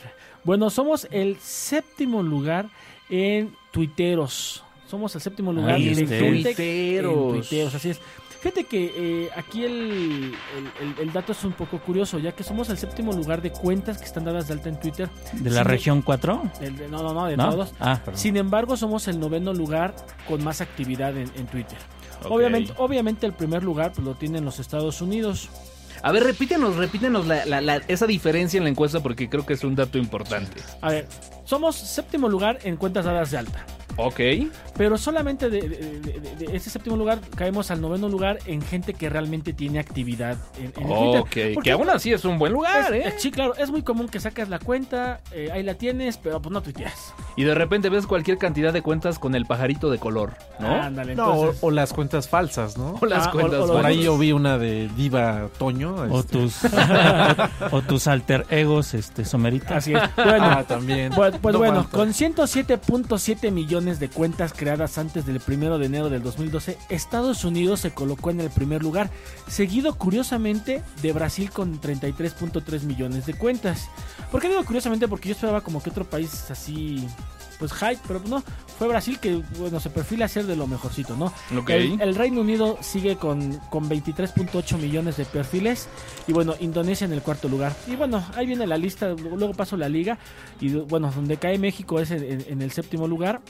Bueno, 0.46 0.70
somos 0.70 1.08
el 1.10 1.36
séptimo 1.40 2.22
lugar 2.22 2.68
en 3.10 3.52
tuiteros. 3.72 4.62
Somos 4.86 5.12
el 5.16 5.20
séptimo 5.20 5.52
lugar 5.52 5.74
Ahí 5.74 5.88
en 5.88 6.06
Tuiteros. 6.06 7.32
tuiteos, 7.32 7.74
así 7.74 7.90
es. 7.90 8.00
Fíjate 8.40 8.62
que 8.62 8.92
eh, 9.24 9.30
aquí 9.34 9.64
el, 9.64 9.72
el- 9.72 10.32
el- 10.80 10.98
el 11.08 11.12
dato 11.12 11.32
es 11.32 11.42
un 11.42 11.52
poco 11.52 11.80
curioso, 11.80 12.20
ya 12.20 12.30
que 12.30 12.44
somos 12.44 12.68
el 12.70 12.78
séptimo 12.78 13.12
lugar 13.12 13.42
de 13.42 13.50
cuentas 13.50 13.98
que 13.98 14.04
están 14.04 14.24
dadas 14.24 14.46
de 14.46 14.54
alta 14.54 14.68
en 14.68 14.78
Twitter. 14.78 15.08
¿De 15.32 15.50
la 15.50 15.62
Sí. 15.64 15.68
región 15.68 16.00
4? 16.02 16.42
El 16.60 16.76
de- 16.76 16.88
no, 16.88 17.02
no, 17.02 17.12
no, 17.12 17.26
de 17.26 17.36
¿No? 17.36 17.50
todos. 17.50 17.72
Ah. 17.80 18.00
Sin 18.14 18.36
embargo, 18.36 18.76
somos 18.76 19.08
el 19.08 19.18
noveno 19.18 19.52
lugar 19.52 19.96
con 20.28 20.44
más 20.44 20.60
actividad 20.60 21.16
en, 21.16 21.28
en 21.34 21.46
Twitter. 21.46 21.78
Obviamente, 22.28 22.72
obviamente 22.76 23.26
el 23.26 23.32
primer 23.32 23.64
lugar 23.64 23.92
pues, 23.92 24.06
lo 24.06 24.14
tienen 24.14 24.44
los 24.44 24.60
Estados 24.60 25.00
Unidos. 25.02 25.50
A 26.02 26.12
ver, 26.12 26.22
repítenos, 26.24 26.76
repítenos 26.76 27.26
la- 27.26 27.44
la- 27.46 27.60
la- 27.60 27.76
esa 27.88 28.06
diferencia 28.06 28.58
en 28.58 28.64
la 28.64 28.70
encuesta 28.70 29.00
porque 29.00 29.28
creo 29.28 29.44
que 29.46 29.54
es 29.54 29.64
un 29.64 29.74
dato 29.74 29.98
importante. 29.98 30.60
A 30.80 30.90
ver, 30.90 31.06
somos 31.44 31.76
séptimo 31.76 32.28
lugar 32.28 32.58
en 32.64 32.76
cuentas 32.76 33.04
dadas 33.04 33.30
de 33.30 33.38
alta. 33.38 33.64
Ok. 33.96 34.20
Pero 34.76 34.98
solamente 34.98 35.48
de, 35.50 35.60
de- 35.68 36.00
de- 36.00 36.20
de- 36.20 36.36
de 36.46 36.56
ese 36.56 36.68
séptimo 36.70 36.96
lugar 36.96 37.20
caemos 37.34 37.70
al 37.70 37.80
noveno 37.80 38.08
lugar 38.08 38.38
en 38.46 38.60
gente 38.62 38.92
que 38.94 39.08
realmente 39.08 39.52
tiene 39.52 39.78
actividad 39.78 40.36
en, 40.58 40.72
en 40.76 40.86
el 40.90 41.20
Ok. 41.20 41.30
Twitter. 41.30 41.56
Que 41.62 41.72
aún 41.72 41.88
así 41.88 42.12
es 42.12 42.24
un 42.24 42.38
buen 42.38 42.52
lugar, 42.52 42.94
es- 42.94 43.06
¿eh? 43.06 43.14
Sí, 43.18 43.30
claro, 43.30 43.54
es 43.56 43.70
muy 43.70 43.82
común 43.82 44.08
que 44.08 44.20
sacas 44.20 44.48
la 44.48 44.58
cuenta, 44.58 45.20
eh, 45.32 45.50
ahí 45.52 45.62
la 45.62 45.74
tienes, 45.74 46.16
pero 46.18 46.40
pues 46.42 46.52
no 46.52 46.60
tuiteas. 46.62 47.14
Y 47.36 47.44
de 47.44 47.54
repente 47.54 47.88
ves 47.88 48.06
cualquier 48.06 48.38
cantidad 48.38 48.72
de 48.72 48.82
cuentas 48.82 49.18
con 49.18 49.34
el 49.34 49.46
pajarito 49.46 49.90
de 49.90 49.98
color, 49.98 50.34
¿no? 50.60 50.68
Ándale, 50.68 51.14
No, 51.14 51.26
o, 51.28 51.34
entonces... 51.40 51.62
o 51.62 51.70
las 51.70 51.92
cuentas 51.92 52.28
falsas, 52.28 52.76
¿no? 52.76 52.98
O 53.00 53.06
las 53.06 53.26
Ah, 53.26 53.30
o- 53.30 53.32
cuentas. 53.32 53.60
o 53.60 53.66
los- 53.66 53.76
Por 53.76 53.86
ahí 53.86 54.02
yo 54.02 54.16
vi 54.18 54.32
una 54.32 54.58
de 54.58 54.88
Diva 54.96 55.48
Toño. 55.58 55.94
O 55.94 56.20
este, 56.20 56.32
tus, 56.38 56.58
o 57.72 57.82
tus 57.82 58.06
alter 58.06 58.44
egos, 58.50 58.94
este, 58.94 59.24
Somerita. 59.24 59.76
Así 59.76 59.94
es. 59.94 60.00
Bueno, 60.16 60.44
ah, 60.44 60.64
también. 60.66 61.12
Pues, 61.14 61.34
pues 61.40 61.52
No 61.52 61.58
bueno, 61.58 61.82
falta. 61.84 61.96
con 61.96 62.12
107.7 62.12 63.50
millones 63.50 63.85
de 63.86 64.08
cuentas 64.08 64.52
creadas 64.52 64.98
antes 64.98 65.26
del 65.26 65.38
primero 65.38 65.78
de 65.78 65.86
enero 65.86 66.10
del 66.10 66.22
2012, 66.22 66.76
Estados 66.88 67.44
Unidos 67.44 67.80
se 67.80 67.92
colocó 67.92 68.30
en 68.30 68.40
el 68.40 68.50
primer 68.50 68.82
lugar, 68.82 69.10
seguido 69.46 69.94
curiosamente 69.94 70.82
de 71.02 71.12
Brasil 71.12 71.50
con 71.50 71.80
33.3 71.80 72.82
millones 72.82 73.26
de 73.26 73.34
cuentas. 73.34 73.88
¿Por 74.32 74.40
qué 74.42 74.48
digo 74.48 74.64
curiosamente? 74.64 75.06
Porque 75.06 75.28
yo 75.28 75.34
esperaba 75.34 75.60
como 75.60 75.80
que 75.80 75.90
otro 75.90 76.04
país 76.04 76.50
así, 76.50 77.06
pues 77.60 77.72
hype, 77.72 78.00
pero 78.08 78.20
no, 78.26 78.42
fue 78.78 78.88
Brasil 78.88 79.18
que, 79.18 79.42
bueno, 79.58 79.80
se 79.80 79.88
perfila 79.88 80.26
a 80.26 80.28
ser 80.28 80.44
de 80.46 80.56
lo 80.56 80.66
mejorcito, 80.66 81.16
¿no? 81.16 81.32
El, 81.68 82.00
el 82.00 82.14
Reino 82.14 82.42
Unido 82.42 82.76
sigue 82.80 83.16
con, 83.16 83.58
con 83.70 83.88
23.8 83.88 84.78
millones 84.78 85.16
de 85.16 85.24
perfiles. 85.24 85.88
Y 86.26 86.32
bueno, 86.32 86.54
Indonesia 86.60 87.06
en 87.06 87.12
el 87.12 87.22
cuarto 87.22 87.48
lugar. 87.48 87.74
Y 87.86 87.96
bueno, 87.96 88.22
ahí 88.34 88.46
viene 88.46 88.66
la 88.66 88.76
lista. 88.76 89.08
Luego 89.08 89.54
paso 89.54 89.76
la 89.76 89.88
liga. 89.88 90.18
Y 90.60 90.70
bueno, 90.74 91.10
donde 91.14 91.38
cae 91.38 91.58
México 91.58 92.00
es 92.00 92.10
en 92.10 92.60
el 92.60 92.70
séptimo 92.70 93.08
lugar. 93.08 93.40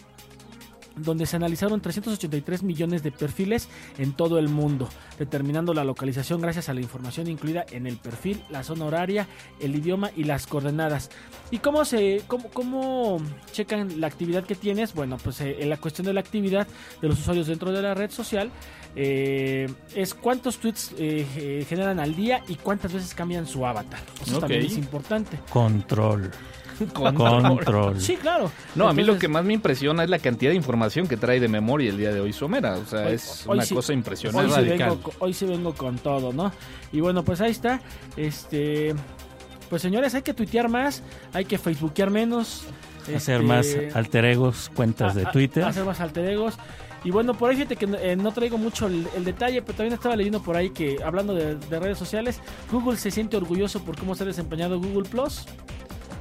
Donde 0.96 1.26
se 1.26 1.36
analizaron 1.36 1.80
383 1.80 2.62
millones 2.62 3.02
de 3.02 3.12
perfiles 3.12 3.68
en 3.98 4.12
todo 4.12 4.38
el 4.38 4.48
mundo, 4.48 4.88
determinando 5.18 5.74
la 5.74 5.84
localización 5.84 6.40
gracias 6.40 6.68
a 6.68 6.74
la 6.74 6.80
información 6.80 7.28
incluida 7.28 7.64
en 7.70 7.86
el 7.86 7.96
perfil, 7.96 8.42
la 8.50 8.62
zona 8.62 8.86
horaria, 8.86 9.28
el 9.60 9.74
idioma 9.74 10.10
y 10.16 10.24
las 10.24 10.46
coordenadas. 10.46 11.10
¿Y 11.50 11.58
cómo 11.58 11.84
se 11.84 12.22
cómo, 12.26 12.48
cómo 12.48 13.18
checan 13.52 14.00
la 14.00 14.06
actividad 14.06 14.44
que 14.44 14.54
tienes? 14.54 14.94
Bueno, 14.94 15.18
pues 15.22 15.40
eh, 15.40 15.58
en 15.60 15.68
la 15.68 15.76
cuestión 15.76 16.06
de 16.06 16.12
la 16.12 16.20
actividad 16.20 16.66
de 17.00 17.08
los 17.08 17.20
usuarios 17.20 17.46
dentro 17.46 17.72
de 17.72 17.82
la 17.82 17.94
red 17.94 18.10
social 18.10 18.50
eh, 18.98 19.68
es 19.94 20.14
cuántos 20.14 20.56
tweets 20.56 20.92
eh, 20.98 21.26
eh, 21.36 21.66
generan 21.68 22.00
al 22.00 22.16
día 22.16 22.42
y 22.48 22.54
cuántas 22.54 22.94
veces 22.94 23.14
cambian 23.14 23.46
su 23.46 23.64
avatar. 23.66 24.00
Eso 24.22 24.38
también 24.38 24.64
es 24.64 24.78
importante. 24.78 25.38
Control. 25.50 26.30
Control. 26.92 27.42
Control. 27.42 28.00
Sí, 28.00 28.16
claro. 28.16 28.50
No, 28.74 28.88
a 28.88 28.92
mí 28.92 29.02
lo 29.04 29.18
que 29.18 29.28
más 29.28 29.44
me 29.44 29.52
impresiona 29.54 30.04
es 30.04 30.10
la 30.10 30.18
cantidad 30.18 30.50
de 30.50 30.56
información 30.56 31.06
que 31.06 31.16
trae 31.16 31.40
de 31.40 31.48
memoria 31.48 31.90
el 31.90 31.96
día 31.98 32.12
de 32.12 32.20
hoy 32.20 32.32
Somera. 32.32 32.74
O 32.76 32.84
sea, 32.86 33.06
Hoy- 33.06 33.12
es 33.14 33.44
hoy 33.46 33.54
una 33.58 33.64
sí- 33.64 33.74
cosa 33.74 33.92
Hoy 33.92 33.98
impresionante. 33.98 34.48
sí, 34.54 34.60
radical. 34.60 34.90
vengo, 34.90 35.12
hoy 35.18 35.32
sí 35.34 35.44
vengo 35.46 35.74
con 35.74 35.96
todo, 35.98 36.32
¿no? 36.32 36.52
Y 36.92 37.00
bueno, 37.00 37.24
pues 37.24 37.40
ahí 37.40 37.50
está. 37.50 37.80
Este, 38.16 38.94
pues 39.70 39.82
señores, 39.82 40.14
hay 40.14 40.22
que 40.22 40.34
tuitear 40.34 40.68
más, 40.68 41.02
hay 41.32 41.44
que 41.44 41.58
facebookear 41.58 42.10
menos. 42.10 42.64
Hacer 43.14 43.40
este, 43.40 43.46
más 43.86 43.96
alter 43.96 44.24
egos, 44.24 44.70
cuentas 44.74 45.14
de 45.14 45.22
a- 45.26 45.30
Twitter. 45.30 45.64
Hacer 45.64 45.84
más 45.84 46.00
alter 46.00 46.28
egos. 46.28 46.54
Y 47.04 47.12
bueno, 47.12 47.34
por 47.34 47.50
ahí 47.50 47.56
fíjate 47.56 47.76
que 47.76 47.86
eh, 48.00 48.16
no 48.16 48.32
traigo 48.32 48.58
mucho 48.58 48.88
el, 48.88 49.06
el 49.14 49.24
detalle, 49.24 49.62
pero 49.62 49.76
también 49.76 49.94
estaba 49.94 50.16
leyendo 50.16 50.42
por 50.42 50.56
ahí 50.56 50.70
que, 50.70 50.96
hablando 51.04 51.34
de, 51.34 51.54
de 51.54 51.78
redes 51.78 51.98
sociales, 51.98 52.40
Google 52.72 52.96
se 52.96 53.12
siente 53.12 53.36
orgulloso 53.36 53.80
por 53.84 53.96
cómo 53.96 54.16
se 54.16 54.24
ha 54.24 54.26
desempeñado 54.26 54.80
Google 54.80 55.08
Plus. 55.08 55.44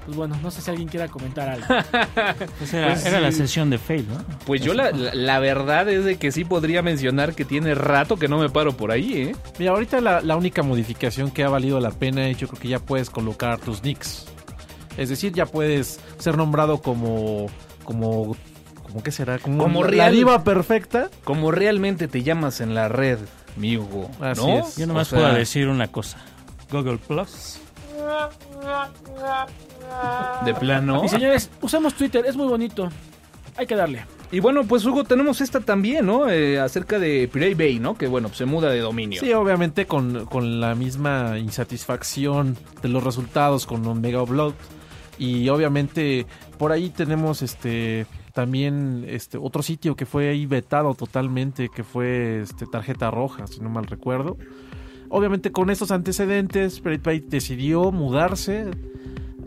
Pues 0.05 0.15
bueno, 0.17 0.37
no 0.43 0.51
sé 0.51 0.61
si 0.61 0.69
alguien 0.69 0.87
quiera 0.87 1.07
comentar 1.07 1.49
algo. 1.49 1.65
Pues 2.59 2.73
era, 2.73 2.87
Pues 2.93 3.05
era 3.05 3.19
la 3.19 3.31
sesión 3.31 3.69
de 3.71 3.77
fail, 3.79 4.07
¿no? 4.07 4.23
Pues 4.45 4.61
yo 4.61 4.73
la, 4.73 4.91
la- 4.91 5.13
la 5.15 5.39
verdad 5.39 5.89
es 5.89 6.05
de 6.05 6.17
que 6.17 6.31
sí 6.31 6.45
podría 6.45 6.81
mencionar 6.83 7.33
que 7.33 7.43
tiene 7.45 7.73
rato 7.75 8.17
que 8.17 8.27
no 8.27 8.37
me 8.37 8.49
paro 8.49 8.77
por 8.77 8.91
ahí, 8.91 9.13
¿eh? 9.23 9.35
Mira, 9.57 9.71
ahorita 9.71 10.01
la, 10.01 10.21
la 10.21 10.35
única 10.35 10.61
modificación 10.63 11.31
que 11.31 11.43
ha 11.43 11.49
valido 11.49 11.79
la 11.79 11.91
pena 11.91 12.27
es 12.27 12.37
yo 12.37 12.47
creo 12.47 12.61
que 12.61 12.67
ya 12.67 12.79
puedes 12.79 13.09
colocar 13.09 13.57
tus 13.59 13.83
nicks. 13.83 14.25
Es 14.97 15.09
decir, 15.09 15.33
ya 15.33 15.45
puedes 15.45 15.99
ser 16.19 16.37
nombrado 16.37 16.81
como... 16.81 17.47
como 17.83 18.35
¿Cómo 18.83 19.03
qué 19.03 19.11
será? 19.11 19.39
Como, 19.39 19.57
Como 19.63 19.83
la, 19.83 19.89
real. 19.89 20.05
la 20.05 20.11
diva 20.11 20.43
perfecta. 20.45 21.09
Como 21.25 21.51
realmente 21.51 22.07
te 22.07 22.23
llamas 22.23 22.61
en 22.61 22.73
la 22.75 22.87
red, 22.87 23.17
amigo. 23.57 24.09
Así 24.21 24.45
¿no? 24.45 24.59
es. 24.59 24.77
Yo 24.77 24.87
nomás 24.87 25.07
O 25.07 25.09
sea, 25.09 25.19
puedo 25.19 25.33
decir 25.33 25.67
una 25.67 25.87
cosa. 25.87 26.17
Google 26.71 26.97
Plus. 26.99 27.57
De 30.45 30.53
plano. 30.53 31.03
Y 31.03 31.09
señores, 31.09 31.49
usamos 31.61 31.93
Twitter, 31.93 32.25
es 32.25 32.35
muy 32.35 32.47
bonito. 32.47 32.89
Hay 33.57 33.67
que 33.67 33.75
darle. 33.75 34.05
Y 34.31 34.39
bueno, 34.39 34.65
pues 34.65 34.83
Hugo, 34.85 35.03
tenemos 35.03 35.39
esta 35.39 35.59
también, 35.61 36.05
¿no? 36.05 36.29
Eh, 36.29 36.59
acerca 36.59 36.99
de 36.99 37.29
Pirate 37.31 37.55
Bay, 37.55 37.79
¿no? 37.79 37.95
Que 37.95 38.07
bueno, 38.07 38.29
se 38.33 38.45
muda 38.45 38.69
de 38.69 38.79
dominio. 38.79 39.21
Sí, 39.21 39.31
obviamente 39.33 39.85
con, 39.85 40.25
con 40.25 40.59
la 40.59 40.75
misma 40.75 41.37
insatisfacción 41.39 42.57
de 42.81 42.89
los 42.89 43.03
resultados 43.03 43.65
con 43.65 43.85
Omega 43.85 44.21
Upload. 44.21 44.53
Y 45.17 45.47
obviamente 45.49 46.25
por 46.57 46.71
ahí 46.71 46.89
tenemos 46.89 47.41
este 47.41 48.05
también 48.33 49.05
este 49.07 49.37
otro 49.37 49.63
sitio 49.63 49.95
que 49.95 50.05
fue 50.05 50.29
ahí 50.29 50.45
vetado 50.45 50.93
totalmente, 50.93 51.69
que 51.69 51.83
fue 51.83 52.41
este 52.41 52.65
tarjeta 52.65 53.09
roja, 53.09 53.47
si 53.47 53.61
no 53.61 53.69
mal 53.69 53.85
recuerdo. 53.85 54.37
Obviamente 55.15 55.51
con 55.53 55.69
estos 55.69 55.91
antecedentes, 55.91 56.81
Pirate 56.81 57.23
decidió 57.29 57.91
mudarse 57.93 58.65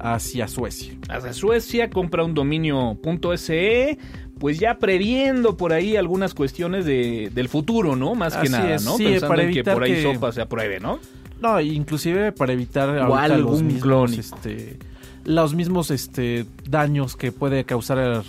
hacia 0.01 0.49
Suecia. 0.49 0.95
Hacia 1.11 1.33
Suecia, 1.35 1.91
compra 1.91 2.25
un 2.25 2.33
dominio 2.33 2.99
.se, 3.37 3.99
pues 4.39 4.59
ya 4.59 4.79
previendo 4.79 5.57
por 5.59 5.73
ahí 5.75 5.97
algunas 5.97 6.33
cuestiones 6.33 6.87
de, 6.87 7.31
del 7.35 7.49
futuro, 7.51 7.97
¿no? 7.97 8.15
Más 8.15 8.35
que 8.37 8.49
nada, 8.49 8.77
es, 8.77 8.85
¿no? 8.85 8.97
sí, 8.97 9.05
Pensando 9.05 9.29
para 9.29 9.43
en 9.43 9.53
que 9.53 9.65
por 9.65 9.83
ahí 9.83 9.93
que- 9.93 10.03
sopa 10.15 10.33
se 10.33 10.41
apruebe, 10.41 10.81
¿no? 10.81 11.01
No, 11.43 11.61
inclusive 11.61 12.33
para 12.33 12.53
evitar 12.55 12.89
algún 12.89 13.43
los 13.43 13.63
mismos, 13.63 13.83
clónico. 13.83 14.21
este, 14.21 14.79
los 15.25 15.55
mismos 15.55 15.91
este, 15.91 16.47
daños 16.69 17.15
que 17.15 17.31
puede 17.31 17.65
causar 17.65 18.23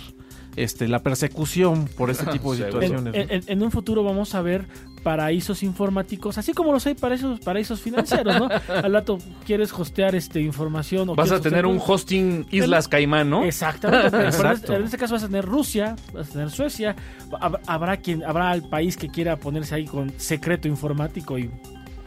este, 0.56 0.88
la 0.88 0.98
persecución 1.02 1.88
por 1.96 2.10
este 2.10 2.26
tipo 2.32 2.54
de 2.54 2.66
situaciones. 2.66 3.02
¿no? 3.02 3.10
en- 3.14 3.30
en- 3.30 3.42
en 3.46 3.62
un 3.62 3.70
futuro 3.70 4.04
vamos 4.04 4.34
a 4.34 4.42
ver 4.42 4.66
paraísos 5.02 5.62
informáticos, 5.62 6.36
así 6.38 6.52
como 6.52 6.72
los 6.72 6.86
hay 6.86 6.94
paraísos, 6.94 7.40
paraísos 7.40 7.80
financieros, 7.80 8.38
¿no? 8.38 8.48
Al 8.84 8.92
rato 8.92 9.18
quieres 9.46 9.72
hostear 9.72 10.14
este 10.14 10.40
información 10.40 11.08
o 11.08 11.14
Vas 11.14 11.32
a 11.32 11.40
tener 11.40 11.66
un 11.66 11.80
hosting 11.84 12.46
Islas 12.50 12.88
Caimán, 12.88 13.30
¿no? 13.30 13.44
Exactamente. 13.44 14.08
en 14.16 14.22
este- 14.26 14.36
Exacto. 14.36 14.74
En 14.74 14.82
este 14.84 14.98
caso 14.98 15.14
vas 15.14 15.24
a 15.24 15.26
tener 15.28 15.44
Rusia, 15.44 15.96
vas 16.12 16.28
a 16.28 16.32
tener 16.32 16.50
Suecia, 16.50 16.94
hab- 17.30 17.60
habrá 17.66 17.96
quien, 17.96 18.22
habrá 18.24 18.52
el 18.54 18.62
país 18.68 18.96
que 18.96 19.08
quiera 19.08 19.36
ponerse 19.36 19.74
ahí 19.74 19.86
con 19.86 20.12
secreto 20.18 20.68
informático 20.68 21.38
y 21.38 21.50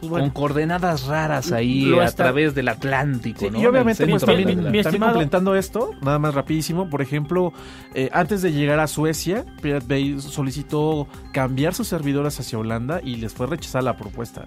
pues 0.04 0.10
bueno. 0.10 0.24
Con 0.26 0.30
coordenadas 0.34 1.06
raras 1.06 1.52
ahí 1.52 1.92
a 1.98 2.04
está- 2.04 2.24
través 2.24 2.54
del 2.54 2.68
Atlántico, 2.68 3.40
Sí, 3.40 3.50
¿no? 3.50 3.60
y 3.60 3.66
obviamente 3.66 4.06
pues, 4.06 4.22
también, 4.24 4.38
mi 4.38 4.42
Atlántico. 4.52 4.64
también 4.64 4.86
estimado- 4.86 5.12
complementando 5.12 5.54
esto, 5.56 5.90
nada 6.02 6.18
más 6.18 6.34
rapidísimo, 6.34 6.88
por 6.88 7.02
ejemplo, 7.02 7.52
eh, 7.94 8.10
antes 8.12 8.42
de 8.42 8.52
llegar 8.52 8.80
a 8.80 8.86
Suecia, 8.86 9.44
Pirate 9.62 9.86
Bay 9.88 10.20
solicitó 10.20 11.06
cambiar 11.32 11.74
sus 11.74 11.88
servidores 11.88 12.38
hacia 12.40 12.58
Holanda 12.58 13.00
y 13.02 13.16
les 13.16 13.32
fue 13.32 13.46
rechazada 13.46 13.82
la 13.82 13.96
propuesta. 13.96 14.44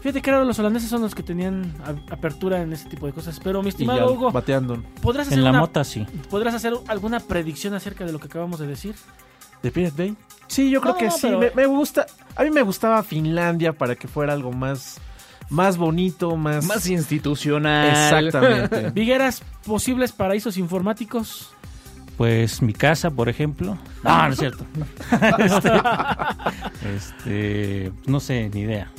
Fíjate 0.00 0.22
que 0.22 0.30
ahora 0.30 0.44
los 0.44 0.58
holandeses 0.58 0.88
son 0.90 1.02
los 1.02 1.14
que 1.14 1.22
tenían 1.22 1.74
apertura 2.10 2.62
en 2.62 2.72
ese 2.72 2.88
tipo 2.88 3.06
de 3.06 3.12
cosas. 3.12 3.40
Pero 3.42 3.62
mi 3.62 3.68
estimado 3.70 3.98
ya 3.98 4.06
Hugo, 4.06 4.30
bateando. 4.30 4.82
¿podrás 5.02 5.26
hacer, 5.26 5.38
En 5.38 5.44
la 5.44 5.50
una- 5.50 5.60
mota 5.60 5.82
sí. 5.84 6.06
¿podrás 6.30 6.54
hacer 6.54 6.74
alguna 6.86 7.18
predicción 7.20 7.74
acerca 7.74 8.04
de 8.04 8.12
lo 8.12 8.20
que 8.20 8.26
acabamos 8.26 8.60
de 8.60 8.66
decir? 8.68 8.94
¿De 9.62 9.70
Pirate 9.70 9.94
Bay? 9.96 10.16
Sí, 10.46 10.70
yo 10.70 10.80
creo 10.80 10.94
No, 10.94 10.98
que 10.98 11.10
sí. 11.10 11.18
pero- 11.22 11.38
Me, 11.40 11.50
me 11.54 11.66
gusta. 11.66 12.06
A 12.36 12.42
mí 12.44 12.50
me 12.50 12.62
gustaba 12.62 13.02
Finlandia 13.02 13.72
para 13.72 13.96
que 13.96 14.08
fuera 14.08 14.32
algo 14.32 14.52
más, 14.52 14.98
más 15.50 15.76
bonito, 15.76 16.36
más. 16.36 16.64
Más 16.64 16.86
institucional. 16.88 17.88
Exactamente. 17.88 18.90
Vigueras, 18.94 19.42
posibles 19.66 20.12
paraísos 20.12 20.56
informáticos. 20.56 21.52
Pues 22.16 22.62
mi 22.62 22.72
casa, 22.72 23.10
por 23.10 23.28
ejemplo. 23.28 23.78
No, 24.02 24.26
no 24.26 24.32
es 24.32 24.38
cierto. 24.38 24.64
este, 25.38 25.72
este, 26.96 27.92
no 28.06 28.20
sé, 28.20 28.50
ni 28.52 28.60
idea. 28.62 28.90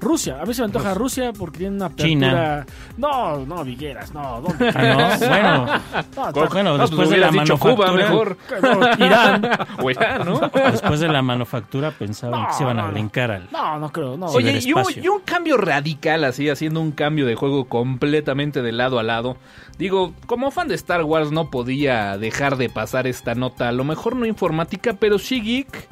Rusia, 0.00 0.40
a 0.40 0.46
mí 0.46 0.54
se 0.54 0.62
me 0.62 0.66
antoja 0.66 0.94
Rusia 0.94 1.32
porque 1.36 1.58
tiene 1.58 1.76
una 1.76 1.86
apertura. 1.86 2.08
China. 2.08 2.66
No, 2.96 3.44
no, 3.44 3.64
Vigueras, 3.64 4.12
no. 4.14 4.40
¿dónde? 4.40 4.72
Ah, 4.74 5.16
no, 5.20 5.28
bueno, 5.28 5.66
No, 6.16 6.76
pues 6.78 6.90
después 6.90 7.10
de 7.10 7.16
la 7.18 7.28
Cuba 7.28 7.36
manufactura, 7.36 7.92
mejor. 7.92 8.36
no, 8.62 8.80
Irán. 9.06 9.50
O 9.82 9.90
Irán, 9.90 10.24
¿no? 10.24 10.40
después 10.70 11.00
de 11.00 11.08
la 11.08 11.22
manufactura 11.22 11.90
pensaban 11.90 12.46
que 12.46 12.52
se 12.52 12.62
iban 12.62 12.78
a 12.78 12.86
brincar 12.86 13.30
al 13.30 13.48
No, 13.50 13.78
no 13.78 13.90
creo, 13.90 14.16
no. 14.16 14.26
Oye, 14.26 14.60
y 14.62 14.72
un, 14.72 14.84
y 15.02 15.08
un 15.08 15.20
cambio 15.20 15.56
radical, 15.56 16.24
así, 16.24 16.48
haciendo 16.48 16.80
un 16.80 16.92
cambio 16.92 17.26
de 17.26 17.34
juego 17.34 17.64
completamente 17.64 18.62
de 18.62 18.72
lado 18.72 18.98
a 18.98 19.02
lado. 19.02 19.36
Digo, 19.78 20.14
como 20.26 20.50
fan 20.50 20.68
de 20.68 20.74
Star 20.74 21.02
Wars 21.02 21.30
no 21.32 21.50
podía 21.50 22.18
dejar 22.18 22.56
de 22.56 22.68
pasar 22.68 23.06
esta 23.06 23.34
nota, 23.34 23.68
a 23.68 23.72
lo 23.72 23.84
mejor 23.84 24.16
no 24.16 24.26
informática, 24.26 24.94
pero 24.94 25.18
sí 25.18 25.40
geek. 25.40 25.88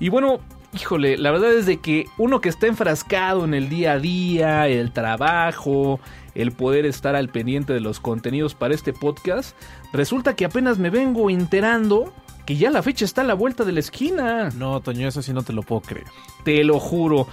Y 0.00 0.08
bueno, 0.10 0.40
híjole, 0.74 1.16
la 1.16 1.30
verdad 1.30 1.52
es 1.54 1.66
de 1.66 1.78
que 1.78 2.06
uno 2.18 2.40
que 2.40 2.48
está 2.48 2.66
enfrascado 2.66 3.44
en 3.44 3.54
el 3.54 3.68
día 3.68 3.92
a 3.92 3.98
día, 3.98 4.68
el 4.68 4.92
trabajo, 4.92 6.00
el 6.34 6.52
poder 6.52 6.86
estar 6.86 7.16
al 7.16 7.28
pendiente 7.28 7.72
de 7.72 7.80
los 7.80 8.00
contenidos 8.00 8.54
para 8.54 8.74
este 8.74 8.92
podcast, 8.92 9.56
resulta 9.92 10.36
que 10.36 10.44
apenas 10.44 10.78
me 10.78 10.90
vengo 10.90 11.30
enterando 11.30 12.12
que 12.46 12.56
ya 12.56 12.70
la 12.70 12.82
fecha 12.82 13.04
está 13.04 13.20
a 13.20 13.24
la 13.24 13.34
vuelta 13.34 13.64
de 13.64 13.72
la 13.72 13.80
esquina. 13.80 14.48
No, 14.56 14.80
Toño, 14.80 15.06
eso 15.06 15.20
sí 15.20 15.34
no 15.34 15.42
te 15.42 15.52
lo 15.52 15.62
puedo 15.62 15.82
creer. 15.82 16.06
Te 16.44 16.64
lo 16.64 16.78
juro. 16.80 17.26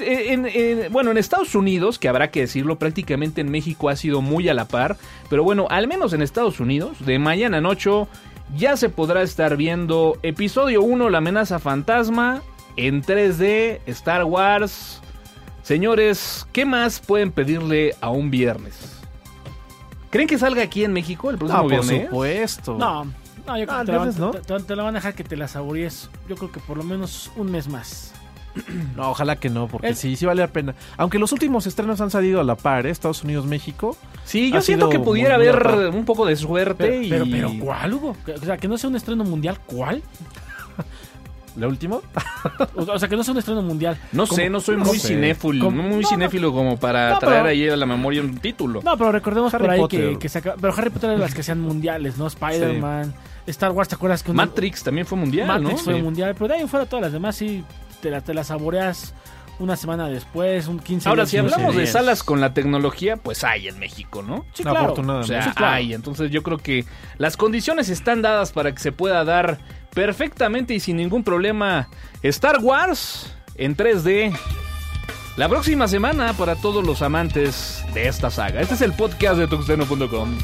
En- 0.00 0.46
en- 0.46 0.90
bueno, 0.90 1.10
en 1.10 1.18
Estados 1.18 1.54
Unidos, 1.54 1.98
que 1.98 2.08
habrá 2.08 2.30
que 2.30 2.40
decirlo, 2.40 2.78
prácticamente 2.78 3.42
en 3.42 3.50
México 3.50 3.90
ha 3.90 3.96
sido 3.96 4.22
muy 4.22 4.48
a 4.48 4.54
la 4.54 4.66
par. 4.66 4.96
Pero 5.28 5.44
bueno, 5.44 5.66
al 5.68 5.88
menos 5.88 6.14
en 6.14 6.22
Estados 6.22 6.58
Unidos, 6.58 7.04
de 7.04 7.18
mañana 7.18 7.58
en 7.58 7.66
8, 7.66 8.08
ya 8.56 8.78
se 8.78 8.88
podrá 8.88 9.20
estar 9.22 9.58
viendo 9.58 10.16
episodio 10.22 10.80
1, 10.82 11.10
La 11.10 11.18
amenaza 11.18 11.58
fantasma, 11.58 12.40
en 12.76 13.02
3D, 13.02 13.80
Star 13.86 14.24
Wars. 14.24 15.00
Señores, 15.62 16.46
¿qué 16.52 16.64
más 16.64 17.00
pueden 17.00 17.32
pedirle 17.32 17.94
a 18.00 18.10
un 18.10 18.30
viernes? 18.30 18.92
¿Creen 20.10 20.28
que 20.28 20.38
salga 20.38 20.62
aquí 20.62 20.84
en 20.84 20.92
México 20.92 21.30
el 21.30 21.38
próximo 21.38 21.62
No, 21.62 21.68
por 21.68 21.84
viernes? 21.84 22.06
supuesto. 22.08 22.76
No, 22.78 23.04
no, 23.04 23.58
yo 23.58 23.66
creo 23.66 23.70
Ah, 23.76 23.80
que 23.80 23.86
te 23.86 23.92
la, 23.92 23.98
van, 23.98 24.08
entonces, 24.08 24.20
¿no? 24.20 24.30
te- 24.30 24.40
te- 24.40 24.60
te 24.66 24.76
la 24.76 24.82
van 24.84 24.94
a 24.94 24.98
dejar 24.98 25.14
que 25.14 25.24
te 25.24 25.36
la 25.36 25.48
saborees. 25.48 26.08
Yo 26.28 26.36
creo 26.36 26.52
que 26.52 26.60
por 26.60 26.76
lo 26.76 26.84
menos 26.84 27.30
un 27.36 27.50
mes 27.50 27.68
más. 27.68 28.12
No, 28.96 29.10
ojalá 29.10 29.36
que 29.36 29.50
no, 29.50 29.66
porque 29.68 29.88
El- 29.88 29.96
sí, 29.96 30.16
sí 30.16 30.24
vale 30.24 30.40
la 30.40 30.46
pena. 30.48 30.74
Aunque 30.96 31.18
los 31.18 31.30
últimos 31.32 31.66
estrenos 31.66 32.00
han 32.00 32.10
salido 32.10 32.40
a 32.40 32.44
la 32.44 32.54
par, 32.54 32.86
¿eh? 32.86 32.90
Estados 32.90 33.22
Unidos, 33.22 33.44
México. 33.44 33.96
Sí, 34.24 34.50
yo 34.50 34.62
siento 34.62 34.88
que 34.88 34.98
pudiera 34.98 35.34
haber 35.34 35.66
un 35.92 36.04
poco 36.06 36.24
de 36.24 36.36
suerte. 36.36 36.86
Pero, 36.88 37.02
y... 37.02 37.10
pero, 37.10 37.24
pero, 37.30 37.52
¿cuál, 37.60 37.92
Hugo? 37.92 38.16
O 38.34 38.44
sea, 38.44 38.56
que 38.56 38.66
no 38.68 38.78
sea 38.78 38.88
un 38.88 38.96
estreno 38.96 39.24
mundial, 39.24 39.58
¿cuál? 39.66 40.02
¿La 41.56 41.66
última? 41.68 41.98
O, 42.76 42.98
sea, 42.98 43.08
que 43.08 43.16
no 43.16 43.24
sea 43.24 43.32
un 43.32 43.38
estreno 43.38 43.62
mundial. 43.62 43.98
No 44.12 44.26
Como- 44.26 44.36
sé, 44.36 44.48
no 44.50 44.60
soy 44.60 44.76
no 44.76 44.84
muy 44.84 44.98
sé. 44.98 45.08
cinéfilo, 45.08 45.64
Como- 45.64 45.82
muy 45.82 46.02
no, 46.02 46.08
cinéfilo 46.08 46.52
como 46.52 46.76
para 46.78 47.10
No, 47.10 47.18
traer 47.18 47.36
pero- 47.42 47.48
ahí 47.48 47.68
a 47.68 47.76
la 47.76 47.86
memoria 47.86 48.20
un 48.20 48.38
título. 48.38 48.80
No, 48.84 48.96
pero 48.96 49.10
recordemos 49.12 49.52
Harry 49.54 49.64
por 49.64 49.70
ahí 49.72 49.80
Potter. 49.80 50.10
que, 50.10 50.18
que 50.18 50.28
se 50.28 50.38
acaba- 50.38 50.56
Pero 50.60 50.72
Harry 50.76 50.90
Potter 50.90 51.10
es 51.10 51.16
de 51.16 51.22
las 51.22 51.34
que 51.34 51.42
sean 51.42 51.60
mundiales, 51.60 52.18
¿no? 52.18 52.26
Spider-Man, 52.28 53.14
Star 53.46 53.72
Wars, 53.72 53.88
¿te 53.88 53.94
acuerdas 53.94 54.22
que 54.22 54.30
un- 54.30 54.36
Matrix 54.36 54.82
también 54.82 55.06
fue 55.06 55.18
mundial, 55.18 55.48
Matrix 55.48 55.70
¿no? 55.72 55.78
fue 55.78 55.94
Sí. 55.96 56.02
mundial? 56.02 56.34
Pero 56.34 56.48
de 56.48 56.54
ahí 56.54 56.60
en 56.60 56.68
fuera 56.68 56.86
todas 56.86 57.02
las 57.04 57.12
demás 57.12 57.36
sí 57.36 57.64
te 58.00 58.10
la, 58.10 58.20
te 58.20 58.34
la 58.34 58.44
saboreas 58.44 59.14
una 59.58 59.74
semana 59.74 60.08
después, 60.08 60.68
un 60.68 60.78
15 60.78 61.08
Ahora, 61.08 61.22
días 61.22 61.30
si 61.30 61.38
hablamos 61.38 61.74
de 61.74 61.86
salas 61.86 62.22
con 62.22 62.40
la 62.42 62.52
tecnología, 62.52 63.16
pues 63.16 63.42
hay 63.42 63.68
en 63.68 63.78
México, 63.78 64.22
¿no? 64.22 64.44
Sí, 64.52 64.62
claro. 64.62 64.80
O 64.80 64.82
Afortunadamente. 64.84 65.28
sea, 65.34 65.42
Sí, 65.44 65.50
claro. 65.56 65.72
hay. 65.74 65.94
Entonces 65.94 66.30
yo 66.30 66.42
creo 66.42 66.58
que 66.58 66.84
las 67.16 67.38
condiciones 67.38 67.88
están 67.88 68.20
dadas 68.20 68.52
para 68.52 68.72
que 68.72 68.80
se 68.80 68.92
pueda 68.92 69.24
dar 69.24 69.58
perfectamente 69.96 70.74
y 70.74 70.80
sin 70.80 70.98
ningún 70.98 71.24
problema 71.24 71.88
Star 72.22 72.58
Wars 72.60 73.34
en 73.54 73.74
3D. 73.74 74.38
La 75.38 75.48
próxima 75.48 75.88
semana 75.88 76.34
para 76.34 76.54
todos 76.54 76.84
los 76.84 77.00
amantes 77.00 77.82
de 77.94 78.06
esta 78.06 78.30
saga. 78.30 78.60
Este 78.60 78.74
es 78.74 78.82
el 78.82 78.92
podcast 78.92 79.38
de 79.38 79.48
tuxteno.com. 79.48 80.36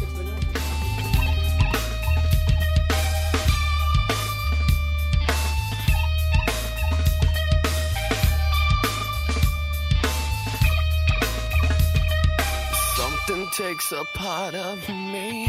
Takes 13.59 13.93
a 13.93 14.03
part 14.15 14.55
of 14.55 14.89
me. 14.89 15.47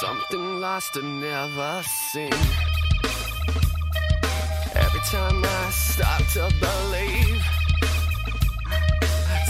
Something 0.00 0.60
lost 0.60 0.96
and 0.96 1.20
never 1.20 1.82
seen. 1.82 2.32
Every 4.74 5.00
time 5.10 5.44
I 5.44 5.70
start 5.70 6.22
to 6.34 6.48
believe 6.60 7.42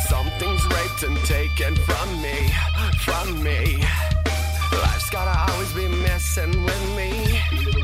something's 0.08 0.64
raped 0.68 1.02
and 1.02 1.18
taken 1.26 1.76
from 1.76 2.22
me, 2.22 2.50
from 3.04 3.42
me. 3.42 3.84
Life's 4.72 5.10
gotta 5.10 5.52
always 5.52 5.72
be 5.74 5.86
messing 5.86 6.64
with 6.64 6.96
me. 6.96 7.77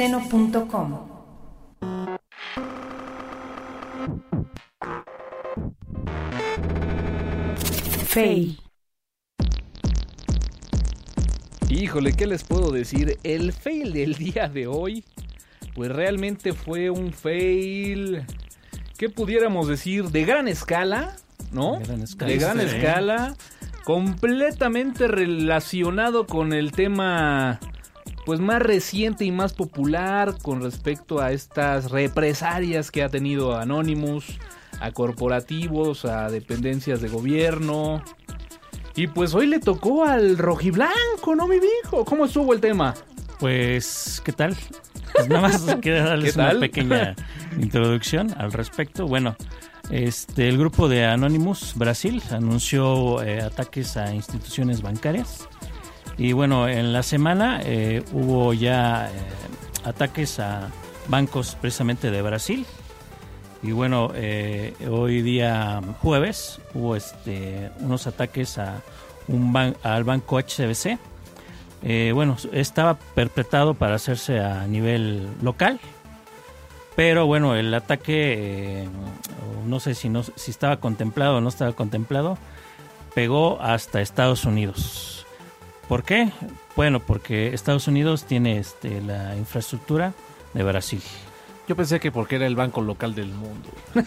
Tuxteno.com 0.00 0.98
Fey. 8.06 8.56
Híjole, 11.68 12.14
¿qué 12.14 12.26
les 12.26 12.44
puedo 12.44 12.70
decir? 12.70 13.18
El 13.22 13.52
fail 13.52 13.92
del 13.92 14.14
día 14.14 14.48
de 14.48 14.66
hoy, 14.66 15.04
pues 15.74 15.92
realmente 15.92 16.54
fue 16.54 16.88
un 16.88 17.12
fail, 17.12 18.24
¿qué 18.96 19.10
pudiéramos 19.10 19.68
decir? 19.68 20.06
De 20.06 20.24
gran 20.24 20.48
escala, 20.48 21.14
¿no? 21.52 21.78
De 21.78 21.84
gran 21.84 22.02
escala. 22.02 22.32
De 22.32 22.38
gran 22.38 22.60
escala, 22.60 23.36
completamente 23.84 25.08
relacionado 25.08 26.26
con 26.26 26.54
el 26.54 26.72
tema, 26.72 27.60
pues 28.24 28.40
más 28.40 28.60
reciente 28.60 29.24
y 29.24 29.32
más 29.32 29.52
popular 29.52 30.34
con 30.42 30.62
respecto 30.62 31.20
a 31.20 31.32
estas 31.32 31.90
represalias 31.90 32.90
que 32.90 33.02
ha 33.02 33.08
tenido 33.08 33.56
Anonymous, 33.56 34.38
a 34.80 34.92
corporativos, 34.92 36.04
a 36.04 36.28
dependencias 36.28 37.00
de 37.00 37.08
gobierno. 37.08 38.02
Y 38.94 39.06
pues 39.06 39.34
hoy 39.34 39.46
le 39.46 39.60
tocó 39.60 40.04
al 40.04 40.36
rojiblanco, 40.36 41.34
¿no, 41.36 41.46
mi 41.46 41.58
viejo? 41.60 42.04
¿Cómo 42.04 42.26
estuvo 42.26 42.52
el 42.52 42.60
tema? 42.60 42.94
Pues, 43.38 44.20
¿qué 44.24 44.32
tal? 44.32 44.56
Pues 45.14 45.28
nada 45.28 45.42
más 45.42 45.62
quería 45.80 46.04
darles 46.04 46.36
una 46.36 46.58
pequeña 46.58 47.14
introducción 47.58 48.34
al 48.36 48.52
respecto. 48.52 49.06
Bueno, 49.06 49.36
este, 49.90 50.48
el 50.48 50.58
grupo 50.58 50.88
de 50.88 51.04
Anonymous 51.04 51.74
Brasil 51.74 52.22
anunció 52.30 53.22
eh, 53.22 53.40
ataques 53.40 53.96
a 53.96 54.14
instituciones 54.14 54.82
bancarias. 54.82 55.48
Y 56.20 56.34
bueno, 56.34 56.68
en 56.68 56.92
la 56.92 57.02
semana 57.02 57.62
eh, 57.64 58.04
hubo 58.12 58.52
ya 58.52 59.08
eh, 59.08 59.12
ataques 59.84 60.38
a 60.38 60.68
bancos 61.08 61.56
precisamente 61.58 62.10
de 62.10 62.20
Brasil. 62.20 62.66
Y 63.62 63.72
bueno, 63.72 64.10
eh, 64.14 64.74
hoy 64.90 65.22
día 65.22 65.80
jueves 66.02 66.60
hubo 66.74 66.94
este, 66.94 67.70
unos 67.80 68.06
ataques 68.06 68.58
a 68.58 68.82
un 69.28 69.50
ban- 69.54 69.76
al 69.82 70.04
banco 70.04 70.36
HCBC. 70.38 70.98
Bueno, 72.12 72.36
estaba 72.52 72.98
perpetrado 73.14 73.72
para 73.72 73.94
hacerse 73.94 74.40
a 74.40 74.66
nivel 74.66 75.26
local, 75.40 75.80
pero 76.94 77.24
bueno, 77.24 77.56
el 77.56 77.72
ataque, 77.72 78.86
no 79.66 79.80
sé 79.80 79.94
si, 79.94 80.10
no, 80.10 80.22
si 80.22 80.50
estaba 80.50 80.76
contemplado 80.80 81.38
o 81.38 81.40
no 81.40 81.48
estaba 81.48 81.72
contemplado, 81.72 82.36
pegó 83.14 83.58
hasta 83.62 84.02
Estados 84.02 84.44
Unidos. 84.44 85.24
¿Por 85.90 86.04
qué? 86.04 86.30
Bueno, 86.76 87.00
porque 87.00 87.52
Estados 87.52 87.88
Unidos 87.88 88.24
tiene 88.24 88.58
este, 88.58 89.00
la 89.00 89.34
infraestructura 89.36 90.12
de 90.54 90.62
Brasil. 90.62 91.02
Yo 91.66 91.74
pensé 91.74 91.98
que 91.98 92.12
porque 92.12 92.36
era 92.36 92.46
el 92.46 92.54
banco 92.54 92.80
local 92.80 93.12
del 93.14 93.26
mundo. 93.28 93.68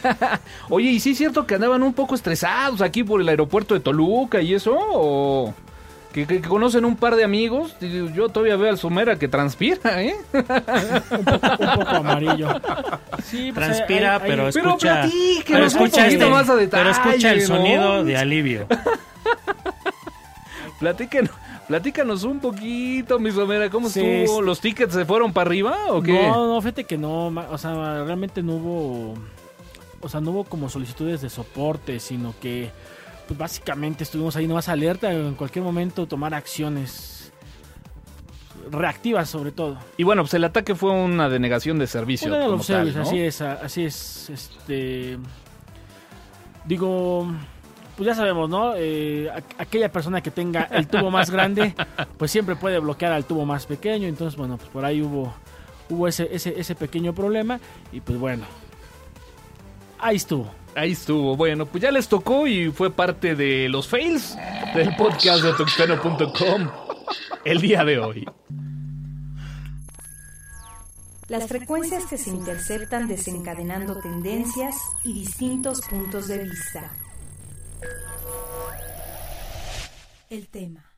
Oye, 0.70 0.90
¿y 0.92 1.00
sí 1.02 1.12
es 1.12 1.18
cierto 1.18 1.46
que 1.46 1.56
andaban 1.56 1.84
un 1.84 1.94
poco 1.94 2.16
estresados 2.16 2.82
aquí 2.82 3.04
por 3.04 3.20
el 3.20 3.28
aeropuerto 3.28 3.74
de 3.74 3.82
Toluca 3.82 4.42
y 4.42 4.54
eso? 4.54 4.74
¿O 4.78 5.54
que, 6.14 6.26
que- 6.26 6.40
que 6.42 6.48
conocen 6.48 6.86
un 6.86 6.96
par 6.96 7.18
de 7.18 7.26
amigos? 7.26 7.76
Yo 8.16 8.30
todavía 8.30 8.56
veo 8.56 8.70
al 8.70 8.78
Sumera 8.78 9.20
que 9.20 9.28
transpira, 9.28 10.02
¿eh? 10.02 10.16
un 10.34 11.26
poco 11.26 11.90
amarillo. 11.98 12.62
Sí, 13.26 13.52
pues, 13.54 13.66
Transpira, 13.68 14.16
hay- 14.16 14.22
hay- 14.22 14.30
pero 14.30 14.46
hay- 14.48 14.54
Pero 14.54 14.70
escucha, 14.70 15.02
platíquenos 15.02 15.44
pero 15.48 15.60
un 15.60 15.66
escucha, 15.68 16.04
poquito 16.06 16.24
este- 16.24 16.30
más 16.30 16.50
a 16.50 16.56
detalle, 16.56 16.84
pero 16.84 16.90
escucha 17.10 17.32
el 17.34 17.40
¿no? 17.42 17.46
sonido 17.48 18.04
de 18.06 18.16
alivio. 18.18 18.68
Platícanos, 20.80 21.32
platícanos 21.68 22.24
un 22.24 22.40
poquito, 22.40 23.20
mi 23.20 23.32
Somera, 23.32 23.70
¿cómo 23.70 23.90
Sí, 23.90 24.00
estuvo? 24.02 24.40
es- 24.40 24.46
¿Los 24.46 24.60
tickets 24.60 24.94
se 24.94 25.06
fueron 25.06 25.32
para 25.34 25.48
arriba 25.50 25.76
o 25.90 26.02
qué? 26.02 26.28
No, 26.28 26.48
no, 26.56 26.62
fíjate 26.62 26.84
que 26.84 26.98
no, 26.98 27.28
o 27.28 27.58
sea, 27.58 28.04
realmente 28.04 28.44
no 28.44 28.54
hubo, 28.56 29.14
o 30.02 30.10
sea, 30.10 30.20
no 30.22 30.32
hubo 30.32 30.44
como 30.44 30.70
solicitudes 30.70 31.22
de 31.22 31.30
soporte, 31.30 32.00
sino 32.00 32.34
que, 32.42 32.70
pues 33.28 33.38
básicamente 33.38 34.04
estuvimos 34.04 34.36
ahí 34.36 34.48
nomás 34.48 34.68
alerta, 34.70 35.12
en 35.14 35.36
cualquier 35.36 35.64
momento 35.64 36.06
tomar 36.08 36.34
acciones 36.34 37.32
reactivas 38.72 39.30
sobre 39.30 39.52
todo. 39.52 39.78
Y 39.98 40.04
bueno, 40.04 40.24
pues 40.24 40.34
el 40.36 40.44
ataque 40.46 40.74
fue 40.76 40.92
una 40.92 41.28
denegación 41.30 41.80
de 41.80 41.88
servicio. 41.88 42.28
Una 42.30 42.40
de 42.40 42.48
los 42.50 42.66
service, 42.66 42.98
¿no? 42.98 43.04
así 43.04 43.20
es, 43.20 43.42
así 43.42 43.86
es, 43.86 44.30
este, 44.30 45.18
digo, 46.66 47.28
pues 47.96 48.08
ya 48.08 48.16
sabemos, 48.16 48.50
¿no? 48.50 48.74
Eh, 48.76 49.30
aquella 49.58 49.92
persona 49.92 50.22
que 50.22 50.32
tenga 50.32 50.64
el 50.72 50.88
tubo 50.88 51.12
más 51.12 51.30
grande, 51.30 51.76
pues 52.18 52.32
siempre 52.32 52.56
puede 52.56 52.80
bloquear 52.80 53.12
al 53.12 53.26
tubo 53.26 53.46
más 53.46 53.66
pequeño, 53.66 54.08
entonces, 54.08 54.38
bueno, 54.38 54.58
pues 54.58 54.70
por 54.70 54.86
ahí 54.86 55.02
hubo, 55.02 55.34
hubo 55.90 56.08
ese, 56.08 56.28
ese, 56.32 56.60
ese 56.60 56.76
pequeño 56.76 57.14
problema 57.14 57.60
y 57.92 58.02
pues 58.02 58.20
bueno, 58.20 58.46
ahí 60.00 60.16
estuvo. 60.16 60.50
Ahí 60.76 60.94
estuvo. 60.94 61.36
Bueno, 61.36 61.68
pues 61.68 61.84
ya 61.84 61.92
les 61.92 62.08
tocó 62.08 62.48
y 62.48 62.72
fue 62.72 62.90
parte 62.90 63.36
de 63.36 63.70
los 63.70 63.88
fails 63.88 64.36
del 64.74 64.96
podcast 64.96 65.44
de 65.44 65.54
tuxteno.com 65.54 66.70
el 67.46 67.62
día 67.62 67.84
de 67.84 68.00
hoy. 68.00 68.26
Las 71.28 71.48
frecuencias 71.48 72.06
que 72.06 72.18
se 72.18 72.32
interceptan 72.32 73.08
desencadenando 73.08 74.00
tendencias 74.02 74.76
y 75.04 75.14
distintos 75.14 75.82
puntos 75.82 76.28
de 76.28 76.40
vista. 76.40 76.92
El 80.30 80.48
tema. 80.48 80.94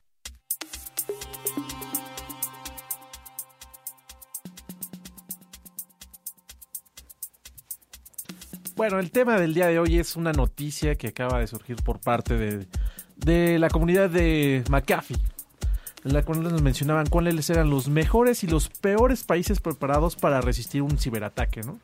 Bueno, 8.75 8.99
el 8.99 9.09
tema 9.09 9.39
del 9.39 9.53
día 9.53 9.67
de 9.67 9.79
hoy 9.79 9.99
es 9.99 10.17
una 10.17 10.33
noticia 10.33 10.95
que 10.95 11.07
acaba 11.07 11.39
de 11.39 11.47
surgir 11.47 11.77
por 11.77 11.99
parte 11.99 12.35
de, 12.35 12.67
de 13.15 13.57
la 13.57 13.69
comunidad 13.69 14.09
de 14.09 14.63
McAfee. 14.69 15.17
En 16.03 16.13
la 16.13 16.23
cual 16.23 16.43
nos 16.43 16.61
mencionaban 16.61 17.07
cuáles 17.07 17.49
eran 17.49 17.69
los 17.69 17.87
mejores 17.87 18.43
y 18.43 18.47
los 18.47 18.69
peores 18.69 19.23
países 19.23 19.59
preparados 19.59 20.15
para 20.15 20.41
resistir 20.41 20.81
un 20.81 20.97
ciberataque, 20.97 21.61
¿no? 21.61 21.79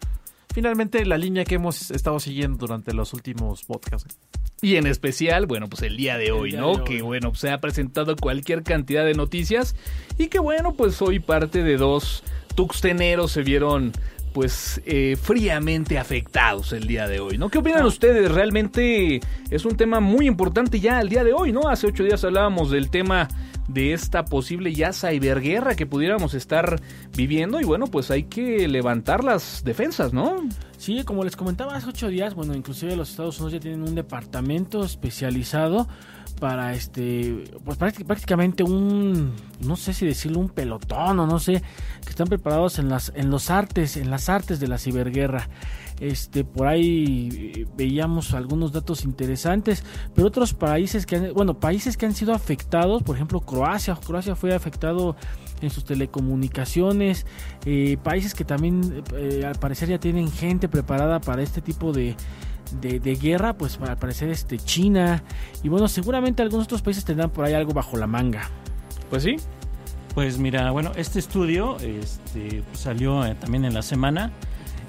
Finalmente, 0.54 1.06
la 1.06 1.18
línea 1.18 1.46
que 1.46 1.56
hemos 1.56 1.92
estado 1.92 2.20
siguiendo 2.20 2.58
durante 2.58 2.94
los 2.94 3.14
últimos 3.14 3.64
podcasts. 3.64 4.20
Y 4.62 4.76
en 4.76 4.86
especial, 4.86 5.48
bueno, 5.48 5.68
pues 5.68 5.82
el 5.82 5.98
día 5.98 6.18
de 6.18 6.32
hoy, 6.32 6.52
día 6.52 6.62
¿no? 6.62 6.74
de 6.74 6.82
hoy. 6.82 6.84
Que 6.86 7.02
bueno, 7.02 7.30
pues, 7.30 7.42
se 7.42 7.50
ha 7.50 7.60
presentado 7.60 8.16
cualquier 8.16 8.64
cantidad 8.64 9.04
de 9.04 9.16
noticias 9.16 9.76
y 10.18 10.28
que 10.28 10.40
bueno, 10.40 10.74
pues 10.74 11.02
hoy 11.02 11.20
parte 11.20 11.64
de 11.64 11.78
dos 11.78 12.24
tuxteneros 12.56 13.32
se 13.32 13.42
vieron 13.42 13.92
pues 14.34 14.82
eh, 14.86 15.18
fríamente 15.22 15.98
afectados 15.98 16.74
el 16.74 16.88
día 16.88 17.08
de 17.08 17.20
hoy, 17.20 17.38
¿no? 17.38 17.50
¿Qué 17.50 17.58
opinan 17.58 17.86
ustedes? 17.86 18.32
Realmente 18.32 19.20
es 19.50 19.66
un 19.66 19.76
tema 19.76 20.00
muy 20.00 20.28
importante 20.28 20.80
ya 20.80 21.02
el 21.02 21.10
día 21.10 21.24
de 21.24 21.34
hoy, 21.34 21.52
¿no? 21.52 21.68
Hace 21.68 21.88
ocho 21.88 22.04
días 22.04 22.24
hablábamos 22.24 22.72
del 22.72 22.90
tema 22.90 23.28
de 23.74 23.94
esta 23.94 24.26
posible 24.26 24.74
ya 24.74 24.94
ciberguerra 24.94 25.76
que 25.76 25.86
pudiéramos 25.86 26.34
estar 26.34 26.82
viviendo 27.16 27.60
y 27.62 27.64
bueno, 27.64 27.88
pues 27.88 28.12
hay 28.12 28.24
que 28.24 28.68
levantar 28.68 29.24
las 29.24 29.64
defensas, 29.64 30.14
¿no? 30.14 30.42
Sí, 30.78 31.04
como 31.04 31.24
les 31.24 31.36
comentaba 31.36 31.76
hace 31.76 31.90
ocho 31.90 32.08
días, 32.08 32.34
bueno, 32.34 32.56
inclusive 32.56 32.96
los 32.96 33.10
Estados 33.12 33.40
Unidos 33.40 33.54
ya 33.54 33.60
tienen 33.60 33.84
un 33.84 33.96
departamento 33.96 34.84
especializado 34.84 35.88
para 36.40 36.74
este, 36.74 37.44
pues 37.64 37.78
prácti- 37.78 38.04
prácticamente 38.04 38.64
un, 38.64 39.34
no 39.60 39.76
sé 39.76 39.94
si 39.94 40.08
decirlo, 40.08 40.40
un 40.40 40.50
pelotón 40.50 41.20
o 41.20 41.28
no 41.28 41.38
sé, 41.38 41.62
que 42.04 42.10
están 42.10 42.28
preparados 42.28 42.80
en 42.80 42.90
las, 42.90 43.12
en 43.16 43.30
los 43.30 43.52
artes, 43.52 43.96
en 43.96 44.10
las 44.10 44.28
artes 44.28 44.60
de 44.60 44.68
la 44.68 44.80
ciberguerra. 44.80 45.50
Este, 46.02 46.44
por 46.44 46.66
ahí 46.66 47.30
eh, 47.56 47.68
veíamos 47.78 48.34
algunos 48.34 48.72
datos 48.72 49.06
interesantes, 49.06 49.84
pero 50.16 50.28
otros 50.28 50.56
países 50.56 51.06
que 51.06 51.16
han, 51.16 51.34
bueno, 51.36 51.60
países 51.60 51.96
que 51.96 52.08
han 52.08 52.16
sido 52.16 52.34
afectados, 52.34 53.04
por 53.04 53.16
ejemplo, 53.16 53.40
Croacia, 53.40 53.96
Croacia 53.96 54.36
fue 54.36 54.56
afectado 54.56 55.16
en 55.62 55.70
sus 55.70 55.86
telecomunicaciones, 55.86 57.28
eh, 57.66 57.98
países 58.02 58.34
que 58.34 58.44
también 58.44 59.04
eh, 59.14 59.46
al 59.46 59.60
parecer 59.60 59.90
ya 59.90 60.00
tienen 60.00 60.32
gente 60.32 60.68
preparada 60.68 61.22
para 61.22 61.44
este 61.44 61.62
tipo 61.62 61.94
de, 61.94 62.16
de, 62.82 63.00
de 63.00 63.16
guerra, 63.16 63.54
pues 63.56 63.78
al 63.80 63.98
parecer 63.98 64.30
este 64.30 64.58
China 64.58 65.24
y 65.62 65.70
bueno, 65.70 65.88
seguramente 65.88 66.42
algunos 66.42 66.66
otros 66.66 66.82
países 66.82 67.06
tendrán 67.06 67.30
por 67.30 67.46
ahí 67.46 67.54
algo 67.54 67.74
bajo 67.74 67.96
la 67.96 68.08
manga. 68.08 68.50
Pues 69.12 69.22
sí, 69.22 69.36
Pues 70.16 70.40
mira, 70.40 70.72
bueno, 70.72 70.94
este 70.96 71.20
estudio 71.20 71.78
este, 71.78 72.64
pues, 72.64 72.80
salió 72.80 73.24
eh, 73.24 73.36
también 73.36 73.66
en 73.66 73.76
la 73.76 73.82
semana 73.84 74.32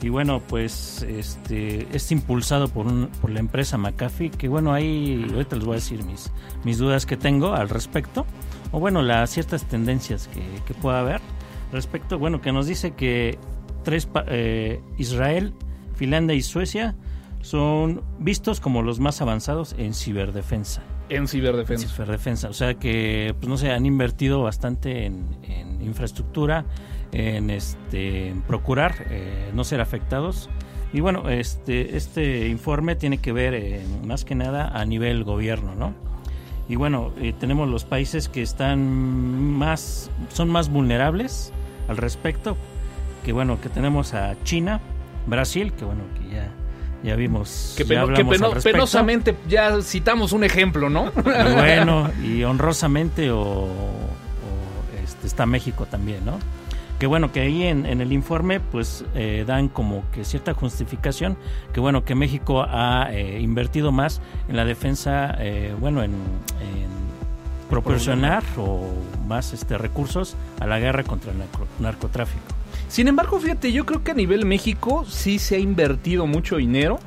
y 0.02 0.08
bueno, 0.08 0.40
pues 0.40 1.02
este 1.08 1.86
es 1.96 2.10
impulsado 2.10 2.68
por, 2.68 2.86
un, 2.86 3.08
por 3.20 3.30
la 3.30 3.40
empresa 3.40 3.78
McAfee, 3.78 4.30
que 4.30 4.48
bueno, 4.48 4.72
ahí 4.72 5.24
ahorita 5.32 5.56
les 5.56 5.64
voy 5.64 5.72
a 5.72 5.76
decir 5.76 6.04
mis, 6.04 6.30
mis 6.64 6.78
dudas 6.78 7.06
que 7.06 7.16
tengo 7.16 7.52
al 7.54 7.68
respecto, 7.68 8.26
o 8.72 8.80
bueno, 8.80 9.02
las 9.02 9.30
ciertas 9.30 9.64
tendencias 9.64 10.28
que, 10.28 10.42
que 10.66 10.74
pueda 10.74 11.00
haber 11.00 11.20
respecto, 11.72 12.18
bueno, 12.18 12.40
que 12.40 12.52
nos 12.52 12.66
dice 12.66 12.92
que 12.92 13.38
tres 13.84 14.08
eh, 14.26 14.80
Israel, 14.98 15.54
Finlandia 15.94 16.34
y 16.34 16.42
Suecia 16.42 16.96
son 17.40 18.02
vistos 18.18 18.60
como 18.60 18.82
los 18.82 18.98
más 18.98 19.20
avanzados 19.20 19.74
en 19.78 19.94
ciberdefensa. 19.94 20.82
En 21.08 21.28
ciberdefensa. 21.28 21.88
Ciberdefensa. 21.88 22.48
O 22.48 22.52
sea 22.52 22.74
que, 22.74 23.34
pues 23.38 23.48
no 23.48 23.56
sé, 23.56 23.70
han 23.70 23.86
invertido 23.86 24.42
bastante 24.42 25.06
en, 25.06 25.36
en 25.42 25.71
infraestructura, 25.84 26.64
en 27.12 27.50
este 27.50 28.28
en 28.28 28.42
procurar 28.42 28.94
eh, 29.10 29.50
no 29.54 29.64
ser 29.64 29.80
afectados. 29.80 30.48
Y 30.94 31.00
bueno, 31.00 31.28
este, 31.30 31.96
este 31.96 32.48
informe 32.48 32.96
tiene 32.96 33.18
que 33.18 33.32
ver 33.32 33.54
eh, 33.54 33.82
más 34.06 34.24
que 34.24 34.34
nada 34.34 34.68
a 34.68 34.84
nivel 34.84 35.24
gobierno, 35.24 35.74
¿no? 35.74 35.94
Y 36.68 36.76
bueno, 36.76 37.12
eh, 37.20 37.32
tenemos 37.38 37.68
los 37.68 37.84
países 37.84 38.28
que 38.28 38.40
están 38.42 38.80
más, 39.58 40.10
son 40.32 40.48
más 40.50 40.68
vulnerables 40.70 41.52
al 41.88 41.96
respecto, 41.96 42.56
que 43.24 43.32
bueno, 43.32 43.60
que 43.60 43.68
tenemos 43.68 44.14
a 44.14 44.36
China, 44.44 44.80
Brasil, 45.26 45.72
que 45.72 45.84
bueno, 45.84 46.02
que 46.14 46.34
ya, 46.34 46.48
ya 47.02 47.16
vimos, 47.16 47.74
Que, 47.76 47.84
ya 47.84 48.06
que 48.14 48.24
peno- 48.24 48.52
penosamente 48.62 49.34
ya 49.48 49.80
citamos 49.82 50.32
un 50.32 50.44
ejemplo, 50.44 50.88
¿no? 50.88 51.06
Y 51.16 51.54
bueno, 51.54 52.10
y 52.22 52.42
honrosamente 52.44 53.30
o, 53.30 53.66
está 55.26 55.46
México 55.46 55.86
también, 55.86 56.24
¿no? 56.24 56.38
Que 56.98 57.06
bueno, 57.08 57.32
que 57.32 57.40
ahí 57.40 57.64
en, 57.64 57.84
el 57.86 58.12
informe 58.12 58.60
pues 58.60 59.04
eh, 59.16 59.44
dan 59.46 59.68
como 59.68 60.04
que 60.12 60.24
cierta 60.24 60.54
justificación, 60.54 61.36
que 61.72 61.80
bueno, 61.80 62.04
que 62.04 62.14
México 62.14 62.62
ha 62.68 63.08
eh, 63.10 63.40
invertido 63.40 63.90
más 63.90 64.20
en 64.48 64.56
la 64.56 64.64
defensa, 64.64 65.34
eh, 65.40 65.74
bueno, 65.80 66.04
en, 66.04 66.12
en 66.12 66.92
proporcionar 67.68 68.44
o 68.56 68.86
más 69.26 69.52
este 69.52 69.78
recursos 69.78 70.36
a 70.60 70.66
la 70.66 70.78
guerra 70.78 71.02
contra 71.02 71.32
el 71.32 71.38
narco- 71.38 71.66
narcotráfico. 71.80 72.44
Sin 72.88 73.08
embargo, 73.08 73.40
fíjate, 73.40 73.72
yo 73.72 73.86
creo 73.86 74.04
que 74.04 74.10
a 74.12 74.14
nivel 74.14 74.44
México 74.44 75.04
sí 75.08 75.38
se 75.38 75.56
ha 75.56 75.58
invertido 75.58 76.26
mucho 76.26 76.56
dinero 76.58 76.98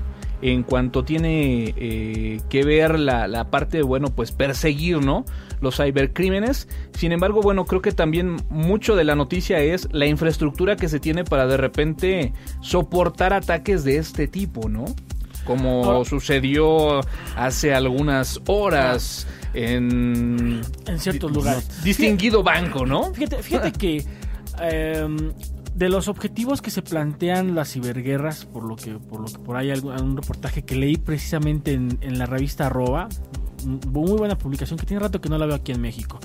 en 0.41 0.63
cuanto 0.63 1.03
tiene 1.03 1.73
eh, 1.77 2.41
que 2.49 2.63
ver 2.63 2.99
la, 2.99 3.27
la 3.27 3.49
parte 3.49 3.77
de, 3.77 3.83
bueno, 3.83 4.09
pues 4.09 4.31
perseguir, 4.31 4.99
¿no? 5.03 5.25
Los 5.61 5.77
cibercrímenes. 5.77 6.67
Sin 6.97 7.11
embargo, 7.11 7.41
bueno, 7.41 7.65
creo 7.65 7.81
que 7.81 7.91
también 7.91 8.37
mucho 8.49 8.95
de 8.95 9.03
la 9.05 9.15
noticia 9.15 9.59
es 9.59 9.87
la 9.91 10.05
infraestructura 10.05 10.75
que 10.75 10.89
se 10.89 10.99
tiene 10.99 11.23
para 11.23 11.47
de 11.47 11.57
repente 11.57 12.33
soportar 12.61 13.33
ataques 13.33 13.83
de 13.83 13.97
este 13.97 14.27
tipo, 14.27 14.67
¿no? 14.69 14.85
Como 15.45 15.85
Ahora- 15.85 16.09
sucedió 16.09 17.01
hace 17.35 17.73
algunas 17.73 18.41
horas 18.47 19.27
en 19.53 20.61
En 20.87 20.99
ciertos 20.99 21.31
lugares. 21.31 21.83
Distinguido 21.83 22.43
banco, 22.43 22.85
¿no? 22.85 23.13
Fíjate, 23.13 23.41
fíjate 23.43 23.71
que 23.71 24.03
em, 24.59 25.31
de 25.75 25.89
los 25.89 26.07
objetivos 26.07 26.61
que 26.61 26.71
se 26.71 26.81
plantean 26.81 27.53
las 27.53 27.73
ciberguerras, 27.73 28.45
por 28.45 28.63
lo 28.63 28.75
que 28.77 28.93
por 28.93 29.19
lo 29.19 29.27
que 29.27 29.37
por 29.39 29.57
ahí 29.57 29.69
algún, 29.71 29.93
un 30.01 30.17
reportaje 30.17 30.63
que 30.63 30.75
leí 30.75 30.95
precisamente 30.97 31.73
en, 31.73 32.17
la 32.17 32.25
revista 32.25 32.67
Arroba, 32.67 33.09
muy 33.91 34.11
buena 34.13 34.37
publicación 34.37 34.79
que 34.79 34.85
tiene 34.85 35.01
rato 35.01 35.19
que 35.19 35.27
no 35.27 35.37
la 35.37 35.45
veo 35.45 35.55
aquí 35.55 35.71
en 35.73 35.81
México. 35.81 36.19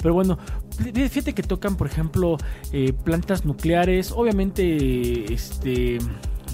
Pero 0.00 0.14
bueno, 0.14 0.38
fí- 0.78 1.08
fíjate 1.08 1.34
que 1.34 1.42
tocan, 1.42 1.76
por 1.76 1.86
ejemplo, 1.86 2.38
eh, 2.72 2.92
plantas 2.92 3.44
nucleares, 3.44 4.10
obviamente, 4.12 5.32
este 5.32 5.98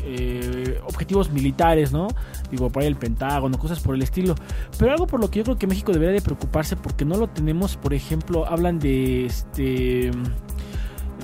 eh, 0.02 0.80
objetivos 0.86 1.30
militares, 1.30 1.92
¿no? 1.92 2.08
Digo, 2.50 2.70
por 2.70 2.82
ahí 2.82 2.88
el 2.88 2.96
Pentágono, 2.96 3.58
cosas 3.58 3.80
por 3.80 3.94
el 3.94 4.02
estilo. 4.02 4.34
Pero 4.78 4.92
algo 4.92 5.06
por 5.06 5.20
lo 5.20 5.30
que 5.30 5.38
yo 5.40 5.44
creo 5.44 5.58
que 5.58 5.66
México 5.66 5.92
debería 5.92 6.14
de 6.14 6.22
preocuparse 6.22 6.74
porque 6.74 7.04
no 7.04 7.16
lo 7.18 7.28
tenemos, 7.28 7.76
por 7.76 7.92
ejemplo, 7.92 8.46
hablan 8.46 8.78
de 8.78 9.26
este 9.26 10.10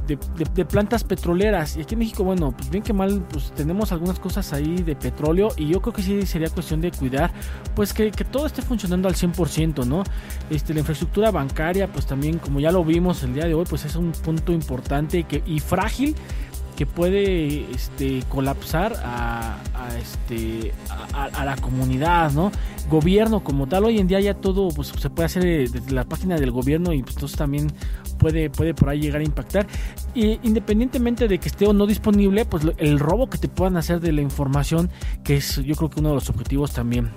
de, 0.07 0.64
plantas 0.64 1.04
petroleras. 1.04 1.76
Y 1.76 1.82
aquí 1.82 1.94
en 1.94 2.00
México, 2.00 2.24
bueno, 2.24 2.52
pues 2.57 2.70
bien 2.70 2.82
que 2.82 2.92
mal, 2.92 3.24
pues 3.30 3.52
tenemos 3.52 3.92
algunas 3.92 4.18
cosas 4.18 4.52
ahí 4.52 4.82
de 4.82 4.96
petróleo. 4.96 5.48
Y 5.57 5.68
yo 5.68 5.80
creo 5.80 5.92
que 5.92 6.02
sí 6.02 6.26
sería 6.26 6.48
cuestión 6.48 6.80
de 6.80 6.90
cuidar, 6.90 7.32
pues 7.74 7.92
que, 7.92 8.11
que 8.11 8.24
todo 8.24 8.46
esté 8.46 8.62
funcionando 8.62 9.09
al 9.09 9.14
100%, 9.14 9.86
¿no? 9.86 10.04
Este, 10.50 10.72
la 10.74 10.80
infraestructura 10.80 11.30
bancaria, 11.30 11.88
pues 11.88 12.07
también, 12.07 12.38
como 12.38 12.61
ya 12.61 12.70
lo 12.70 12.84
vimos 12.84 13.22
el 13.22 13.34
día 13.34 13.46
de 13.46 13.54
hoy, 13.54 13.64
pues 13.68 13.84
es 13.84 13.96
un 13.96 14.12
punto 14.12 14.52
importante 14.52 15.24
que, 15.24 15.42
y 15.46 15.61
frágil 15.61 16.14
que 16.76 16.86
puede 16.86 17.70
este, 17.72 18.22
colapsar 18.28 18.94
a, 19.04 19.56
a, 19.74 19.98
este, 19.98 20.72
a, 21.14 21.24
a- 21.24 21.44
la 21.44 21.56
comunidad, 21.56 22.32
¿no? 22.32 22.52
Gobierno 22.90 23.42
como 23.42 23.66
tal, 23.66 23.84
hoy 23.84 23.98
en 23.98 24.06
día 24.06 24.20
ya 24.20 24.34
todo 24.34 24.68
pues, 24.68 24.88
se 24.88 25.08
puede 25.10 25.26
hacer 25.26 25.42
desde 25.42 25.90
la 25.92 26.04
página 26.04 26.36
del 26.36 26.50
gobierno 26.50 26.92
y 26.92 27.02
pues, 27.02 27.14
entonces 27.16 27.38
también 27.38 27.72
puede, 28.18 28.50
puede 28.50 28.74
por 28.74 28.90
ahí 28.90 29.00
llegar 29.00 29.22
a 29.22 29.24
impactar. 29.24 29.66
Y 30.14 30.38
independientemente 30.42 31.28
de 31.28 31.38
que 31.38 31.48
esté 31.48 31.66
o 31.66 31.72
no 31.72 31.86
disponible, 31.86 32.44
pues 32.44 32.64
el 32.76 32.98
robo 32.98 33.28
que 33.28 33.38
te 33.38 33.48
puedan 33.48 33.76
hacer 33.76 34.00
de 34.00 34.12
la 34.12 34.20
información, 34.20 34.90
que 35.24 35.36
es 35.36 35.56
yo 35.56 35.74
creo 35.74 35.90
que 35.90 36.00
uno 36.00 36.10
de 36.10 36.14
los 36.16 36.28
objetivos 36.30 36.72
también. 36.72 37.10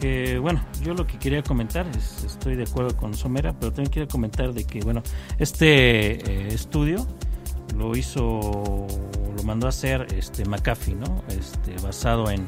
que 0.00 0.38
bueno, 0.38 0.62
yo 0.82 0.94
lo 0.94 1.06
que 1.06 1.18
quería 1.18 1.42
comentar 1.42 1.86
es, 1.96 2.24
estoy 2.24 2.56
de 2.56 2.62
acuerdo 2.64 2.96
con 2.96 3.12
Somera, 3.14 3.52
pero 3.52 3.70
también 3.72 3.92
quiero 3.92 4.08
comentar 4.08 4.52
de 4.54 4.64
que 4.64 4.80
bueno, 4.80 5.02
este 5.38 6.46
eh, 6.48 6.54
estudio 6.54 7.06
lo 7.76 7.96
hizo, 7.96 8.86
lo 9.36 9.42
mandó 9.44 9.66
a 9.66 9.70
hacer 9.70 10.06
este 10.16 10.44
McAfee, 10.44 10.94
¿no? 10.94 11.22
Este, 11.28 11.74
basado 11.82 12.30
en, 12.30 12.46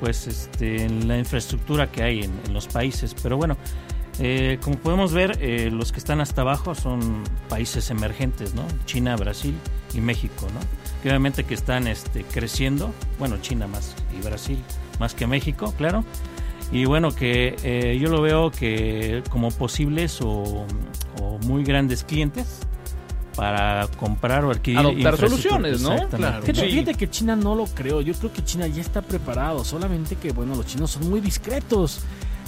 pues 0.00 0.26
este 0.26 0.84
en 0.84 1.06
la 1.08 1.18
infraestructura 1.18 1.90
que 1.90 2.02
hay 2.02 2.20
en, 2.22 2.32
en 2.46 2.54
los 2.54 2.66
países, 2.66 3.14
pero 3.22 3.36
bueno. 3.36 3.56
eh, 4.18 4.58
como 4.62 4.76
podemos 4.76 5.12
ver, 5.12 5.38
eh, 5.40 5.70
los 5.72 5.92
que 5.92 5.98
están 5.98 6.20
hasta 6.20 6.42
abajo 6.42 6.74
son 6.74 7.22
países 7.48 7.90
emergentes, 7.90 8.54
¿no? 8.54 8.64
China, 8.84 9.16
Brasil 9.16 9.54
y 9.94 10.00
México, 10.00 10.46
¿no? 10.52 10.60
Que 11.02 11.08
obviamente 11.08 11.44
que 11.44 11.54
están 11.54 11.86
este, 11.86 12.24
creciendo, 12.24 12.92
bueno, 13.18 13.38
China 13.40 13.66
más 13.66 13.94
y 14.18 14.22
Brasil 14.22 14.58
más 14.98 15.14
que 15.14 15.26
México, 15.26 15.72
claro. 15.78 16.04
Y 16.72 16.84
bueno, 16.84 17.12
que 17.14 17.56
eh, 17.64 17.98
yo 17.98 18.10
lo 18.10 18.20
veo 18.20 18.50
que 18.50 19.22
como 19.30 19.50
posibles 19.50 20.20
o, 20.20 20.66
o 21.20 21.38
muy 21.46 21.64
grandes 21.64 22.04
clientes 22.04 22.60
para 23.40 23.88
comprar 23.96 24.44
o 24.44 24.50
adquirir 24.50 24.78
Adoptar 24.80 25.16
soluciones, 25.16 25.80
¿no? 25.80 25.96
Claro. 26.10 26.42
Fíjate, 26.42 26.60
Sí. 26.60 26.70
fíjate 26.72 26.94
que 26.94 27.08
China 27.08 27.36
no 27.36 27.54
lo 27.54 27.64
creo. 27.64 28.02
Yo 28.02 28.12
creo 28.12 28.30
que 28.30 28.44
China 28.44 28.66
ya 28.66 28.82
está 28.82 29.00
preparado. 29.00 29.64
Solamente 29.64 30.16
que, 30.16 30.30
bueno, 30.32 30.54
los 30.54 30.66
chinos 30.66 30.90
son 30.90 31.08
muy 31.08 31.20
discretos. 31.20 32.00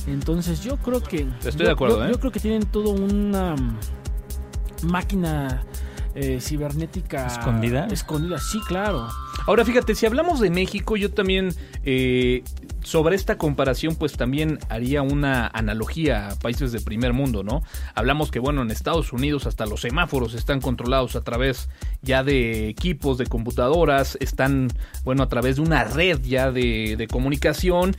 Entonces, 0.06 0.62
yo 0.62 0.76
creo 0.76 1.02
que. 1.02 1.26
Estoy 1.38 1.52
yo- 1.60 1.64
de 1.64 1.70
acuerdo, 1.70 1.98
yo, 2.00 2.04
¿eh? 2.04 2.10
yo 2.12 2.20
creo 2.20 2.30
que 2.30 2.40
tienen 2.40 2.66
todo 2.66 2.90
una 2.90 3.56
mm, 3.56 3.78
máquina 4.82 5.62
eh, 6.14 6.40
cibernética 6.42 7.26
¿Escondida? 7.26 7.86
Escondida, 7.86 8.38
sí, 8.38 8.60
claro. 8.68 9.08
Ahora 9.46 9.64
fíjate, 9.64 9.94
si 9.94 10.04
hablamos 10.04 10.40
de 10.40 10.50
México, 10.50 10.96
yo 10.98 11.10
también 11.10 11.54
eh, 11.84 12.44
sobre 12.82 13.16
esta 13.16 13.38
comparación 13.38 13.96
pues 13.96 14.12
también 14.14 14.58
haría 14.68 15.02
una 15.02 15.46
analogía 15.46 16.28
a 16.28 16.38
países 16.38 16.72
de 16.72 16.80
primer 16.80 17.12
mundo, 17.12 17.42
¿no? 17.42 17.62
Hablamos 17.94 18.30
que 18.30 18.38
bueno, 18.38 18.62
en 18.62 18.70
Estados 18.70 19.12
Unidos 19.12 19.46
hasta 19.46 19.66
los 19.66 19.80
semáforos 19.80 20.34
están 20.34 20.60
controlados 20.60 21.16
a 21.16 21.22
través 21.22 21.68
ya 22.02 22.22
de 22.22 22.68
equipos, 22.68 23.18
de 23.18 23.26
computadoras, 23.26 24.16
están 24.20 24.68
bueno 25.04 25.22
a 25.22 25.28
través 25.28 25.56
de 25.56 25.62
una 25.62 25.84
red 25.84 26.20
ya 26.22 26.50
de, 26.50 26.96
de 26.96 27.06
comunicación. 27.06 27.96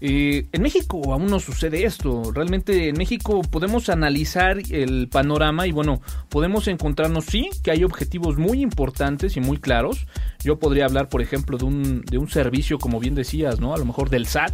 Eh, 0.00 0.46
en 0.52 0.62
México 0.62 1.12
aún 1.12 1.26
no 1.26 1.40
sucede 1.40 1.84
esto. 1.84 2.30
Realmente 2.32 2.88
en 2.88 2.96
México 2.98 3.40
podemos 3.42 3.88
analizar 3.88 4.58
el 4.70 5.08
panorama 5.08 5.66
y 5.66 5.72
bueno, 5.72 6.00
podemos 6.28 6.68
encontrarnos 6.68 7.24
sí 7.24 7.50
que 7.62 7.70
hay 7.70 7.84
objetivos 7.84 8.36
muy 8.36 8.60
importantes 8.60 9.36
y 9.36 9.40
muy 9.40 9.58
claros. 9.58 10.06
Yo 10.46 10.60
podría 10.60 10.84
hablar, 10.84 11.08
por 11.08 11.22
ejemplo, 11.22 11.58
de 11.58 11.64
un, 11.64 12.02
de 12.02 12.18
un 12.18 12.28
servicio, 12.28 12.78
como 12.78 13.00
bien 13.00 13.16
decías, 13.16 13.58
¿no? 13.58 13.74
A 13.74 13.78
lo 13.78 13.84
mejor 13.84 14.10
del 14.10 14.28
SAT, 14.28 14.52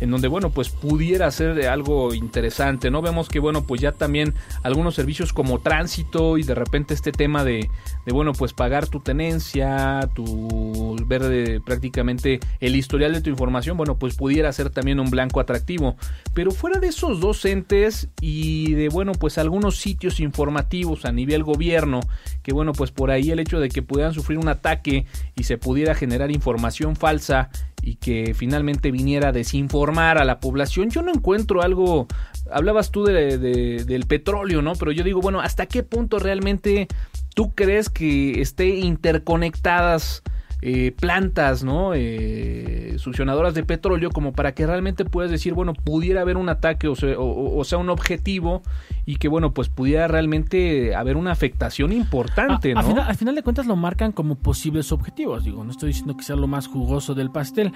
en 0.00 0.10
donde, 0.10 0.26
bueno, 0.26 0.48
pues 0.48 0.70
pudiera 0.70 1.30
ser 1.30 1.66
algo 1.66 2.14
interesante, 2.14 2.90
¿no? 2.90 3.02
Vemos 3.02 3.28
que, 3.28 3.40
bueno, 3.40 3.66
pues 3.66 3.82
ya 3.82 3.92
también 3.92 4.32
algunos 4.62 4.94
servicios 4.94 5.34
como 5.34 5.60
tránsito 5.60 6.38
y 6.38 6.44
de 6.44 6.54
repente 6.54 6.94
este 6.94 7.12
tema 7.12 7.44
de, 7.44 7.68
de 8.06 8.12
bueno, 8.14 8.32
pues 8.32 8.54
pagar 8.54 8.86
tu 8.86 9.00
tenencia, 9.00 10.08
tu 10.14 10.96
ver 11.06 11.60
prácticamente 11.62 12.40
el 12.60 12.74
historial 12.74 13.12
de 13.12 13.20
tu 13.20 13.28
información, 13.28 13.76
bueno, 13.76 13.98
pues 13.98 14.16
pudiera 14.16 14.50
ser 14.50 14.70
también 14.70 14.98
un 14.98 15.10
blanco 15.10 15.40
atractivo. 15.40 15.96
Pero 16.32 16.52
fuera 16.52 16.80
de 16.80 16.86
esos 16.88 17.20
dos 17.20 17.44
entes 17.44 18.08
y 18.18 18.72
de, 18.72 18.88
bueno, 18.88 19.12
pues 19.12 19.36
algunos 19.36 19.76
sitios 19.76 20.20
informativos 20.20 21.04
a 21.04 21.12
nivel 21.12 21.44
gobierno, 21.44 22.00
que 22.42 22.54
bueno, 22.54 22.72
pues 22.72 22.90
por 22.90 23.10
ahí 23.10 23.30
el 23.30 23.40
hecho 23.40 23.60
de 23.60 23.68
que 23.68 23.82
pudieran 23.82 24.14
sufrir 24.14 24.38
un 24.38 24.48
ataque 24.48 25.04
y 25.36 25.44
se 25.44 25.58
pudiera 25.58 25.94
generar 25.94 26.30
información 26.30 26.96
falsa 26.96 27.50
y 27.82 27.96
que 27.96 28.34
finalmente 28.34 28.90
viniera 28.90 29.28
a 29.28 29.32
desinformar 29.32 30.18
a 30.18 30.24
la 30.24 30.40
población, 30.40 30.90
yo 30.90 31.02
no 31.02 31.12
encuentro 31.12 31.62
algo, 31.62 32.06
hablabas 32.50 32.90
tú 32.90 33.04
de, 33.04 33.36
de- 33.38 33.84
del 33.84 34.06
petróleo, 34.06 34.62
¿no? 34.62 34.74
Pero 34.74 34.92
yo 34.92 35.04
digo, 35.04 35.20
bueno, 35.20 35.40
¿hasta 35.40 35.66
qué 35.66 35.82
punto 35.82 36.18
realmente 36.18 36.88
tú 37.34 37.54
crees 37.54 37.90
que 37.90 38.40
esté 38.40 38.68
interconectadas 38.76 40.22
eh, 40.66 40.92
plantas, 40.98 41.62
¿no? 41.62 41.92
Eh, 41.94 42.94
succionadoras 42.96 43.52
de 43.52 43.64
petróleo, 43.64 44.08
como 44.10 44.32
para 44.32 44.52
que 44.54 44.66
realmente 44.66 45.04
puedas 45.04 45.30
decir, 45.30 45.52
bueno, 45.52 45.74
pudiera 45.74 46.22
haber 46.22 46.38
un 46.38 46.48
ataque 46.48 46.88
o 46.88 46.96
sea, 46.96 47.18
o- 47.18 47.58
o 47.58 47.64
sea, 47.64 47.76
un 47.76 47.90
objetivo 47.90 48.62
y 49.04 49.16
que, 49.16 49.28
bueno, 49.28 49.52
pues 49.52 49.68
pudiera 49.68 50.08
realmente 50.08 50.94
haber 50.94 51.18
una 51.18 51.32
afectación 51.32 51.92
importante, 51.92 52.72
A- 52.72 52.76
¿no? 52.76 52.82
final, 52.88 53.04
al 53.06 53.16
final 53.16 53.34
de 53.34 53.42
cuentas 53.42 53.66
lo 53.66 53.76
marcan 53.76 54.12
como 54.12 54.36
posibles 54.36 54.90
objetivos. 54.90 55.44
Digo, 55.44 55.62
no 55.64 55.70
estoy 55.70 55.88
diciendo 55.88 56.16
que 56.16 56.22
sea 56.24 56.36
lo 56.36 56.46
más 56.46 56.66
jugoso 56.66 57.14
del 57.14 57.30
pastel. 57.30 57.72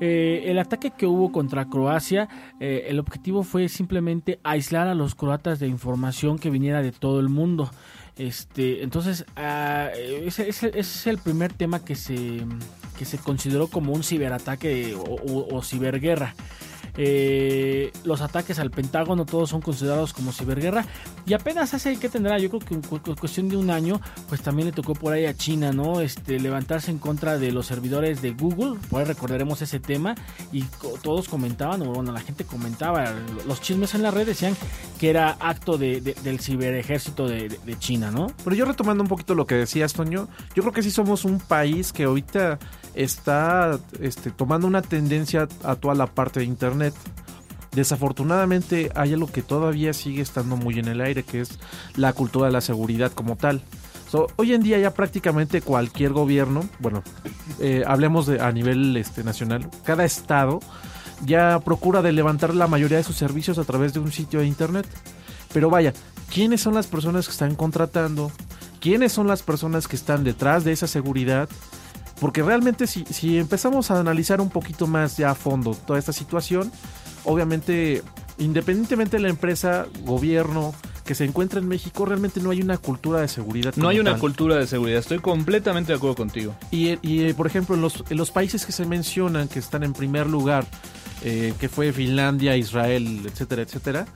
Eh, 0.00 0.42
el 0.46 0.58
ataque 0.58 0.90
que 0.90 1.06
hubo 1.06 1.30
contra 1.30 1.66
Croacia, 1.66 2.28
eh, 2.58 2.86
el 2.88 2.98
objetivo 2.98 3.44
fue 3.44 3.68
simplemente 3.68 4.40
aislar 4.42 4.88
a 4.88 4.94
los 4.96 5.14
croatas 5.14 5.60
de 5.60 5.68
información 5.68 6.40
que 6.40 6.50
viniera 6.50 6.82
de 6.82 6.90
todo 6.90 7.20
el 7.20 7.28
mundo. 7.28 7.70
Este, 8.16 8.82
entonces, 8.82 9.24
ah, 9.36 9.88
ese, 9.96 10.48
ese- 10.48 10.78
es 10.78 11.06
el 11.06 11.18
primer 11.18 11.52
tema 11.52 11.84
que 11.84 11.94
se, 11.94 12.42
que 12.98 13.04
se 13.04 13.18
consideró 13.18 13.68
como 13.68 13.92
un 13.92 14.02
ciberataque 14.02 14.94
o 14.96 15.62
ciberguerra. 15.62 16.34
Eh, 16.96 17.90
los 18.04 18.20
ataques 18.20 18.58
al 18.58 18.70
Pentágono 18.70 19.24
todos 19.24 19.50
son 19.50 19.60
considerados 19.60 20.12
como 20.12 20.32
ciberguerra. 20.32 20.84
Y 21.26 21.34
apenas 21.34 21.72
hace 21.74 21.96
que 21.96 22.08
tendrá 22.08 22.38
yo 22.38 22.48
creo 22.50 22.60
que 22.60 22.74
en 22.74 22.82
cu- 22.82 23.00
cu- 23.00 23.16
cuestión 23.16 23.48
de 23.48 23.56
un 23.56 23.70
año 23.70 24.00
pues 24.28 24.42
también 24.42 24.66
le 24.66 24.72
tocó 24.72 24.94
por 24.94 25.12
ahí 25.12 25.24
a 25.26 25.34
China 25.34 25.72
no 25.72 26.00
este 26.00 26.38
levantarse 26.38 26.90
en 26.90 26.98
contra 26.98 27.38
de 27.38 27.50
los 27.52 27.66
servidores 27.66 28.20
de 28.22 28.32
Google. 28.32 28.78
Por 28.90 29.00
ahí 29.00 29.06
recordaremos 29.06 29.62
ese 29.62 29.80
tema 29.80 30.14
y 30.52 30.64
todos 31.02 31.28
comentaban 31.28 31.82
o 31.82 31.86
bueno 31.86 32.12
la 32.12 32.20
gente 32.20 32.44
comentaba 32.44 33.12
los 33.46 33.60
chismes 33.60 33.94
en 33.94 34.02
la 34.02 34.10
red 34.10 34.26
decían 34.26 34.56
que 34.98 35.10
era 35.10 35.36
acto 35.40 35.78
de, 35.78 36.00
de- 36.00 36.14
del 36.22 36.40
ciberejército 36.40 37.26
de- 37.26 37.48
de 37.64 37.78
China 37.78 38.10
no 38.10 38.26
Pero 38.44 38.54
yo 38.56 38.64
retomando 38.64 39.02
un 39.02 39.08
poquito 39.08 39.34
lo 39.34 39.46
que 39.46 39.54
decías, 39.54 39.92
Toño, 39.92 40.28
yo 40.54 40.62
creo 40.62 40.72
que 40.72 40.82
sí 40.82 40.90
somos 40.90 41.24
un 41.24 41.38
país 41.40 41.92
que 41.92 42.04
ahorita 42.04 42.58
está 42.94 43.78
este, 44.00 44.30
tomando 44.30 44.66
una 44.66 44.82
tendencia 44.82 45.48
a 45.64 45.76
toda 45.76 45.94
la 45.94 46.06
parte 46.06 46.40
de 46.40 46.46
Internet. 46.46 46.94
Desafortunadamente 47.72 48.90
hay 48.94 49.14
algo 49.14 49.26
que 49.28 49.42
todavía 49.42 49.92
sigue 49.92 50.20
estando 50.20 50.56
muy 50.56 50.78
en 50.78 50.88
el 50.88 51.00
aire, 51.00 51.22
que 51.22 51.40
es 51.40 51.58
la 51.96 52.12
cultura 52.12 52.46
de 52.46 52.52
la 52.52 52.60
seguridad 52.60 53.12
como 53.12 53.36
tal. 53.36 53.62
Hoy 54.36 54.52
en 54.52 54.62
día 54.62 54.78
ya 54.78 54.92
prácticamente 54.92 55.62
cualquier 55.62 56.12
gobierno, 56.12 56.68
bueno, 56.80 57.02
eh, 57.60 57.82
hablemos 57.86 58.26
de, 58.26 58.40
a 58.40 58.52
nivel 58.52 58.96
este, 58.96 59.24
nacional, 59.24 59.68
cada 59.84 60.04
estado 60.04 60.60
ya 61.24 61.60
procura 61.60 62.02
de 62.02 62.12
levantar 62.12 62.54
la 62.54 62.66
mayoría 62.66 62.98
de 62.98 63.04
sus 63.04 63.16
servicios 63.16 63.58
a 63.58 63.64
través 63.64 63.94
de 63.94 64.00
un 64.00 64.12
sitio 64.12 64.40
de 64.40 64.46
internet. 64.46 64.86
Pero 65.52 65.70
vaya, 65.70 65.94
¿quiénes 66.32 66.60
son 66.60 66.74
las 66.74 66.86
personas 66.86 67.26
que 67.26 67.32
están 67.32 67.54
contratando? 67.54 68.30
¿Quiénes 68.80 69.12
son 69.12 69.28
las 69.28 69.42
personas 69.42 69.88
que 69.88 69.96
están 69.96 70.24
detrás 70.24 70.64
de 70.64 70.72
esa 70.72 70.86
seguridad? 70.86 71.48
Porque 72.22 72.40
realmente 72.44 72.86
si, 72.86 73.04
si 73.10 73.36
empezamos 73.36 73.90
a 73.90 73.98
analizar 73.98 74.40
un 74.40 74.48
poquito 74.48 74.86
más 74.86 75.16
ya 75.16 75.32
a 75.32 75.34
fondo 75.34 75.74
toda 75.74 75.98
esta 75.98 76.12
situación, 76.12 76.70
obviamente, 77.24 78.04
independientemente 78.38 79.16
de 79.16 79.24
la 79.24 79.28
empresa, 79.28 79.86
gobierno 80.04 80.72
que 81.04 81.16
se 81.16 81.24
encuentra 81.24 81.58
en 81.58 81.66
México, 81.66 82.04
realmente 82.04 82.38
no 82.38 82.50
hay 82.50 82.62
una 82.62 82.78
cultura 82.78 83.20
de 83.20 83.26
seguridad. 83.26 83.74
No 83.74 83.88
hay 83.88 83.98
una 83.98 84.12
tal. 84.12 84.20
cultura 84.20 84.54
de 84.54 84.68
seguridad, 84.68 85.00
estoy 85.00 85.18
completamente 85.18 85.90
de 85.90 85.96
acuerdo 85.96 86.14
contigo. 86.14 86.54
Y, 86.70 86.96
y, 87.02 87.32
por 87.32 87.48
ejemplo, 87.48 87.74
en 87.74 87.80
los, 87.80 88.04
en 88.08 88.16
los 88.16 88.30
países 88.30 88.64
que 88.66 88.70
se 88.70 88.86
mencionan 88.86 89.48
que 89.48 89.58
están 89.58 89.82
en 89.82 89.92
primer 89.92 90.28
lugar, 90.28 90.64
eh, 91.24 91.54
que 91.58 91.68
fue 91.68 91.92
Finlandia, 91.92 92.56
Israel, 92.56 93.22
etcétera, 93.26 93.62
etcétera, 93.62 94.06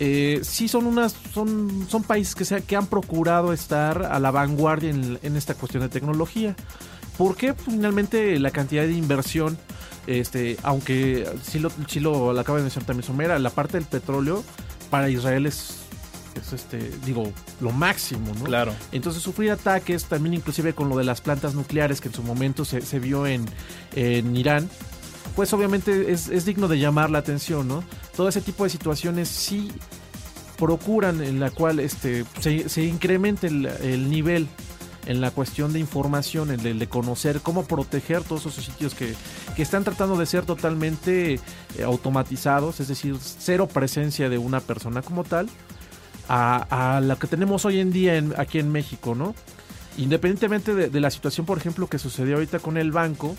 eh, 0.00 0.40
sí 0.42 0.68
son 0.68 0.86
unas 0.86 1.14
son, 1.34 1.86
son 1.86 2.02
países 2.02 2.34
que, 2.34 2.46
se, 2.46 2.62
que 2.62 2.76
han 2.76 2.86
procurado 2.86 3.52
estar 3.52 4.04
a 4.04 4.18
la 4.18 4.30
vanguardia 4.30 4.88
en, 4.88 5.18
en 5.22 5.36
esta 5.36 5.52
cuestión 5.52 5.82
de 5.82 5.90
tecnología. 5.90 6.56
Porque 7.18 7.54
finalmente 7.54 8.38
la 8.38 8.50
cantidad 8.50 8.82
de 8.82 8.92
inversión, 8.92 9.58
este, 10.06 10.56
aunque 10.62 11.28
sí 11.42 11.58
lo, 11.58 11.70
sí 11.86 12.00
lo, 12.00 12.32
lo 12.32 12.40
acaba 12.40 12.58
de 12.58 12.64
mencionar 12.64 12.86
también 12.86 13.06
Somera, 13.06 13.38
la 13.38 13.50
parte 13.50 13.76
del 13.78 13.86
petróleo 13.86 14.42
para 14.90 15.08
Israel 15.08 15.46
es, 15.46 15.82
es 16.34 16.52
este, 16.52 16.90
digo, 17.04 17.32
lo 17.60 17.70
máximo, 17.70 18.32
¿no? 18.38 18.44
Claro. 18.44 18.74
Entonces 18.92 19.22
sufrir 19.22 19.50
ataques, 19.50 20.04
también 20.06 20.34
inclusive 20.34 20.74
con 20.74 20.88
lo 20.88 20.96
de 20.96 21.04
las 21.04 21.20
plantas 21.20 21.54
nucleares 21.54 22.00
que 22.00 22.08
en 22.08 22.14
su 22.14 22.22
momento 22.22 22.64
se, 22.64 22.80
se 22.80 22.98
vio 22.98 23.26
en, 23.26 23.46
en 23.94 24.34
Irán, 24.36 24.68
pues 25.36 25.52
obviamente 25.52 26.12
es, 26.12 26.28
es 26.28 26.44
digno 26.44 26.68
de 26.68 26.78
llamar 26.78 27.10
la 27.10 27.18
atención, 27.18 27.68
¿no? 27.68 27.84
Todo 28.16 28.28
ese 28.28 28.40
tipo 28.40 28.64
de 28.64 28.70
situaciones 28.70 29.28
sí 29.28 29.70
procuran 30.58 31.22
en 31.22 31.40
la 31.40 31.50
cual 31.50 31.80
este, 31.80 32.24
se, 32.40 32.68
se 32.68 32.84
incremente 32.84 33.46
el, 33.46 33.66
el 33.66 34.10
nivel 34.10 34.46
en 35.06 35.20
la 35.20 35.30
cuestión 35.30 35.72
de 35.72 35.80
información, 35.80 36.50
el 36.50 36.78
de, 36.78 36.88
conocer 36.88 37.40
cómo 37.40 37.64
proteger 37.64 38.22
todos 38.22 38.46
esos 38.46 38.64
sitios 38.64 38.94
que, 38.94 39.14
que 39.56 39.62
están 39.62 39.84
tratando 39.84 40.16
de 40.16 40.26
ser 40.26 40.44
totalmente 40.44 41.34
eh, 41.34 41.82
automatizados, 41.84 42.80
es 42.80 42.88
decir, 42.88 43.16
cero 43.20 43.66
presencia 43.66 44.28
de 44.28 44.38
una 44.38 44.60
persona 44.60 45.02
como 45.02 45.24
tal, 45.24 45.48
a, 46.28 47.00
la 47.02 47.16
que 47.16 47.26
tenemos 47.26 47.64
hoy 47.64 47.80
en 47.80 47.92
día 47.92 48.16
en, 48.16 48.32
aquí 48.38 48.58
en 48.58 48.70
México, 48.70 49.14
¿no? 49.14 49.34
Independientemente 49.98 50.74
de, 50.74 50.88
de 50.88 51.00
la 51.00 51.10
situación, 51.10 51.44
por 51.44 51.58
ejemplo, 51.58 51.88
que 51.88 51.98
sucedió 51.98 52.36
ahorita 52.36 52.60
con 52.60 52.78
el 52.78 52.92
banco, 52.92 53.36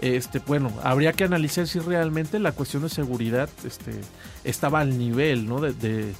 este, 0.00 0.38
bueno, 0.46 0.72
habría 0.82 1.12
que 1.12 1.24
analizar 1.24 1.66
si 1.66 1.80
realmente 1.80 2.38
la 2.38 2.52
cuestión 2.52 2.84
de 2.84 2.88
seguridad 2.88 3.48
este, 3.64 3.92
estaba 4.44 4.80
al 4.80 4.96
nivel, 4.96 5.46
¿no? 5.48 5.60
De, 5.60 5.72
de, 5.72 6.14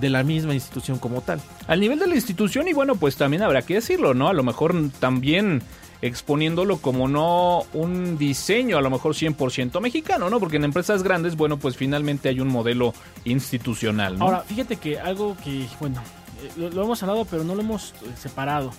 de 0.00 0.10
la 0.10 0.22
misma 0.22 0.54
institución 0.54 0.98
como 0.98 1.20
tal. 1.20 1.40
Al 1.66 1.80
nivel 1.80 1.98
de 1.98 2.06
la 2.06 2.14
institución 2.14 2.68
y 2.68 2.72
bueno, 2.72 2.96
pues 2.96 3.16
también 3.16 3.42
habrá 3.42 3.62
que 3.62 3.74
decirlo, 3.74 4.14
¿no? 4.14 4.28
A 4.28 4.32
lo 4.32 4.42
mejor 4.42 4.74
también 5.00 5.62
exponiéndolo 6.02 6.78
como 6.78 7.08
no 7.08 7.62
un 7.72 8.18
diseño 8.18 8.76
a 8.76 8.82
lo 8.82 8.90
mejor 8.90 9.14
100% 9.14 9.80
mexicano, 9.80 10.28
¿no? 10.28 10.38
Porque 10.38 10.56
en 10.56 10.64
empresas 10.64 11.02
grandes, 11.02 11.36
bueno, 11.36 11.58
pues 11.58 11.76
finalmente 11.76 12.28
hay 12.28 12.40
un 12.40 12.48
modelo 12.48 12.92
institucional, 13.24 14.18
¿no? 14.18 14.26
Ahora, 14.26 14.40
fíjate 14.40 14.76
que 14.76 14.98
algo 14.98 15.36
que, 15.42 15.66
bueno, 15.80 16.02
eh, 16.42 16.50
lo, 16.56 16.68
lo 16.70 16.82
hemos 16.84 17.02
hablado, 17.02 17.24
pero 17.24 17.42
no 17.44 17.54
lo 17.54 17.62
hemos 17.62 17.92
eh, 17.92 18.10
separado. 18.16 18.70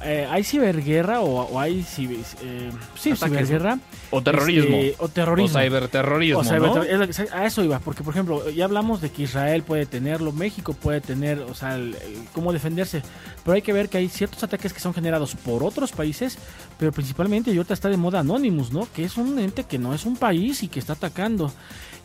Eh, 0.00 0.28
¿Hay 0.30 0.44
ciberguerra 0.44 1.20
o, 1.22 1.40
o 1.42 1.58
hay 1.58 1.82
ciber- 1.82 2.24
eh, 2.42 2.70
sí, 2.96 3.16
ciberguerra? 3.16 3.80
o 4.12 4.22
terrorismo. 4.22 4.76
Este, 4.76 4.94
o 5.00 5.08
terrorismo. 5.08 5.58
O 5.58 5.62
ciberterrorismo, 5.62 6.38
O 6.40 6.44
sea, 6.44 6.58
¿no? 6.60 6.82
es 6.84 6.98
lo 6.98 7.08
que- 7.08 7.34
a 7.34 7.44
eso 7.46 7.64
iba, 7.64 7.80
porque 7.80 8.04
por 8.04 8.14
ejemplo, 8.14 8.48
ya 8.50 8.64
hablamos 8.66 9.00
de 9.00 9.10
que 9.10 9.24
Israel 9.24 9.64
puede 9.64 9.86
tenerlo, 9.86 10.30
México 10.30 10.72
puede 10.72 11.00
tener, 11.00 11.40
o 11.40 11.52
sea, 11.52 11.74
el- 11.74 11.96
el 11.96 12.24
cómo 12.32 12.52
defenderse, 12.52 13.02
pero 13.44 13.56
hay 13.56 13.62
que 13.62 13.72
ver 13.72 13.88
que 13.88 13.98
hay 13.98 14.08
ciertos 14.08 14.42
ataques 14.44 14.72
que 14.72 14.78
son 14.78 14.94
generados 14.94 15.34
por 15.34 15.64
otros 15.64 15.90
países, 15.90 16.38
pero 16.78 16.92
principalmente 16.92 17.50
y 17.50 17.56
ahorita 17.56 17.74
está 17.74 17.88
de 17.88 17.96
moda 17.96 18.20
Anonymous, 18.20 18.70
¿no? 18.72 18.86
Que 18.94 19.02
es 19.04 19.16
un 19.16 19.36
ente 19.40 19.64
que 19.64 19.78
no 19.78 19.92
es 19.94 20.06
un 20.06 20.16
país 20.16 20.62
y 20.62 20.68
que 20.68 20.78
está 20.78 20.92
atacando. 20.92 21.52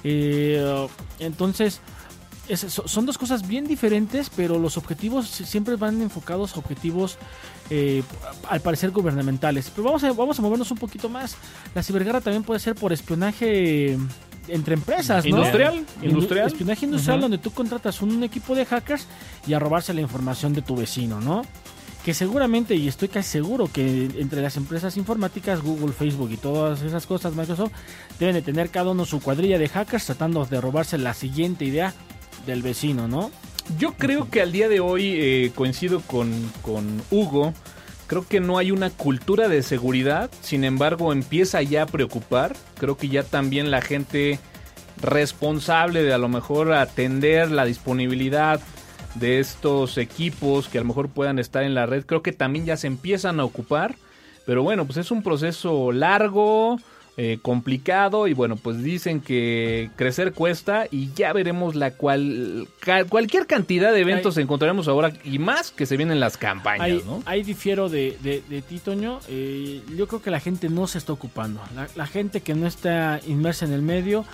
Eh, 0.03 0.87
entonces, 1.19 1.79
es- 2.49 2.59
so- 2.61 2.87
son 2.87 3.05
dos 3.05 3.17
cosas 3.17 3.47
bien 3.47 3.65
diferentes, 3.65 4.29
pero 4.35 4.59
los 4.59 4.75
objetivos 4.77 5.27
siempre 5.29 5.75
van 5.77 6.01
enfocados 6.01 6.55
a 6.55 6.59
objetivos, 6.59 7.17
eh, 7.69 8.03
al 8.49 8.61
parecer, 8.61 8.91
gubernamentales. 8.91 9.69
Pero 9.75 9.83
vamos 9.85 10.03
a, 10.03 10.11
vamos 10.13 10.37
a 10.39 10.41
movernos 10.41 10.69
un 10.71 10.77
poquito 10.77 11.09
más. 11.09 11.35
La 11.75 11.83
ciberguerra 11.83 12.21
también 12.21 12.43
puede 12.43 12.59
ser 12.59 12.75
por 12.75 12.93
espionaje 12.93 13.97
entre 14.47 14.73
empresas, 14.73 15.23
¿no? 15.25 15.37
Industrial, 15.37 15.85
Indu- 16.01 16.09
industrial. 16.09 16.47
Espionaje 16.47 16.85
industrial 16.85 17.21
donde 17.21 17.37
tú 17.37 17.51
contratas 17.51 18.01
un 18.01 18.23
equipo 18.23 18.55
de 18.55 18.65
hackers 18.65 19.07
y 19.47 19.53
a 19.53 19.59
robarse 19.59 19.93
la 19.93 20.01
información 20.01 20.53
de 20.53 20.61
tu 20.61 20.75
vecino, 20.75 21.21
¿no? 21.21 21.43
Que 22.03 22.13
seguramente, 22.13 22.75
y 22.75 22.89
estoy 22.89 23.07
casi 23.07 23.29
seguro 23.29 23.69
que 23.71 24.09
entre 24.17 24.41
las 24.41 24.57
empresas 24.57 24.97
informáticas, 24.97 25.61
Google, 25.61 25.93
Facebook 25.93 26.31
y 26.31 26.35
todas 26.37 26.81
esas 26.81 27.05
cosas, 27.07 27.33
Microsoft, 27.33 27.71
deben 28.19 28.35
de 28.35 28.41
tener 28.41 28.69
cada 28.69 28.91
uno 28.91 29.05
su 29.05 29.21
cuadrilla 29.21 29.57
de 29.57 29.69
hackers 29.69 30.07
tratando 30.07 30.43
de 30.45 30.59
robarse 30.59 30.97
la 30.97 31.13
siguiente 31.13 31.63
idea 31.63 31.93
del 32.45 32.61
vecino, 32.61 33.07
¿no? 33.07 33.31
Yo 33.77 33.93
creo 33.93 34.29
que 34.29 34.41
al 34.41 34.51
día 34.51 34.69
de 34.69 34.79
hoy 34.79 35.15
eh, 35.17 35.51
coincido 35.55 36.01
con, 36.01 36.51
con 36.61 37.01
Hugo. 37.11 37.53
Creo 38.07 38.27
que 38.27 38.39
no 38.39 38.57
hay 38.57 38.71
una 38.71 38.89
cultura 38.89 39.47
de 39.47 39.63
seguridad. 39.63 40.29
Sin 40.41 40.63
embargo, 40.63 41.13
empieza 41.13 41.61
ya 41.61 41.83
a 41.83 41.87
preocupar. 41.87 42.55
Creo 42.77 42.97
que 42.97 43.07
ya 43.07 43.23
también 43.23 43.71
la 43.71 43.81
gente 43.81 44.39
responsable 45.01 46.03
de 46.03 46.13
a 46.13 46.17
lo 46.17 46.29
mejor 46.29 46.73
atender 46.73 47.51
la 47.51 47.65
disponibilidad 47.65 48.61
de 49.15 49.39
estos 49.39 49.97
equipos 49.97 50.67
que 50.67 50.77
a 50.77 50.81
lo 50.81 50.87
mejor 50.87 51.09
puedan 51.09 51.39
estar 51.39 51.63
en 51.63 51.75
la 51.75 51.85
red, 51.85 52.05
creo 52.05 52.23
que 52.23 52.31
también 52.31 52.65
ya 52.65 52.77
se 52.77 52.87
empiezan 52.87 53.39
a 53.39 53.45
ocupar. 53.45 53.95
Pero 54.45 54.63
bueno, 54.63 54.85
pues 54.85 54.97
es 54.97 55.11
un 55.11 55.23
proceso 55.23 55.91
largo, 55.91 56.77
eh, 57.15 57.37
complicado 57.41 58.27
y 58.27 58.33
bueno, 58.33 58.55
pues 58.55 58.81
dicen 58.81 59.21
que 59.21 59.91
crecer 59.95 60.33
cuesta 60.33 60.87
y 60.89 61.11
ya 61.13 61.31
veremos 61.31 61.75
la 61.75 61.91
cual 61.91 62.67
ca- 62.79 63.05
cualquier 63.05 63.45
cantidad 63.45 63.91
de 63.93 63.99
eventos 64.01 64.37
encontraremos 64.37 64.87
ahora 64.87 65.13
y 65.23 65.37
más 65.37 65.69
que 65.69 65.85
se 65.85 65.95
vienen 65.95 66.19
las 66.19 66.37
campañas, 66.37 66.85
Ahí, 66.87 67.03
¿no? 67.05 67.21
ahí 67.25 67.43
difiero 67.43 67.87
de, 67.87 68.17
de, 68.23 68.41
de 68.49 68.61
ti, 68.63 68.79
Toño. 68.79 69.19
Eh, 69.29 69.81
yo 69.95 70.07
creo 70.07 70.21
que 70.23 70.31
la 70.31 70.39
gente 70.39 70.69
no 70.69 70.87
se 70.87 70.97
está 70.97 71.13
ocupando. 71.13 71.61
La, 71.75 71.87
la 71.95 72.07
gente 72.07 72.41
que 72.41 72.55
no 72.55 72.65
está 72.65 73.19
inmersa 73.27 73.65
en 73.65 73.73
el 73.73 73.83
medio 73.83 74.25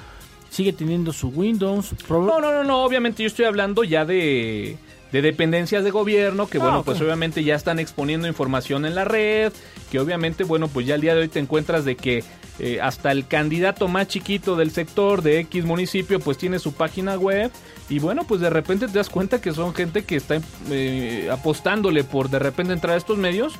sigue 0.49 0.71
teniendo 0.73 1.11
su 1.11 1.27
Windows. 1.29 1.93
No, 2.09 2.39
no, 2.39 2.39
no, 2.39 2.63
no, 2.63 2.83
obviamente 2.83 3.23
yo 3.23 3.27
estoy 3.27 3.45
hablando 3.45 3.83
ya 3.83 4.05
de 4.05 4.77
de 5.11 5.23
dependencias 5.23 5.83
de 5.83 5.89
gobierno 5.89 6.47
que, 6.47 6.59
Ah, 6.59 6.61
bueno, 6.61 6.83
pues 6.83 7.01
obviamente 7.01 7.43
ya 7.43 7.55
están 7.55 7.79
exponiendo 7.79 8.27
información 8.27 8.85
en 8.85 8.93
la 8.93 9.05
red, 9.05 9.51
que 9.91 9.99
obviamente, 9.99 10.43
bueno, 10.43 10.67
pues 10.67 10.85
ya 10.85 10.93
al 10.93 11.01
día 11.01 11.15
de 11.15 11.21
hoy 11.21 11.27
te 11.27 11.39
encuentras 11.39 11.83
de 11.83 11.95
que 11.95 12.23
eh, 12.59 12.79
hasta 12.81 13.11
el 13.11 13.25
candidato 13.27 13.87
más 13.87 14.07
chiquito 14.07 14.55
del 14.55 14.71
sector 14.71 15.21
de 15.21 15.39
X 15.39 15.65
municipio, 15.65 16.19
pues 16.19 16.37
tiene 16.37 16.59
su 16.59 16.73
página 16.73 17.15
web. 17.17 17.51
Y 17.89 17.99
bueno, 17.99 18.23
pues 18.25 18.39
de 18.41 18.49
repente 18.49 18.87
te 18.87 18.93
das 18.93 19.09
cuenta 19.09 19.41
que 19.41 19.51
son 19.51 19.73
gente 19.73 20.03
que 20.03 20.15
está 20.17 20.39
eh, 20.69 21.29
apostándole 21.31 22.03
por 22.03 22.29
de 22.29 22.37
repente 22.39 22.73
entrar 22.73 22.93
a 22.93 22.97
estos 22.97 23.17
medios 23.17 23.53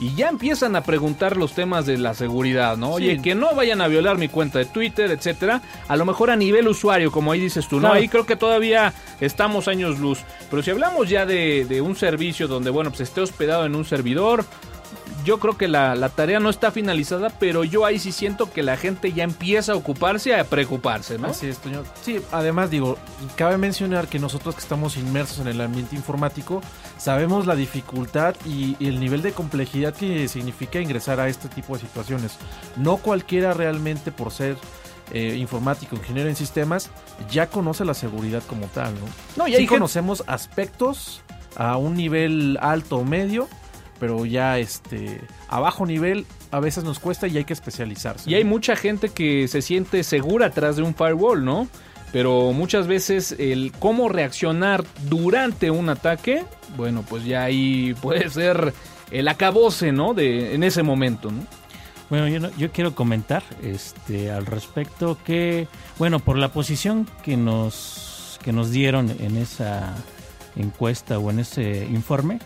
y 0.00 0.14
ya 0.14 0.28
empiezan 0.28 0.74
a 0.76 0.82
preguntar 0.82 1.36
los 1.38 1.54
temas 1.54 1.86
de 1.86 1.96
la 1.96 2.12
seguridad, 2.12 2.76
¿no? 2.76 2.90
Oye, 2.92 3.16
Sí. 3.16 3.22
que 3.22 3.34
no 3.34 3.54
vayan 3.54 3.80
a 3.80 3.88
violar 3.88 4.18
mi 4.18 4.28
cuenta 4.28 4.58
de 4.58 4.64
Twitter, 4.66 5.10
etcétera. 5.10 5.62
A 5.88 5.96
lo 5.96 6.04
mejor 6.04 6.30
a 6.30 6.36
nivel 6.36 6.68
usuario, 6.68 7.10
como 7.12 7.32
ahí 7.32 7.40
dices 7.40 7.66
tú, 7.68 7.76
¿no? 7.76 7.82
Claro. 7.82 7.94
Ahí 7.94 8.08
creo 8.08 8.26
que 8.26 8.36
todavía 8.36 8.92
estamos 9.20 9.68
años 9.68 9.98
luz. 9.98 10.18
Pero 10.50 10.62
si 10.62 10.70
hablamos 10.70 11.08
ya 11.08 11.24
de, 11.24 11.64
de 11.64 11.80
un 11.80 11.96
servicio 11.96 12.48
donde, 12.48 12.68
bueno, 12.70 12.90
pues 12.90 13.02
esté 13.02 13.20
hospedado 13.22 13.64
en 13.64 13.74
un 13.74 13.84
servidor, 13.86 14.44
yo 15.26 15.38
creo 15.38 15.58
que 15.58 15.68
la, 15.68 15.94
la 15.94 16.08
tarea 16.08 16.40
no 16.40 16.48
está 16.48 16.70
finalizada, 16.70 17.28
pero 17.28 17.64
yo 17.64 17.84
ahí 17.84 17.98
sí 17.98 18.12
siento 18.12 18.50
que 18.50 18.62
la 18.62 18.78
gente 18.78 19.12
ya 19.12 19.24
empieza 19.24 19.72
a 19.72 19.76
ocuparse, 19.76 20.34
a 20.34 20.44
preocuparse, 20.44 21.18
¿no? 21.18 21.26
Así 21.28 21.48
es, 21.48 21.58
Toño. 21.58 21.82
Sí, 22.00 22.20
además 22.32 22.70
digo, 22.70 22.96
cabe 23.34 23.58
mencionar 23.58 24.08
que 24.08 24.18
nosotros 24.18 24.54
que 24.54 24.60
estamos 24.62 24.96
inmersos 24.96 25.40
en 25.40 25.48
el 25.48 25.60
ambiente 25.60 25.94
informático, 25.96 26.62
sabemos 26.96 27.46
la 27.46 27.54
dificultad 27.56 28.34
y, 28.46 28.76
y 28.78 28.86
el 28.88 29.00
nivel 29.00 29.20
de 29.20 29.32
complejidad 29.32 29.92
que 29.94 30.28
significa 30.28 30.80
ingresar 30.80 31.20
a 31.20 31.28
este 31.28 31.48
tipo 31.48 31.74
de 31.74 31.80
situaciones. 31.80 32.32
No 32.76 32.96
cualquiera 32.96 33.52
realmente 33.52 34.12
por 34.12 34.30
ser 34.32 34.56
eh, 35.12 35.36
informático, 35.38 35.96
ingeniero 35.96 36.28
en 36.28 36.36
sistemas, 36.36 36.90
ya 37.30 37.48
conoce 37.48 37.84
la 37.84 37.94
seguridad 37.94 38.42
como 38.46 38.66
tal, 38.68 38.94
¿no? 38.94 39.00
No, 39.36 39.46
y 39.48 39.52
Sí 39.52 39.56
gente- 39.58 39.74
conocemos 39.74 40.22
aspectos 40.26 41.20
a 41.56 41.76
un 41.76 41.94
nivel 41.94 42.58
alto 42.60 42.96
o 42.98 43.04
medio, 43.04 43.48
pero 43.98 44.24
ya 44.26 44.58
este 44.58 45.20
a 45.48 45.60
bajo 45.60 45.86
nivel 45.86 46.26
a 46.50 46.60
veces 46.60 46.84
nos 46.84 46.98
cuesta 46.98 47.26
y 47.26 47.36
hay 47.36 47.44
que 47.44 47.52
especializarse. 47.52 48.30
Y 48.30 48.34
hay 48.34 48.44
mucha 48.44 48.76
gente 48.76 49.08
que 49.10 49.48
se 49.48 49.62
siente 49.62 50.02
segura 50.04 50.46
atrás 50.46 50.76
de 50.76 50.82
un 50.82 50.94
firewall, 50.94 51.44
¿no? 51.44 51.68
Pero 52.12 52.52
muchas 52.52 52.86
veces 52.86 53.34
el 53.38 53.72
cómo 53.78 54.08
reaccionar 54.08 54.84
durante 55.08 55.70
un 55.70 55.88
ataque, 55.88 56.44
bueno, 56.76 57.04
pues 57.08 57.24
ya 57.24 57.42
ahí 57.44 57.94
puede 58.00 58.30
ser 58.30 58.72
el 59.10 59.28
acabose, 59.28 59.92
¿no? 59.92 60.14
De, 60.14 60.54
en 60.54 60.62
ese 60.62 60.82
momento, 60.82 61.30
¿no? 61.30 61.40
Bueno, 62.08 62.28
yo, 62.28 62.38
no- 62.38 62.56
yo 62.56 62.70
quiero 62.70 62.94
comentar 62.94 63.42
este, 63.62 64.30
al 64.30 64.46
respecto 64.46 65.18
que, 65.24 65.66
bueno, 65.98 66.20
por 66.20 66.38
la 66.38 66.48
posición 66.52 67.08
que 67.24 67.36
nos, 67.36 68.38
que 68.44 68.52
nos 68.52 68.70
dieron 68.70 69.10
en 69.20 69.36
esa 69.36 69.92
encuesta 70.54 71.18
o 71.18 71.30
en 71.30 71.40
ese 71.40 71.84
informe, 71.86 72.38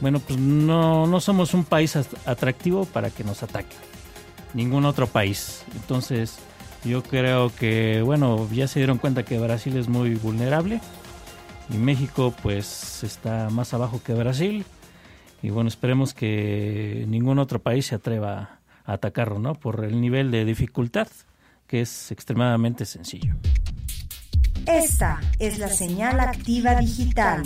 bueno, 0.00 0.18
pues 0.20 0.38
no, 0.38 1.06
no 1.06 1.20
somos 1.20 1.54
un 1.54 1.64
país 1.64 1.96
at- 1.96 2.06
atractivo 2.26 2.84
para 2.86 3.10
que 3.10 3.24
nos 3.24 3.42
ataquen. 3.42 3.78
Ningún 4.54 4.84
otro 4.84 5.06
país. 5.06 5.62
Entonces, 5.74 6.38
yo 6.84 7.02
creo 7.02 7.54
que, 7.54 8.02
bueno, 8.02 8.48
ya 8.52 8.66
se 8.66 8.80
dieron 8.80 8.98
cuenta 8.98 9.24
que 9.24 9.38
Brasil 9.38 9.76
es 9.76 9.88
muy 9.88 10.14
vulnerable 10.14 10.80
y 11.72 11.76
México 11.76 12.34
pues 12.42 13.04
está 13.04 13.48
más 13.50 13.74
abajo 13.74 14.02
que 14.02 14.14
Brasil. 14.14 14.64
Y 15.42 15.50
bueno, 15.50 15.68
esperemos 15.68 16.12
que 16.14 17.04
ningún 17.08 17.38
otro 17.38 17.60
país 17.60 17.86
se 17.86 17.94
atreva 17.94 18.58
a 18.84 18.92
atacarlo, 18.94 19.38
¿no? 19.38 19.54
Por 19.54 19.84
el 19.84 20.00
nivel 20.00 20.30
de 20.30 20.44
dificultad, 20.44 21.08
que 21.66 21.82
es 21.82 22.10
extremadamente 22.10 22.84
sencillo. 22.84 23.34
Esta 24.66 25.20
es 25.38 25.58
la 25.58 25.68
señal 25.68 26.20
activa 26.20 26.74
digital. 26.74 27.42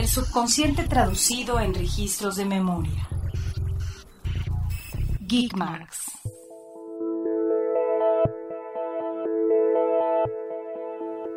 El 0.00 0.08
subconsciente 0.08 0.84
traducido 0.84 1.60
en 1.60 1.74
registros 1.74 2.36
de 2.36 2.46
memoria. 2.46 3.06
Geekmarks. 5.26 6.12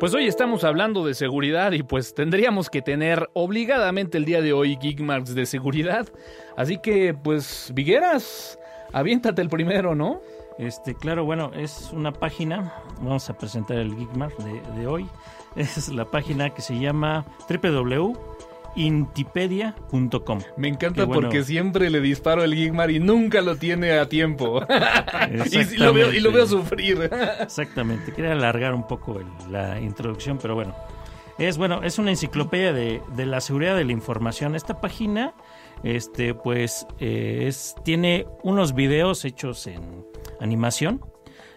Pues 0.00 0.14
hoy 0.14 0.26
estamos 0.26 0.64
hablando 0.64 1.04
de 1.04 1.12
seguridad 1.12 1.72
y 1.72 1.82
pues 1.82 2.14
tendríamos 2.14 2.70
que 2.70 2.80
tener 2.80 3.28
obligadamente 3.34 4.16
el 4.16 4.24
día 4.24 4.40
de 4.40 4.54
hoy 4.54 4.78
Geekmarks 4.80 5.34
de 5.34 5.44
seguridad. 5.44 6.08
Así 6.56 6.78
que 6.78 7.12
pues 7.12 7.70
Vigueras, 7.74 8.58
aviéntate 8.94 9.42
el 9.42 9.50
primero, 9.50 9.94
¿no? 9.94 10.22
Este, 10.56 10.94
claro, 10.94 11.26
bueno, 11.26 11.50
es 11.54 11.90
una 11.92 12.12
página, 12.12 12.72
vamos 13.02 13.28
a 13.28 13.36
presentar 13.36 13.76
el 13.76 13.94
Geekmark 13.94 14.38
de, 14.38 14.80
de 14.80 14.86
hoy. 14.86 15.06
Es 15.54 15.88
la 15.88 16.04
página 16.06 16.50
que 16.50 16.62
se 16.62 16.80
llama 16.80 17.24
www.intipedia.com. 18.74 20.40
Me 20.56 20.68
encanta 20.68 21.04
bueno. 21.04 21.22
porque 21.22 21.44
siempre 21.44 21.90
le 21.90 22.00
disparo 22.00 22.42
el 22.44 22.54
Geekmark 22.54 22.90
y 22.92 23.00
nunca 23.00 23.40
lo 23.40 23.56
tiene 23.56 23.92
a 23.98 24.08
tiempo. 24.08 24.62
y, 25.50 25.76
lo 25.76 25.92
veo, 25.92 26.12
y 26.12 26.20
lo 26.20 26.30
Exactamente. 26.30 26.30
veo 26.30 26.46
sufrir. 26.46 27.10
Exactamente, 27.40 28.12
quería 28.12 28.32
alargar 28.32 28.74
un 28.74 28.86
poco 28.86 29.20
el- 29.20 29.52
la 29.52 29.80
introducción, 29.80 30.38
pero 30.40 30.54
bueno. 30.54 30.74
Es 31.36 31.58
bueno, 31.58 31.82
es 31.82 31.98
una 31.98 32.10
enciclopedia 32.10 32.72
de, 32.72 33.02
de 33.16 33.26
la 33.26 33.40
seguridad 33.40 33.74
de 33.76 33.84
la 33.84 33.90
información. 33.92 34.54
Esta 34.54 34.80
página, 34.80 35.34
este, 35.82 36.32
pues, 36.32 36.86
eh, 37.00 37.46
es, 37.48 37.74
tiene 37.84 38.26
unos 38.44 38.72
videos 38.74 39.24
hechos 39.24 39.66
en 39.66 40.04
animación, 40.40 41.00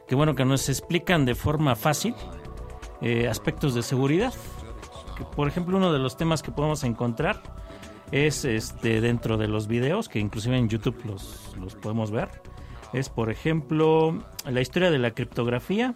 que 0.07 0.15
bueno, 0.15 0.33
que 0.33 0.45
nos 0.45 0.67
explican 0.69 1.25
de 1.25 1.35
forma 1.35 1.75
fácil 1.75 2.15
eh, 3.01 3.27
aspectos 3.27 3.75
de 3.75 3.83
seguridad. 3.83 4.33
Por 5.25 5.47
ejemplo, 5.47 5.77
uno 5.77 5.91
de 5.91 5.99
los 5.99 6.17
temas 6.17 6.43
que 6.43 6.51
podemos 6.51 6.83
encontrar 6.83 7.41
es 8.11 8.45
este 8.45 9.01
dentro 9.01 9.37
de 9.37 9.47
los 9.47 9.67
videos, 9.67 10.09
que 10.09 10.19
inclusive 10.19 10.57
en 10.57 10.69
YouTube 10.69 10.97
los, 11.05 11.75
podemos 11.81 12.11
ver. 12.11 12.29
Es, 12.93 13.09
por 13.09 13.29
ejemplo, 13.29 14.23
la 14.45 14.61
historia 14.61 14.89
de 14.91 14.99
la 14.99 15.11
criptografía 15.11 15.95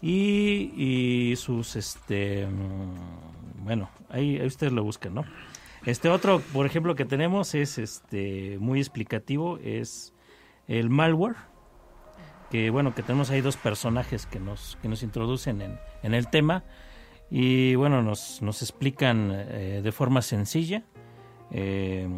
y, 0.00 1.34
sus, 1.36 1.76
este, 1.76 2.46
mm, 2.46 3.64
bueno, 3.64 3.90
ahí, 4.08 4.38
ahí 4.38 4.46
ustedes 4.46 4.72
lo 4.72 4.82
buscan, 4.82 5.14
¿no? 5.14 5.24
Este 5.84 6.08
otro, 6.08 6.40
por 6.52 6.66
ejemplo, 6.66 6.94
que 6.94 7.04
tenemos 7.04 7.54
es, 7.54 7.78
este, 7.78 8.58
muy 8.58 8.80
explicativo, 8.80 9.58
es 9.58 10.14
el 10.68 10.90
malware, 10.90 11.36
que 12.50 12.70
bueno, 12.70 12.94
que 12.94 13.02
tenemos 13.02 13.30
ahí 13.30 13.40
dos 13.40 13.56
personajes 13.56 14.26
que 14.26 14.40
nos, 14.40 14.76
que 14.82 14.88
nos 14.88 15.02
introducen 15.02 15.62
en, 15.62 15.78
en 16.02 16.14
el 16.14 16.28
tema 16.28 16.64
y 17.30 17.74
bueno, 17.74 18.02
nos, 18.02 18.42
nos 18.42 18.62
explican 18.62 19.30
eh, 19.32 19.80
de 19.82 19.92
forma 19.92 20.22
sencilla, 20.22 20.84
eh, 21.50 22.08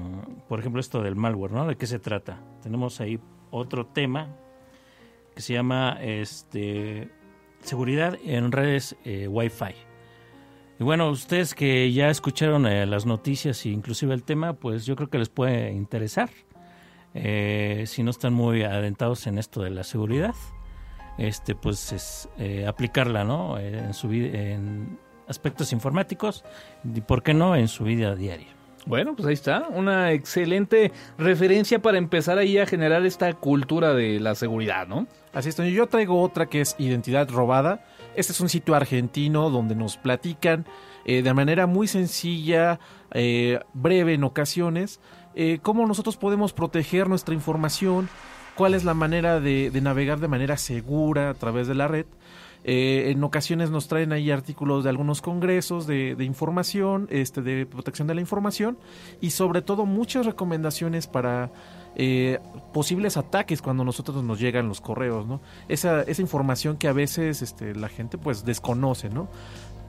por 0.48 0.60
ejemplo, 0.60 0.80
esto 0.80 1.02
del 1.02 1.16
malware, 1.16 1.52
¿no? 1.52 1.66
¿De 1.66 1.76
qué 1.76 1.86
se 1.86 1.98
trata? 1.98 2.40
Tenemos 2.62 3.00
ahí 3.00 3.18
otro 3.50 3.86
tema 3.86 4.36
que 5.34 5.42
se 5.42 5.54
llama 5.54 5.98
este, 6.00 7.10
seguridad 7.60 8.18
en 8.24 8.52
redes 8.52 8.96
eh, 9.04 9.28
Wi-Fi. 9.28 9.74
Y 10.80 10.84
bueno, 10.84 11.10
ustedes 11.10 11.54
que 11.54 11.92
ya 11.92 12.10
escucharon 12.10 12.66
eh, 12.66 12.86
las 12.86 13.06
noticias 13.06 13.64
e 13.64 13.70
inclusive 13.70 14.14
el 14.14 14.24
tema, 14.24 14.54
pues 14.54 14.84
yo 14.84 14.96
creo 14.96 15.08
que 15.08 15.18
les 15.18 15.28
puede 15.28 15.72
interesar. 15.72 16.30
Eh, 17.14 17.84
si 17.86 18.02
no 18.02 18.10
están 18.10 18.32
muy 18.32 18.62
adentados 18.62 19.26
en 19.26 19.38
esto 19.38 19.62
de 19.62 19.70
la 19.70 19.84
seguridad, 19.84 20.34
este 21.18 21.54
pues 21.54 21.92
es 21.92 22.28
eh, 22.38 22.66
aplicarla, 22.66 23.24
¿no? 23.24 23.58
Eh, 23.58 23.78
en 23.78 23.94
su 23.94 24.08
vi- 24.08 24.30
en 24.34 24.98
aspectos 25.28 25.72
informáticos 25.72 26.44
y 26.84 27.00
por 27.00 27.22
qué 27.22 27.34
no 27.34 27.56
en 27.56 27.68
su 27.68 27.84
vida 27.84 28.14
diaria. 28.16 28.48
Bueno, 28.84 29.14
pues 29.14 29.28
ahí 29.28 29.34
está, 29.34 29.68
una 29.68 30.10
excelente 30.10 30.90
referencia 31.16 31.80
para 31.80 31.98
empezar 31.98 32.38
ahí 32.38 32.58
a 32.58 32.66
generar 32.66 33.06
esta 33.06 33.32
cultura 33.32 33.94
de 33.94 34.18
la 34.18 34.34
seguridad, 34.34 34.88
¿no? 34.88 35.06
Así 35.32 35.50
es. 35.50 35.56
Yo 35.56 35.86
traigo 35.86 36.20
otra 36.20 36.46
que 36.46 36.60
es 36.60 36.74
Identidad 36.78 37.30
Robada. 37.30 37.84
Este 38.16 38.32
es 38.32 38.40
un 38.40 38.48
sitio 38.48 38.74
argentino 38.74 39.50
donde 39.50 39.76
nos 39.76 39.96
platican 39.98 40.66
eh, 41.04 41.22
de 41.22 41.32
manera 41.32 41.68
muy 41.68 41.86
sencilla, 41.86 42.80
eh, 43.12 43.60
breve 43.72 44.14
en 44.14 44.24
ocasiones, 44.24 45.00
eh, 45.36 45.60
cómo 45.62 45.86
nosotros 45.86 46.16
podemos 46.16 46.52
proteger 46.52 47.08
nuestra 47.08 47.34
información, 47.34 48.08
cuál 48.56 48.74
es 48.74 48.84
la 48.84 48.94
manera 48.94 49.40
de, 49.40 49.70
navegar 49.82 50.20
de 50.20 50.28
manera 50.28 50.56
segura 50.56 51.30
a 51.30 51.34
través 51.34 51.66
de 51.68 51.74
la 51.74 51.88
red. 51.88 52.06
Eh, 52.64 53.10
en 53.10 53.24
ocasiones 53.24 53.70
nos 53.70 53.88
traen 53.88 54.12
ahí 54.12 54.30
artículos 54.30 54.84
de 54.84 54.90
algunos 54.90 55.20
congresos 55.20 55.88
de, 55.88 56.14
de 56.14 56.24
información, 56.24 57.08
este, 57.10 57.42
de 57.42 57.66
protección 57.66 58.06
de 58.06 58.14
la 58.14 58.20
información 58.20 58.78
y 59.20 59.30
sobre 59.30 59.62
todo 59.62 59.84
muchas 59.84 60.26
recomendaciones 60.26 61.08
para 61.08 61.50
eh, 61.96 62.38
posibles 62.72 63.16
ataques 63.16 63.60
cuando 63.62 63.82
nosotros 63.84 64.22
nos 64.22 64.38
llegan 64.38 64.68
los 64.68 64.80
correos, 64.80 65.26
¿no? 65.26 65.40
Esa, 65.68 66.02
esa 66.02 66.22
información 66.22 66.76
que 66.76 66.86
a 66.86 66.92
veces 66.92 67.42
este, 67.42 67.74
la 67.74 67.88
gente 67.88 68.16
pues 68.16 68.44
desconoce, 68.44 69.10
¿no? 69.10 69.28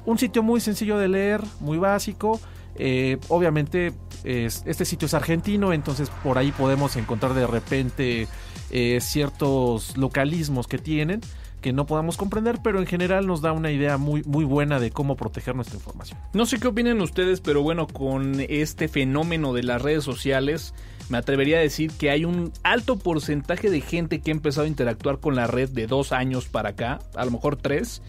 Un 0.06 0.18
sitio 0.18 0.42
muy 0.42 0.60
sencillo 0.60 0.98
de 0.98 1.08
leer, 1.10 1.42
muy 1.60 1.78
básico. 1.78 2.40
eh, 2.76 3.20
obviamente 3.30 3.94
es- 4.24 4.64
este 4.66 4.84
sitio 4.84 5.06
es 5.06 5.14
argentino, 5.14 5.74
entonces 5.74 6.10
por 6.24 6.40
ahí 6.40 6.52
podemos 6.52 6.96
encontrar 6.96 7.36
de 7.36 7.46
repente 7.46 8.28
eh, 8.76 9.00
ciertos 9.02 9.96
localismos 9.98 10.66
que 10.66 10.80
tienen 10.80 11.22
que 11.62 11.74
no 11.74 11.86
podamos 11.86 12.18
comprender, 12.18 12.60
pero 12.62 12.80
en 12.80 12.86
general 12.86 13.26
nos 13.26 13.42
da 13.42 13.54
una 13.54 13.72
idea 13.72 13.98
muy, 13.98 14.22
muy 14.24 14.44
buena 14.44 14.80
de 14.80 14.92
cómo 14.92 15.16
proteger 15.16 15.56
nuestra 15.56 15.78
información. 15.78 16.20
No 16.34 16.46
sé 16.46 16.60
qué 16.60 16.68
opinen 16.68 17.00
ustedes, 17.00 17.40
pero 17.40 17.64
bueno, 17.64 17.88
con 17.88 18.42
este 18.50 18.90
fenómeno 18.90 19.54
de 19.54 19.64
las 19.64 19.82
redes 19.82 20.04
sociales, 20.04 20.74
me 21.08 21.18
atrevería 21.18 21.58
a 21.58 21.62
decir 21.62 21.92
que 21.92 22.10
hay 22.10 22.26
un 22.26 22.52
alto 22.64 23.00
porcentaje 23.00 23.70
de 23.70 23.80
gente 23.80 24.20
que 24.20 24.32
ha 24.32 24.34
empezado 24.34 24.66
a 24.66 24.68
interactuar 24.68 25.20
con 25.20 25.36
la 25.36 25.48
red 25.48 25.70
de 25.70 25.88
dos 25.88 26.12
años 26.12 26.50
para 26.50 26.70
acá, 26.70 27.00
a 27.16 27.24
lo 27.24 27.32
mejor 27.32 27.56
tres, 27.56 28.02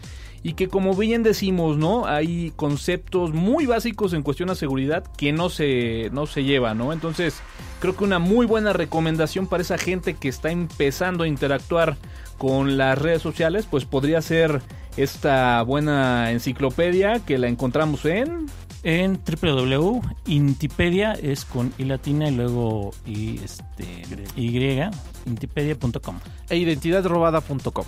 y 0.45 0.53
que 0.53 0.67
como 0.67 0.93
bien 0.93 1.23
decimos, 1.23 1.75
¿no? 1.75 2.05
Hay 2.05 2.53
conceptos 2.55 3.33
muy 3.33 3.65
básicos 3.65 4.13
en 4.13 4.21
cuestión 4.21 4.51
a 4.51 4.55
seguridad 4.55 5.03
que 5.17 5.33
no 5.33 5.49
se, 5.49 6.11
no 6.11 6.27
se 6.27 6.43
llevan, 6.43 6.77
¿no? 6.77 6.93
Entonces, 6.93 7.41
creo 7.79 7.95
que 7.95 8.03
una 8.03 8.19
muy 8.19 8.45
buena 8.45 8.71
recomendación 8.71 9.47
para 9.47 9.63
esa 9.63 9.79
gente 9.79 10.13
que 10.13 10.27
está 10.27 10.51
empezando 10.51 11.23
a 11.23 11.27
interactuar 11.27 11.97
con 12.37 12.77
las 12.77 12.95
redes 12.99 13.23
sociales, 13.23 13.65
pues 13.67 13.85
podría 13.85 14.21
ser 14.21 14.61
esta 14.97 15.63
buena 15.63 16.29
enciclopedia 16.29 17.25
que 17.25 17.39
la 17.39 17.47
encontramos 17.47 18.05
en 18.05 18.45
En 18.83 19.19
www.intipedia 19.25 21.13
es 21.13 21.43
con 21.43 21.73
i 21.79 21.85
latina 21.85 22.29
y 22.29 22.35
luego 22.35 22.91
y 23.03 23.39
este 23.43 24.03
y 24.35 24.79
intipedia.com. 25.25 26.19
E 26.51 26.57
identidadrobada.com. 26.57 27.85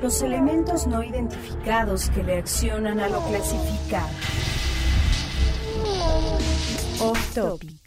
Los 0.00 0.22
elementos 0.22 0.86
no 0.86 1.02
identificados 1.02 2.10
que 2.10 2.22
reaccionan 2.22 3.00
a 3.00 3.08
lo 3.08 3.20
clasificado. 3.22 4.08
Off 7.00 7.34
topic. 7.34 7.86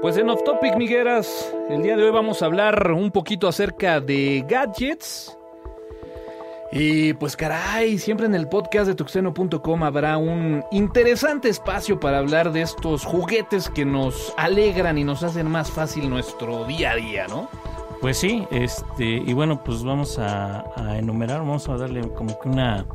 Pues 0.00 0.16
en 0.16 0.30
Off 0.30 0.42
Topic, 0.44 0.76
Migueras, 0.76 1.54
el 1.68 1.82
día 1.82 1.94
de 1.94 2.04
hoy 2.04 2.10
vamos 2.10 2.40
a 2.40 2.46
hablar 2.46 2.90
un 2.90 3.10
poquito 3.10 3.46
acerca 3.48 4.00
de 4.00 4.42
gadgets. 4.48 5.36
Y 6.72 7.14
pues 7.14 7.36
caray, 7.36 7.98
siempre 7.98 8.26
en 8.26 8.34
el 8.36 8.46
podcast 8.48 8.86
de 8.86 8.94
tuxeno.com 8.94 9.82
habrá 9.82 10.16
un 10.18 10.64
interesante 10.70 11.48
espacio 11.48 11.98
para 11.98 12.18
hablar 12.18 12.52
de 12.52 12.62
estos 12.62 13.04
juguetes 13.04 13.68
que 13.68 13.84
nos 13.84 14.32
alegran 14.36 14.96
y 14.96 15.02
nos 15.02 15.24
hacen 15.24 15.48
más 15.50 15.68
fácil 15.70 16.08
nuestro 16.08 16.64
día 16.66 16.92
a 16.92 16.96
día, 16.96 17.26
¿no? 17.26 17.48
Pues 18.00 18.18
sí, 18.18 18.46
este 18.52 19.04
y 19.04 19.32
bueno, 19.32 19.62
pues 19.64 19.82
vamos 19.82 20.18
a, 20.20 20.64
a 20.76 20.96
enumerar, 20.98 21.40
vamos 21.40 21.68
a 21.68 21.76
darle 21.76 22.08
como 22.12 22.38
que 22.38 22.48
una 22.48 22.86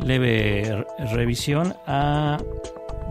leve 0.00 0.84
re- 0.98 1.06
revisión 1.14 1.74
a 1.86 2.38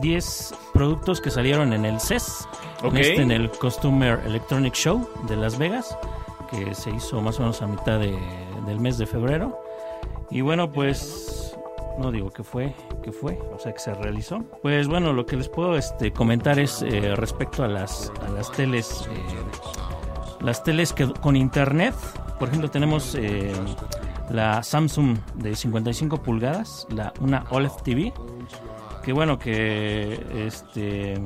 10 0.01 0.53
productos 0.73 1.21
que 1.21 1.31
salieron 1.31 1.71
en 1.71 1.85
el 1.85 2.01
CES, 2.01 2.47
en, 2.83 2.97
este, 2.97 3.21
en 3.21 3.31
el 3.31 3.49
Customer 3.49 4.19
Electronic 4.25 4.73
Show 4.73 5.07
de 5.29 5.37
Las 5.37 5.57
Vegas, 5.57 5.97
que 6.51 6.75
se 6.75 6.91
hizo 6.91 7.21
más 7.21 7.37
o 7.39 7.43
menos 7.43 7.61
a 7.61 7.67
mitad 7.67 7.97
de- 7.97 8.19
del 8.67 8.79
mes 8.81 8.97
de 8.97 9.05
febrero. 9.05 9.57
Y 10.31 10.41
bueno, 10.41 10.71
pues 10.71 11.55
no 11.99 12.11
digo 12.11 12.29
que 12.31 12.43
fue, 12.43 12.73
que 13.03 13.11
fue, 13.11 13.39
o 13.53 13.59
sea 13.59 13.73
que 13.73 13.79
se 13.79 13.93
realizó. 13.93 14.43
Pues 14.61 14.87
bueno, 14.87 15.13
lo 15.13 15.25
que 15.25 15.37
les 15.37 15.49
puedo 15.49 15.77
este, 15.77 16.11
comentar 16.11 16.59
es 16.59 16.81
eh, 16.81 17.15
respecto 17.15 17.63
a 17.63 17.67
las, 17.67 18.11
a 18.25 18.29
las 18.29 18.51
teles, 18.51 19.07
eh, 19.11 20.41
las 20.41 20.63
teles 20.63 20.93
que 20.93 21.07
con 21.13 21.35
internet. 21.35 21.95
Por 22.39 22.49
ejemplo, 22.49 22.69
tenemos 22.69 23.15
eh, 23.15 23.53
la 24.29 24.63
Samsung 24.63 25.17
de 25.35 25.55
55 25.55 26.21
pulgadas, 26.21 26.87
la 26.89 27.13
una 27.21 27.45
OLED 27.49 27.71
TV, 27.83 28.13
que 29.03 29.13
bueno 29.13 29.37
que 29.37 30.19
este 30.47 31.21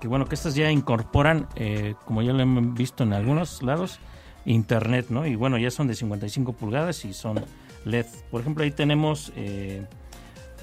que 0.00 0.08
bueno 0.08 0.26
que 0.26 0.34
estas 0.34 0.54
ya 0.54 0.70
incorporan, 0.70 1.48
eh, 1.56 1.94
como 2.04 2.22
ya 2.22 2.32
lo 2.32 2.40
hemos 2.40 2.74
visto 2.74 3.04
en 3.04 3.12
algunos 3.12 3.62
lados, 3.62 3.98
internet, 4.44 5.06
¿no? 5.10 5.26
Y 5.26 5.34
bueno, 5.34 5.58
ya 5.58 5.70
son 5.70 5.88
de 5.88 5.94
55 5.94 6.52
pulgadas 6.52 7.04
y 7.04 7.12
son 7.12 7.44
LED. 7.84 8.06
Por 8.30 8.40
ejemplo, 8.40 8.64
ahí 8.64 8.70
tenemos 8.70 9.32
eh, 9.36 9.84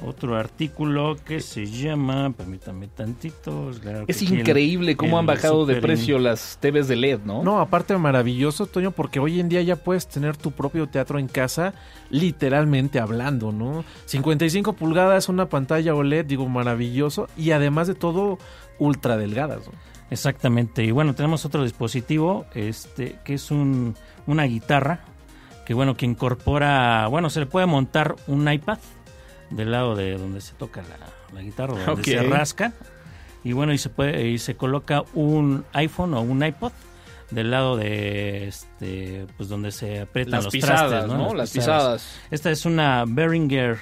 otro 0.06 0.36
artículo 0.36 1.16
que 1.24 1.40
se 1.40 1.66
llama, 1.68 2.32
permítame 2.36 2.88
tantito. 2.90 3.72
claro 3.82 4.04
Es 4.08 4.22
el- 4.22 4.40
increíble 4.40 4.96
cómo 4.98 5.12
el 5.18 5.20
han 5.22 5.26
bajado 5.26 5.66
de 5.66 5.78
precio 5.82 6.20
las 6.20 6.58
TVs 6.62 6.88
de 6.90 6.96
LED, 6.98 7.20
¿no? 7.26 7.44
No, 7.44 7.60
aparte 7.62 7.98
maravilloso, 7.98 8.66
Toño, 8.66 8.92
porque 8.92 9.20
hoy 9.20 9.40
en 9.40 9.48
día 9.48 9.62
ya 9.62 9.78
puedes 9.78 10.08
tener 10.08 10.36
tu 10.36 10.52
propio 10.52 10.88
teatro 10.88 11.18
en 11.18 11.28
casa, 11.28 11.74
literalmente 12.10 13.00
hablando, 13.00 13.52
¿no? 13.52 13.86
55 14.06 14.74
pulgadas, 14.74 15.30
una 15.30 15.48
pantalla 15.48 15.96
OLED, 15.96 16.26
digo, 16.26 16.48
maravilloso, 16.50 17.28
y 17.38 17.52
además 17.52 17.88
de 17.88 17.96
todo, 17.96 18.38
ultra 18.80 19.16
delgadas, 19.18 19.66
¿no? 19.68 19.74
Exactamente. 20.12 20.84
Y 20.84 20.92
bueno, 20.92 21.16
tenemos 21.16 21.46
otro 21.46 21.64
dispositivo, 21.64 22.46
este, 22.54 23.16
que 23.24 23.34
es 23.36 23.50
un, 23.50 23.96
una 24.28 24.44
guitarra, 24.44 25.06
que 25.66 25.74
bueno, 25.74 25.96
que 25.96 26.06
incorpora, 26.06 27.08
bueno, 27.08 27.30
se 27.30 27.40
le 27.40 27.46
puede 27.46 27.66
montar 27.66 28.16
un 28.28 28.52
iPad 28.52 28.78
del 29.50 29.72
lado 29.72 29.96
de 29.96 30.18
donde 30.18 30.42
se 30.42 30.54
toca 30.54 30.82
la, 30.82 31.34
la 31.36 31.42
guitarra, 31.42 31.74
donde 31.74 31.92
Ok. 31.92 32.04
se 32.04 32.22
rasca. 32.24 32.74
Y 33.44 33.54
bueno, 33.54 33.74
y 33.74 33.78
se 33.78 33.90
puede, 33.90 34.28
y 34.28 34.38
se 34.40 34.56
coloca 34.56 35.04
un 35.14 35.66
iPhone 35.74 36.14
o 36.16 36.22
un 36.22 36.44
iPod 36.44 36.72
del 37.32 37.52
lado 37.52 37.76
de 37.78 38.48
este, 38.48 39.26
pues 39.38 39.50
donde 39.50 39.72
se 39.72 40.02
aprietan 40.02 40.34
las 40.34 40.44
los 40.46 40.52
pisadas, 40.54 40.90
trastes, 40.90 41.12
¿no? 41.12 41.18
¿no? 41.30 41.34
Las 41.36 41.52
pisadas. 41.52 42.16
Esta 42.32 42.52
es 42.52 42.66
una 42.66 43.04
Behringer 43.08 43.78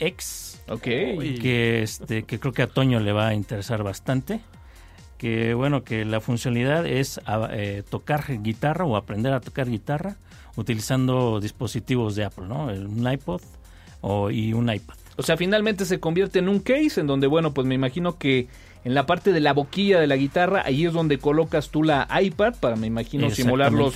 iX 0.00 0.60
Ok. 0.68 0.82
que 0.82 1.82
este 1.82 2.24
que 2.24 2.38
creo 2.40 2.52
que 2.52 2.62
a 2.62 2.66
Toño 2.66 3.00
le 3.00 3.12
va 3.12 3.28
a 3.28 3.34
interesar 3.34 3.82
bastante 3.82 4.40
que 5.18 5.54
bueno 5.54 5.84
que 5.84 6.04
la 6.04 6.20
funcionalidad 6.20 6.86
es 6.86 7.20
a- 7.26 7.48
eh, 7.52 7.82
tocar 7.88 8.24
guitarra 8.42 8.84
o 8.84 8.96
aprender 8.96 9.32
a 9.32 9.40
tocar 9.40 9.68
guitarra 9.68 10.16
utilizando 10.56 11.40
dispositivos 11.40 12.14
de 12.14 12.24
Apple 12.24 12.46
no 12.46 12.66
un 12.66 13.10
iPod 13.10 13.40
o 14.00 14.30
y 14.30 14.52
un 14.52 14.72
iPad 14.72 14.96
O 15.16 15.22
sea, 15.22 15.36
finalmente 15.36 15.84
se 15.84 16.00
convierte 16.00 16.38
en 16.38 16.48
un 16.48 16.60
case 16.60 17.00
en 17.00 17.06
donde, 17.06 17.26
bueno, 17.26 17.54
pues 17.54 17.66
me 17.66 17.74
imagino 17.74 18.18
que 18.18 18.48
en 18.84 18.94
la 18.94 19.06
parte 19.06 19.32
de 19.32 19.40
la 19.40 19.52
boquilla 19.52 20.00
de 20.00 20.06
la 20.06 20.16
guitarra, 20.16 20.62
ahí 20.64 20.86
es 20.86 20.92
donde 20.92 21.18
colocas 21.18 21.70
tú 21.70 21.84
la 21.84 22.08
iPad 22.20 22.54
para, 22.58 22.74
me 22.74 22.88
imagino, 22.88 23.30
simular 23.30 23.72
los, 23.72 23.94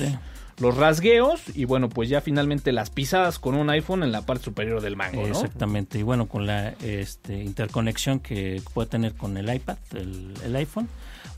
los 0.60 0.76
rasgueos 0.76 1.42
y, 1.54 1.64
bueno, 1.64 1.88
pues 1.88 2.08
ya 2.08 2.20
finalmente 2.20 2.70
las 2.70 2.90
pisadas 2.90 3.40
con 3.40 3.56
un 3.56 3.68
iPhone 3.70 4.04
en 4.04 4.12
la 4.12 4.22
parte 4.22 4.44
superior 4.44 4.80
del 4.80 4.96
mango, 4.96 5.22
¿no? 5.22 5.28
exactamente 5.28 5.98
y 5.98 6.02
bueno 6.02 6.26
con 6.26 6.46
la 6.46 6.74
este, 6.82 7.42
interconexión 7.42 8.20
que 8.20 8.62
puede 8.72 8.88
tener 8.88 9.14
con 9.14 9.36
el 9.36 9.52
iPad 9.52 9.78
el, 9.94 10.32
el 10.44 10.56
iPhone 10.56 10.88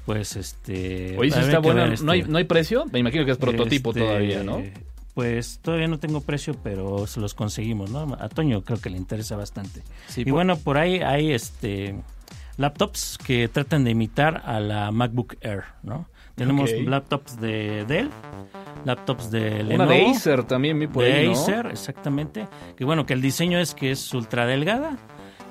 pues 0.09 0.37
este 0.37 1.17
Oye, 1.19 1.29
está 1.29 1.59
bueno. 1.59 1.87
¿No, 2.03 2.13
hay, 2.13 2.21
este, 2.21 2.33
¿No 2.33 2.39
hay 2.39 2.45
precio? 2.45 2.87
Me 2.91 2.99
imagino 2.99 3.27
que 3.27 3.33
es 3.33 3.37
prototipo 3.37 3.91
Este, 3.91 4.01
todavía, 4.01 4.43
¿no? 4.43 4.63
Pues 5.19 5.59
todavía 5.63 5.89
no 5.89 5.99
tengo 5.99 6.21
precio, 6.21 6.55
pero 6.63 7.09
se 7.09 7.19
los 7.19 7.35
conseguimos, 7.35 7.91
¿no? 7.91 8.17
A 8.21 8.29
Toño 8.29 8.63
creo 8.63 8.81
que 8.81 8.89
le 8.89 8.99
interesa 8.99 9.35
bastante. 9.35 9.83
Sí, 10.07 10.21
y 10.21 10.25
por- 10.27 10.35
bueno, 10.35 10.57
por 10.57 10.79
ahí 10.79 11.01
hay 11.01 11.33
este 11.33 11.97
laptops 12.57 13.19
que 13.19 13.49
tratan 13.49 13.83
de 13.83 13.91
imitar 13.91 14.43
a 14.47 14.61
la 14.61 14.93
MacBook 14.93 15.35
Air, 15.41 15.65
¿no? 15.83 16.07
Tenemos 16.37 16.71
laptops 16.71 17.41
de 17.41 17.85
Dell, 17.89 18.11
laptops 18.85 19.33
de 19.33 19.55
Una 19.55 19.87
Lenovo, 19.87 19.91
de 19.91 20.07
Acer 20.07 20.45
también 20.45 20.79
vi 20.79 20.87
por 20.87 21.03
de 21.03 21.13
ahí, 21.13 21.27
¿no? 21.27 21.33
Acer, 21.33 21.67
exactamente. 21.67 22.47
Que 22.77 22.85
bueno, 22.85 23.05
que 23.05 23.15
el 23.15 23.21
diseño 23.21 23.59
es 23.59 23.75
que 23.75 23.91
es 23.91 24.15
ultra 24.15 24.47
delgada, 24.47 24.99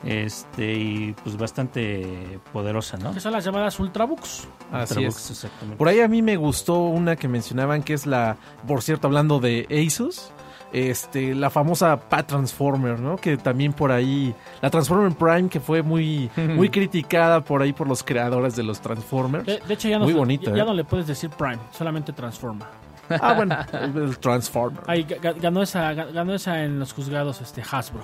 este 0.03 0.73
y 0.75 1.15
pues 1.23 1.37
bastante 1.37 2.39
poderosa, 2.53 2.97
¿no? 2.97 3.13
Que 3.13 3.19
son 3.19 3.31
las 3.33 3.43
llamadas 3.43 3.79
Ultrabooks. 3.79 4.47
Así 4.71 4.93
Ultrabooks, 4.95 5.25
es. 5.25 5.31
exactamente. 5.31 5.77
Por 5.77 5.87
ahí 5.87 5.99
a 6.01 6.07
mí 6.07 6.21
me 6.21 6.35
gustó 6.37 6.79
una 6.85 7.15
que 7.15 7.27
mencionaban 7.27 7.83
que 7.83 7.93
es 7.93 8.05
la, 8.05 8.37
por 8.67 8.81
cierto, 8.81 9.07
hablando 9.07 9.39
de 9.39 9.67
Asus, 9.87 10.31
este, 10.73 11.33
la 11.33 11.49
famosa 11.49 11.97
Pad 12.09 12.25
Transformer, 12.25 12.99
¿no? 12.99 13.15
Que 13.15 13.37
también 13.37 13.73
por 13.73 13.91
ahí, 13.91 14.35
la 14.61 14.69
Transformer 14.69 15.13
Prime 15.13 15.49
que 15.49 15.59
fue 15.59 15.81
muy, 15.81 16.29
muy 16.37 16.69
criticada 16.69 17.41
por 17.41 17.61
ahí 17.61 17.73
por 17.73 17.87
los 17.87 18.03
creadores 18.03 18.55
de 18.55 18.63
los 18.63 18.79
Transformers. 18.81 19.45
De, 19.45 19.59
de 19.65 19.73
hecho, 19.73 19.87
ya, 19.87 19.97
no, 19.97 20.03
Muy 20.05 20.13
se- 20.13 20.19
bonita, 20.19 20.51
ya 20.55 20.63
¿eh? 20.63 20.65
no 20.65 20.73
le 20.73 20.83
puedes 20.83 21.07
decir 21.07 21.29
Prime, 21.31 21.59
solamente 21.71 22.11
Transforma. 22.13 22.67
Ah, 23.09 23.33
bueno, 23.35 23.55
el, 23.71 24.17
Transformer. 24.19 24.81
Ahí 24.87 25.05
ga- 25.05 25.39
ganó 25.39 25.61
esa, 25.63 25.93
ga- 25.93 26.11
ganó 26.11 26.33
esa 26.33 26.63
en 26.65 26.77
los 26.79 26.91
juzgados 26.91 27.39
este 27.39 27.61
Hasbro. 27.71 28.01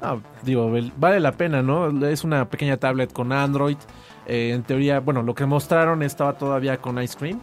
Ah, 0.00 0.18
digo, 0.42 0.70
vale 0.96 1.20
la 1.20 1.32
pena, 1.32 1.62
¿no? 1.62 2.06
Es 2.06 2.22
una 2.24 2.48
pequeña 2.48 2.76
tablet 2.76 3.12
con 3.12 3.32
Android. 3.32 3.76
Eh, 4.26 4.52
en 4.54 4.62
teoría, 4.62 5.00
bueno, 5.00 5.22
lo 5.22 5.34
que 5.34 5.46
mostraron 5.46 6.02
estaba 6.02 6.34
todavía 6.34 6.78
con 6.78 7.02
Ice 7.02 7.16
Cream. 7.16 7.40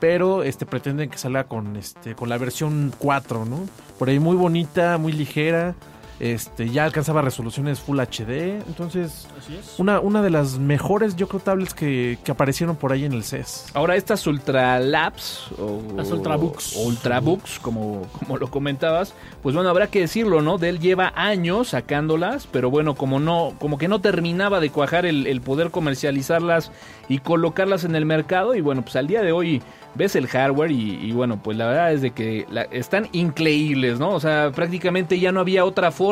Pero 0.00 0.42
este 0.42 0.66
pretenden 0.66 1.10
que 1.10 1.18
salga 1.18 1.44
con 1.44 1.76
este 1.76 2.14
con 2.14 2.28
la 2.28 2.36
versión 2.38 2.92
4, 2.98 3.44
¿no? 3.44 3.60
Por 3.98 4.08
ahí 4.08 4.18
muy 4.18 4.36
bonita, 4.36 4.98
muy 4.98 5.12
ligera. 5.12 5.74
Este, 6.20 6.68
ya 6.70 6.84
alcanzaba 6.84 7.22
resoluciones 7.22 7.80
Full 7.80 7.98
HD. 7.98 8.60
Entonces, 8.68 9.26
Así 9.36 9.56
es. 9.56 9.74
una, 9.78 9.98
una 9.98 10.22
de 10.22 10.30
las 10.30 10.58
mejores, 10.58 11.16
yo 11.16 11.26
creo, 11.28 11.40
tablets 11.40 11.74
que, 11.74 12.18
que 12.22 12.30
aparecieron 12.30 12.76
por 12.76 12.92
ahí 12.92 13.04
en 13.04 13.12
el 13.14 13.24
CES. 13.24 13.66
Ahora 13.74 13.96
estas 13.96 14.24
Ultra 14.28 14.78
Labs 14.78 15.48
o 15.58 15.82
Las 15.96 16.10
Ultrabooks. 16.12 16.76
o 16.76 16.82
Ultrabooks, 16.86 17.58
como, 17.58 18.02
como 18.18 18.38
lo 18.38 18.48
comentabas, 18.48 19.12
pues 19.42 19.54
bueno, 19.56 19.68
habrá 19.70 19.88
que 19.88 20.00
decirlo, 20.00 20.40
¿no? 20.40 20.56
Dell 20.56 20.78
lleva 20.78 21.12
años 21.16 21.68
sacándolas, 21.70 22.46
pero 22.46 22.70
bueno, 22.70 22.94
como 22.94 23.18
no, 23.18 23.54
como 23.58 23.76
que 23.76 23.88
no 23.88 24.00
terminaba 24.00 24.60
de 24.60 24.70
cuajar 24.70 25.06
el, 25.06 25.26
el 25.26 25.40
poder 25.40 25.70
comercializarlas 25.72 26.70
y 27.08 27.18
colocarlas 27.18 27.84
en 27.84 27.96
el 27.96 28.06
mercado, 28.06 28.54
y 28.54 28.60
bueno, 28.60 28.82
pues 28.82 28.96
al 28.96 29.08
día 29.08 29.20
de 29.22 29.32
hoy 29.32 29.62
ves 29.96 30.16
el 30.16 30.26
hardware 30.26 30.70
y, 30.72 30.94
y 31.04 31.12
bueno, 31.12 31.40
pues 31.42 31.56
la 31.56 31.66
verdad 31.66 31.92
es 31.92 32.02
de 32.02 32.10
que 32.12 32.46
la- 32.50 32.62
están 32.62 33.08
increíbles, 33.12 33.98
¿no? 33.98 34.10
O 34.10 34.20
sea, 34.20 34.50
prácticamente 34.52 35.18
ya 35.20 35.30
no 35.32 35.40
había 35.40 35.64
otra 35.64 35.90
forma 35.90 36.03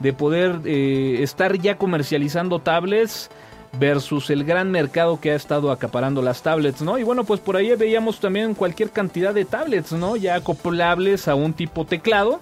de 0.00 0.12
poder 0.12 0.60
eh, 0.64 1.18
estar 1.22 1.56
ya 1.58 1.76
comercializando 1.76 2.58
tablets 2.60 3.30
versus 3.78 4.30
el 4.30 4.44
gran 4.44 4.70
mercado 4.70 5.18
que 5.20 5.32
ha 5.32 5.34
estado 5.34 5.72
acaparando 5.72 6.22
las 6.22 6.42
tablets, 6.42 6.82
¿no? 6.82 6.96
Y 6.98 7.02
bueno, 7.02 7.24
pues 7.24 7.40
por 7.40 7.56
ahí 7.56 7.74
veíamos 7.74 8.20
también 8.20 8.54
cualquier 8.54 8.90
cantidad 8.90 9.34
de 9.34 9.44
tablets, 9.44 9.92
¿no? 9.92 10.14
Ya 10.16 10.36
acoplables 10.36 11.26
a 11.26 11.34
un 11.34 11.52
tipo 11.54 11.84
teclado, 11.84 12.38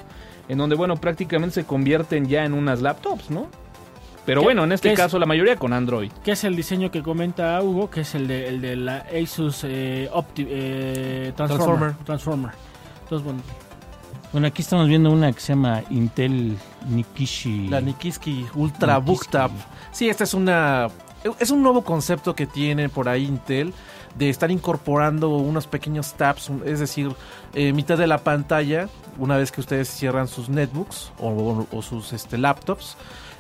en 0.48 0.58
donde, 0.58 0.76
bueno, 0.76 0.96
prácticamente 0.96 1.54
se 1.54 1.64
convierten 1.64 2.26
ya 2.28 2.44
en 2.44 2.52
unas 2.52 2.82
laptops, 2.82 3.30
¿no? 3.30 3.46
Pero 4.26 4.40
¿Qué- 4.42 4.44
bueno, 4.44 4.64
en 4.64 4.72
este 4.72 4.88
qué 4.88 4.92
es? 4.94 5.00
caso 5.00 5.18
la 5.18 5.24
mayoría 5.26 5.56
con 5.56 5.72
Android. 5.72 6.12
Que 6.22 6.32
es 6.32 6.44
el 6.44 6.54
diseño 6.54 6.90
que 6.90 7.02
comenta 7.02 7.60
Hugo, 7.62 7.88
que 7.90 8.02
es 8.02 8.14
el 8.14 8.28
de, 8.28 8.48
el 8.48 8.60
de 8.60 8.76
la 8.76 9.06
Asus 9.20 9.64
eh, 9.64 10.10
Opti- 10.12 10.46
eh, 10.48 11.32
Transformer. 11.34 11.94
Transformer. 12.04 12.50
Entonces, 13.04 13.24
bueno, 13.24 13.40
Bueno, 14.32 14.46
aquí 14.46 14.62
estamos 14.62 14.86
viendo 14.86 15.10
una 15.10 15.32
que 15.32 15.40
se 15.40 15.54
llama 15.54 15.82
Intel 15.90 16.56
Nikishi. 16.88 17.68
La 17.68 17.80
Nikiski 17.80 18.46
Ultra 18.54 18.94
Nikiski. 18.98 19.06
Booktab. 19.12 19.50
Sí, 19.92 20.08
esta 20.08 20.24
es 20.24 20.34
una 20.34 20.88
es 21.38 21.50
un 21.52 21.62
nuevo 21.62 21.82
concepto 21.84 22.34
que 22.34 22.46
tiene 22.46 22.88
por 22.88 23.08
ahí 23.08 23.24
Intel 23.24 23.72
de 24.16 24.28
estar 24.28 24.50
incorporando 24.50 25.28
unos 25.36 25.66
pequeños 25.68 26.14
tabs, 26.14 26.50
es 26.66 26.80
decir, 26.80 27.12
eh, 27.54 27.72
mitad 27.72 27.96
de 27.96 28.06
la 28.08 28.18
pantalla, 28.18 28.88
una 29.18 29.36
vez 29.36 29.52
que 29.52 29.60
ustedes 29.60 29.88
cierran 29.88 30.26
sus 30.26 30.48
netbooks 30.48 31.12
o, 31.20 31.28
o- 31.28 31.66
o 31.70 31.80
sus 31.82 32.12
este, 32.12 32.36
laptops, 32.38 32.96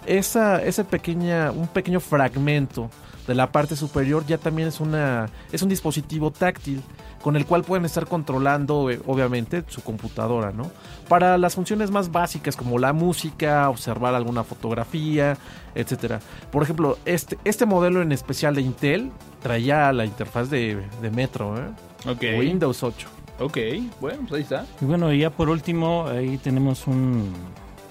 esa, 0.06 0.62
ese 0.62 0.84
pequeña, 0.84 1.50
un 1.50 1.66
pequeño 1.66 1.98
fragmento 2.00 2.88
de 3.26 3.34
la 3.34 3.50
parte 3.52 3.76
superior 3.76 4.24
ya 4.26 4.38
también 4.38 4.66
es 4.68 4.80
una 4.80 5.28
es 5.52 5.62
un 5.62 5.68
dispositivo 5.68 6.30
táctil 6.32 6.82
con 7.22 7.36
el 7.36 7.46
cual 7.46 7.62
pueden 7.62 7.84
estar 7.84 8.06
controlando 8.06 8.90
eh, 8.90 9.00
obviamente 9.06 9.64
su 9.68 9.82
computadora, 9.82 10.52
¿no? 10.52 10.70
Para 11.08 11.38
las 11.38 11.54
funciones 11.54 11.90
más 11.90 12.10
básicas 12.10 12.56
como 12.56 12.78
la 12.78 12.92
música, 12.92 13.68
observar 13.68 14.14
alguna 14.14 14.44
fotografía, 14.44 15.36
etcétera. 15.74 16.20
Por 16.50 16.62
ejemplo, 16.62 16.98
este 17.04 17.38
este 17.44 17.64
modelo 17.64 18.02
en 18.02 18.12
especial 18.12 18.54
de 18.54 18.62
Intel 18.62 19.10
traía 19.42 19.92
la 19.92 20.04
interfaz 20.04 20.50
de, 20.50 20.82
de 21.00 21.10
Metro, 21.10 21.56
¿eh? 21.56 21.70
Ok. 22.06 22.22
Windows 22.38 22.82
8. 22.82 23.08
Ok, 23.38 23.58
bueno, 24.00 24.20
pues 24.28 24.32
ahí 24.32 24.42
está. 24.42 24.66
Y 24.80 24.84
bueno, 24.84 25.12
ya 25.12 25.30
por 25.30 25.48
último, 25.48 26.06
ahí 26.06 26.38
tenemos 26.38 26.86
un. 26.86 27.32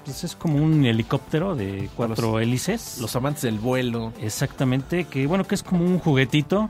Pues 0.05 0.23
es 0.23 0.35
como 0.35 0.57
un 0.57 0.85
helicóptero 0.85 1.55
de 1.55 1.89
cuatro 1.95 2.39
hélices. 2.39 2.97
Los 2.99 3.15
amantes 3.15 3.43
del 3.43 3.59
vuelo. 3.59 4.13
Exactamente, 4.19 5.05
que 5.05 5.27
bueno, 5.27 5.45
que 5.45 5.55
es 5.55 5.63
como 5.63 5.83
un 5.83 5.99
juguetito. 5.99 6.69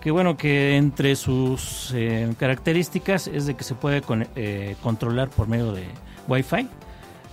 Que 0.00 0.10
bueno, 0.10 0.36
que 0.38 0.76
entre 0.76 1.14
sus 1.14 1.92
eh, 1.94 2.32
características 2.38 3.26
es 3.26 3.44
de 3.46 3.54
que 3.54 3.64
se 3.64 3.74
puede 3.74 4.02
eh, 4.34 4.76
controlar 4.82 5.28
por 5.28 5.46
medio 5.46 5.72
de 5.72 5.84
Wi-Fi. 6.26 6.68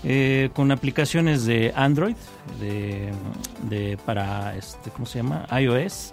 eh, 0.03 0.49
con 0.53 0.72
aplicaciones 0.72 1.45
de 1.45 1.74
Android, 1.76 2.15
de, 2.59 3.11
de 3.70 3.97
para, 4.05 4.55
este, 4.55 4.91
¿cómo 4.91 5.05
se 5.05 5.20
llama? 5.20 5.47
iOS. 5.59 6.11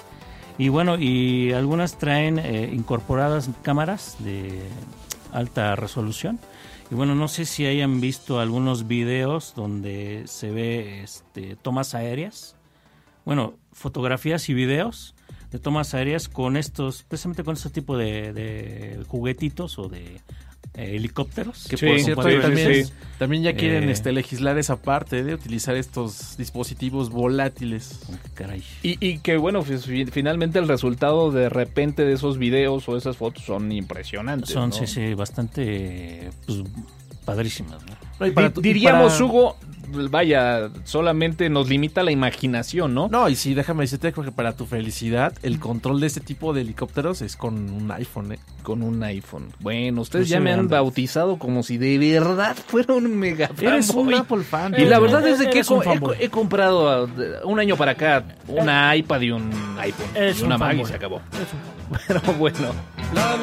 Y 0.57 0.69
bueno, 0.69 0.97
y 0.99 1.53
algunas 1.53 1.99
traen 1.99 2.39
incorporadas 2.73 3.51
cámaras 3.63 4.17
de 4.21 4.63
alta 5.33 5.75
resolución. 5.75 6.39
Y 6.91 6.95
bueno, 6.95 7.15
no 7.17 7.27
sé 7.29 7.45
si 7.45 7.67
hayan 7.67 8.01
visto 8.01 8.39
algunos 8.39 8.87
videos 8.87 9.55
donde 9.57 10.23
se 10.27 10.51
ve 10.51 11.03
este, 11.03 11.57
tomas 11.57 11.95
aéreas. 11.95 12.55
Bueno, 13.25 13.55
fotografías 13.73 14.49
y 14.49 14.55
videos 14.55 15.14
de 15.55 15.61
tomas 15.61 15.95
aéreas 15.95 16.29
con 16.29 16.57
estos, 16.57 17.05
precisamente 17.05 17.45
con 17.45 17.55
este 17.55 17.71
tipo 17.71 17.97
de, 17.97 18.33
de 18.33 18.99
juguetitos 19.07 19.79
o 19.79 19.89
de 19.89 20.17
eh, 20.75 20.97
helicópteros. 20.97 21.69
Que 21.71 21.77
Sí, 21.77 21.87
por 21.87 22.01
cierto, 22.01 22.23
sí, 22.29 22.37
también, 22.43 22.87
sí. 22.87 22.93
también 23.21 23.43
ya 23.45 23.55
quieren 23.55 23.89
Eh. 23.89 23.93
este, 23.93 24.11
legislar 24.11 24.59
esa 24.59 24.83
parte 24.83 25.23
de 25.23 25.33
utilizar 25.33 25.77
estos 25.77 26.37
dispositivos 26.37 27.11
volátiles. 27.11 28.01
Caray. 28.35 28.65
Y, 28.83 28.97
y 29.07 29.19
que 29.21 29.37
bueno, 29.37 29.63
pues, 29.63 29.87
fi- 29.87 30.07
finalmente 30.07 30.59
el 30.59 30.67
resultado 30.67 31.31
de 31.31 31.49
repente 31.49 32.05
de 32.05 32.15
esos 32.15 32.37
videos 32.37 32.89
o 32.89 32.97
esas 32.97 33.17
fotos 33.17 33.45
son 33.45 33.71
impresionantes. 33.71 34.51
Son, 34.51 34.71
¿no? 34.71 34.75
sí, 34.75 34.89
sí, 34.89 35.15
bastante 35.15 36.31
pues, 36.47 36.63
padrísimas. 37.25 37.79
¿no? 37.85 38.33
Para 38.33 38.49
diríamos, 38.51 39.15
para- 39.15 39.25
Hugo, 39.25 39.57
vaya, 40.11 40.71
solamente 40.85 41.49
nos 41.51 41.69
limita 41.69 42.03
la 42.03 42.11
imaginación, 42.11 42.95
¿no? 42.95 43.09
No, 43.09 43.29
y 43.29 43.37
sí, 43.37 43.55
déjame 43.55 43.83
decirte 43.85 44.13
que 44.13 44.33
para 44.33 44.53
tu 44.57 44.67
felicidad, 44.67 45.35
el 45.43 45.59
control 45.59 46.01
de 46.01 46.07
este 46.07 46.21
tipo 46.21 46.53
de 46.53 46.63
helicópteros 46.63 47.23
es 47.23 47.37
con 47.37 47.71
un 47.71 47.91
iPhone, 47.91 48.33
¿eh? 48.33 48.39
Con 48.63 48.83
un 48.83 49.03
iPhone. 49.03 49.49
Bueno, 49.61 50.01
ustedes 50.03 50.27
Inclusive 50.29 50.39
ya 50.39 50.41
me 50.45 50.53
han 50.53 50.61
Android. 50.61 50.81
bautizado 50.81 51.39
como 51.39 51.63
si 51.63 51.77
de 51.77 51.99
verdad 51.99 52.57
fuera 52.67 52.95
un 52.95 53.15
mega 53.17 53.51
Eres 53.61 53.91
un. 53.91 54.15
Apple 54.15 54.43
fan. 54.43 54.75
Y 54.79 54.85
la 54.87 54.97
Eh, 54.97 55.01
verdad 55.01 55.27
es 55.29 55.39
de 55.39 55.51
que 55.51 55.59
he, 55.61 56.25
he 56.25 56.29
comprado 56.31 56.89
ah, 56.91 57.07
un 57.45 57.59
año 57.61 57.77
para 57.77 57.93
acá 57.93 58.25
una 58.49 58.97
iPad 58.97 59.21
y 59.21 59.31
un 59.33 59.51
iPhone. 59.79 60.07
Eres 60.15 60.41
y 60.41 60.45
una 60.45 60.55
un 60.55 60.61
Mac 60.61 60.77
y 60.81 60.85
se 60.87 60.95
acabó. 60.95 61.17
es 61.33 61.99
Pero 62.09 62.21
bueno. 62.39 62.69
Love 63.15 63.43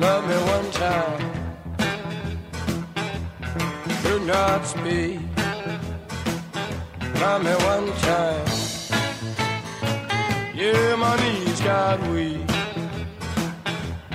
Love 0.00 0.28
me 0.28 0.36
one 0.54 0.70
time. 0.70 1.22
Do 4.04 4.20
not 4.20 4.64
speak. 4.64 5.20
Love 7.20 7.42
me 7.42 7.54
one 7.72 7.88
time. 8.06 8.46
Yeah, 10.54 10.94
my 10.94 11.16
knees 11.20 11.60
got 11.62 12.00
weak. 12.12 12.48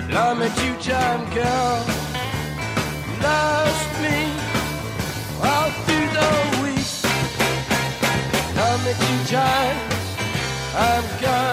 Love 0.09 0.37
me 0.39 0.47
two 0.59 0.75
time, 0.89 1.23
girl. 1.33 1.85
Lost 3.21 3.89
me 4.03 4.19
all 5.49 5.69
through 5.83 6.09
the 6.19 6.29
week. 6.63 6.91
Love 8.55 8.79
me 8.85 8.93
two 9.03 9.19
times. 9.35 9.93
I'm 10.75 11.05
gone 11.21 11.52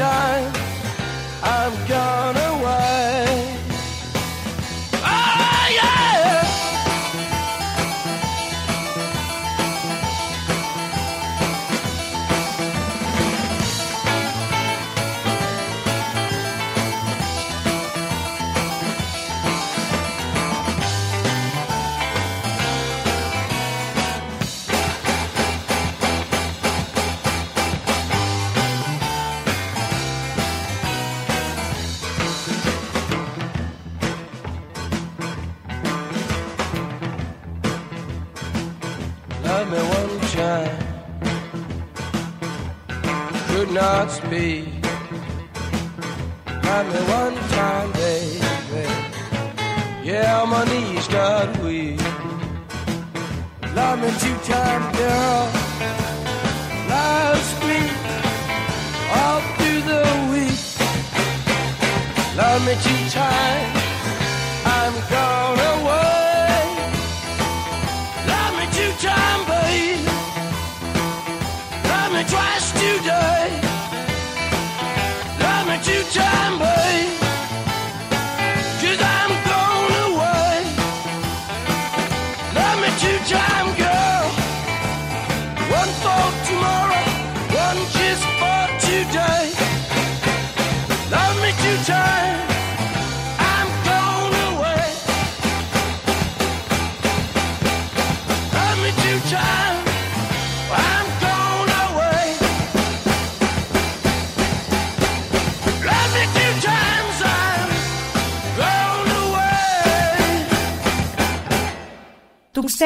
me 0.00 0.59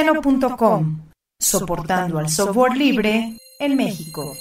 Tuxteno.com. 0.04 1.00
Soportando 1.40 2.18
al 2.18 2.28
software 2.28 2.76
libre 2.76 3.38
en 3.58 3.76
México. 3.76 4.36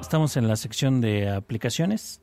Estamos 0.00 0.36
en 0.36 0.46
la 0.46 0.54
sección 0.54 1.00
de 1.00 1.28
aplicaciones, 1.30 2.20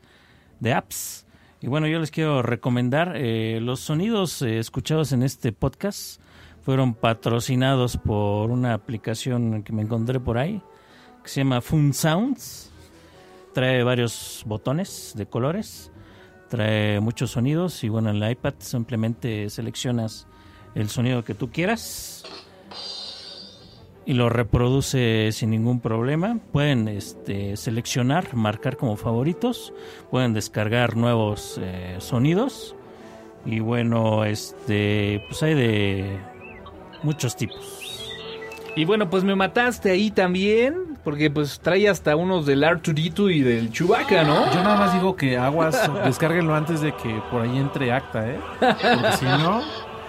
de 0.61 0.73
apps. 0.73 1.25
Y 1.63 1.67
bueno, 1.67 1.87
yo 1.87 1.97
les 1.97 2.11
quiero 2.11 2.41
recomendar, 2.41 3.13
eh, 3.15 3.59
los 3.61 3.79
sonidos 3.79 4.41
eh, 4.41 4.59
escuchados 4.59 5.13
en 5.13 5.23
este 5.23 5.53
podcast 5.53 6.19
fueron 6.61 6.93
patrocinados 6.93 7.95
por 7.95 8.51
una 8.51 8.73
aplicación 8.73 9.63
que 9.63 9.71
me 9.71 9.83
encontré 9.83 10.19
por 10.19 10.37
ahí, 10.37 10.61
que 11.23 11.29
se 11.29 11.39
llama 11.39 11.61
Fun 11.61 11.93
Sounds. 11.93 12.69
Trae 13.53 13.81
varios 13.81 14.43
botones 14.45 15.13
de 15.15 15.25
colores, 15.25 15.89
trae 16.49 16.99
muchos 16.99 17.31
sonidos 17.31 17.81
y 17.85 17.87
bueno, 17.87 18.09
en 18.09 18.21
el 18.21 18.31
iPad 18.31 18.55
simplemente 18.57 19.49
seleccionas 19.49 20.27
el 20.75 20.89
sonido 20.89 21.23
que 21.23 21.33
tú 21.33 21.49
quieras 21.49 22.22
y 24.05 24.13
lo 24.13 24.29
reproduce 24.29 25.31
sin 25.31 25.51
ningún 25.51 25.79
problema. 25.79 26.37
Pueden 26.51 26.87
este, 26.87 27.57
seleccionar, 27.57 28.35
marcar 28.35 28.77
como 28.77 28.95
favoritos, 28.95 29.73
pueden 30.11 30.33
descargar 30.33 30.95
nuevos 30.95 31.59
eh, 31.61 31.95
sonidos 31.99 32.75
y 33.45 33.59
bueno, 33.59 34.25
este, 34.25 35.23
pues 35.27 35.43
hay 35.43 35.53
de 35.53 36.17
muchos 37.03 37.35
tipos. 37.35 37.83
Y 38.75 38.85
bueno, 38.85 39.07
pues 39.09 39.23
me 39.23 39.35
mataste 39.35 39.91
ahí 39.91 40.09
también, 40.09 40.97
porque 41.03 41.29
pues 41.29 41.59
trae 41.59 41.87
hasta 41.87 42.15
unos 42.15 42.47
del 42.47 42.63
R2D2 42.63 43.35
y 43.35 43.41
del 43.41 43.71
Chewbacca, 43.71 44.23
¿no? 44.23 44.51
Yo 44.51 44.63
nada 44.63 44.77
más 44.77 44.93
digo 44.93 45.15
que 45.15 45.37
aguas, 45.37 45.91
descárguenlo 46.05 46.55
antes 46.55 46.81
de 46.81 46.91
que 46.95 47.21
por 47.29 47.43
ahí 47.43 47.55
entre 47.57 47.91
acta, 47.91 48.27
¿eh? 48.27 48.39
Porque 48.59 49.17
si 49.19 49.25
no, 49.25 49.61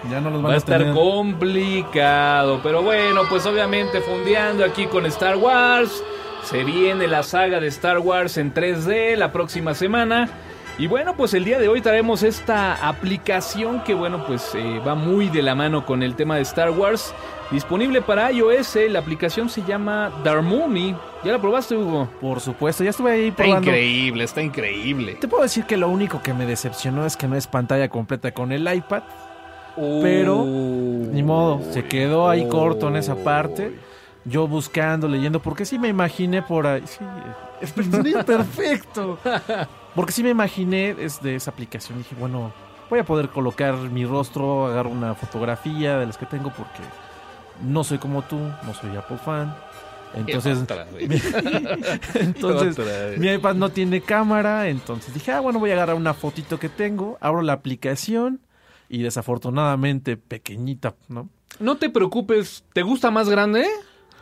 ya 0.09 0.21
no 0.21 0.29
los 0.29 0.41
van 0.41 0.49
Va 0.51 0.53
a 0.53 0.55
a 0.55 0.57
estar 0.57 0.79
tener. 0.79 0.93
complicado, 0.93 2.59
pero 2.63 2.81
bueno, 2.81 3.21
pues 3.29 3.45
obviamente 3.45 4.01
fundeando 4.01 4.63
aquí 4.65 4.85
con 4.87 5.05
Star 5.07 5.37
Wars. 5.37 6.03
Se 6.43 6.63
viene 6.63 7.07
la 7.07 7.23
saga 7.23 7.59
de 7.59 7.67
Star 7.67 7.99
Wars 7.99 8.37
en 8.37 8.53
3D 8.53 9.15
la 9.15 9.31
próxima 9.31 9.73
semana. 9.73 10.29
Y 10.77 10.87
bueno, 10.87 11.15
pues 11.15 11.33
el 11.33 11.45
día 11.45 11.57
de 11.57 11.69
hoy 11.69 11.79
traemos 11.81 12.21
esta 12.21 12.87
aplicación 12.87 13.81
que 13.83 13.93
bueno, 13.93 14.25
pues 14.27 14.51
eh, 14.55 14.81
va 14.85 14.93
muy 14.93 15.29
de 15.29 15.41
la 15.41 15.55
mano 15.55 15.85
con 15.85 16.03
el 16.03 16.15
tema 16.15 16.35
de 16.35 16.41
Star 16.41 16.69
Wars. 16.71 17.13
Disponible 17.49 18.01
para 18.01 18.31
iOS, 18.31 18.75
la 18.89 18.99
aplicación 18.99 19.49
se 19.49 19.63
llama 19.63 20.11
Darmumi. 20.23 20.95
¿Ya 21.23 21.31
la 21.31 21.39
probaste, 21.39 21.75
Hugo? 21.77 22.09
Por 22.19 22.41
supuesto, 22.41 22.83
ya 22.83 22.89
estuve 22.89 23.11
ahí 23.11 23.27
Está 23.29 23.43
probando. 23.43 23.69
increíble, 23.71 24.23
está 24.25 24.41
increíble. 24.41 25.13
Te 25.15 25.27
puedo 25.27 25.43
decir 25.43 25.63
que 25.65 25.77
lo 25.77 25.87
único 25.87 26.21
que 26.21 26.33
me 26.33 26.45
decepcionó 26.45 27.05
es 27.05 27.15
que 27.15 27.27
no 27.27 27.35
es 27.37 27.47
pantalla 27.47 27.87
completa 27.87 28.31
con 28.33 28.51
el 28.51 28.71
iPad. 28.71 29.03
Pero, 29.75 30.43
Ni 30.45 31.23
modo, 31.23 31.61
se 31.71 31.85
quedó 31.85 32.29
ahí 32.29 32.47
corto 32.47 32.87
en 32.87 32.95
esa 32.95 33.15
parte. 33.15 33.73
Yo 34.23 34.47
buscando, 34.47 35.07
leyendo, 35.07 35.41
porque 35.41 35.65
sí 35.65 35.77
me 35.77 35.87
imaginé 35.87 36.41
por 36.41 36.65
ahí. 36.65 36.83
Sí, 36.85 37.05
es 37.61 37.71
perfecto. 38.23 39.19
Porque 39.93 40.11
sí 40.11 40.23
me 40.23 40.29
imaginé 40.29 40.93
desde 40.93 41.35
esa 41.35 41.51
aplicación. 41.51 41.99
Dije, 41.99 42.15
bueno, 42.19 42.51
voy 42.89 42.99
a 42.99 43.03
poder 43.05 43.29
colocar 43.29 43.75
mi 43.75 44.05
rostro, 44.05 44.67
agarro 44.67 44.89
una 44.89 45.13
fotografía 45.15 45.97
de 45.97 46.07
las 46.07 46.17
que 46.17 46.25
tengo, 46.25 46.51
porque 46.51 46.81
no 47.63 47.83
soy 47.83 47.97
como 47.97 48.23
tú, 48.23 48.37
no 48.37 48.73
soy 48.73 48.95
Apple 48.95 49.17
fan. 49.17 49.55
Entonces, 50.15 50.65
vez. 50.93 51.33
entonces 52.15 53.17
mi 53.17 53.27
iPad 53.27 53.55
no 53.55 53.69
tiene 53.69 53.99
cámara, 54.01 54.69
entonces 54.69 55.13
dije, 55.13 55.33
ah, 55.33 55.41
bueno, 55.41 55.59
voy 55.59 55.71
a 55.71 55.73
agarrar 55.73 55.95
una 55.97 56.13
fotito 56.13 56.57
que 56.57 56.69
tengo, 56.69 57.17
abro 57.19 57.41
la 57.41 57.53
aplicación 57.53 58.39
y 58.89 59.03
desafortunadamente 59.03 60.17
pequeñita, 60.17 60.95
¿no? 61.07 61.29
No 61.59 61.77
te 61.77 61.89
preocupes, 61.89 62.65
¿te 62.73 62.81
gusta 62.81 63.11
más 63.11 63.29
grande? 63.29 63.65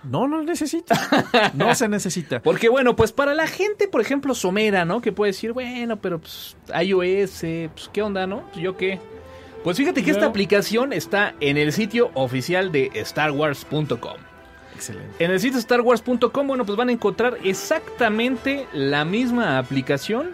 No, 0.03 0.27
no 0.27 0.43
necesita. 0.43 0.95
No 1.53 1.73
se 1.75 1.87
necesita. 1.87 2.41
Porque 2.43 2.69
bueno, 2.69 2.95
pues 2.95 3.11
para 3.11 3.33
la 3.33 3.47
gente, 3.47 3.87
por 3.87 4.01
ejemplo, 4.01 4.35
somera, 4.35 4.85
¿no? 4.85 5.01
Que 5.01 5.11
puede 5.11 5.31
decir, 5.31 5.53
bueno, 5.53 5.99
pero 6.01 6.19
pues 6.19 6.57
iOS, 6.69 7.39
pues 7.73 7.89
qué 7.91 8.01
onda, 8.01 8.27
¿no? 8.27 8.43
Pues, 8.51 8.57
¿Yo 8.57 8.75
qué? 8.77 8.99
Pues 9.63 9.77
fíjate 9.77 10.03
que 10.03 10.11
esta 10.11 10.25
aplicación 10.25 10.91
está 10.91 11.35
en 11.39 11.57
el 11.57 11.71
sitio 11.71 12.11
oficial 12.15 12.71
de 12.73 12.91
StarWars.com. 13.05 14.17
Excelente. 14.75 15.23
En 15.23 15.31
el 15.31 15.39
sitio 15.39 15.61
StarWars.com, 15.61 16.47
bueno, 16.47 16.65
pues 16.65 16.77
van 16.77 16.89
a 16.89 16.91
encontrar 16.91 17.37
exactamente 17.43 18.67
la 18.73 19.05
misma 19.05 19.57
aplicación. 19.57 20.31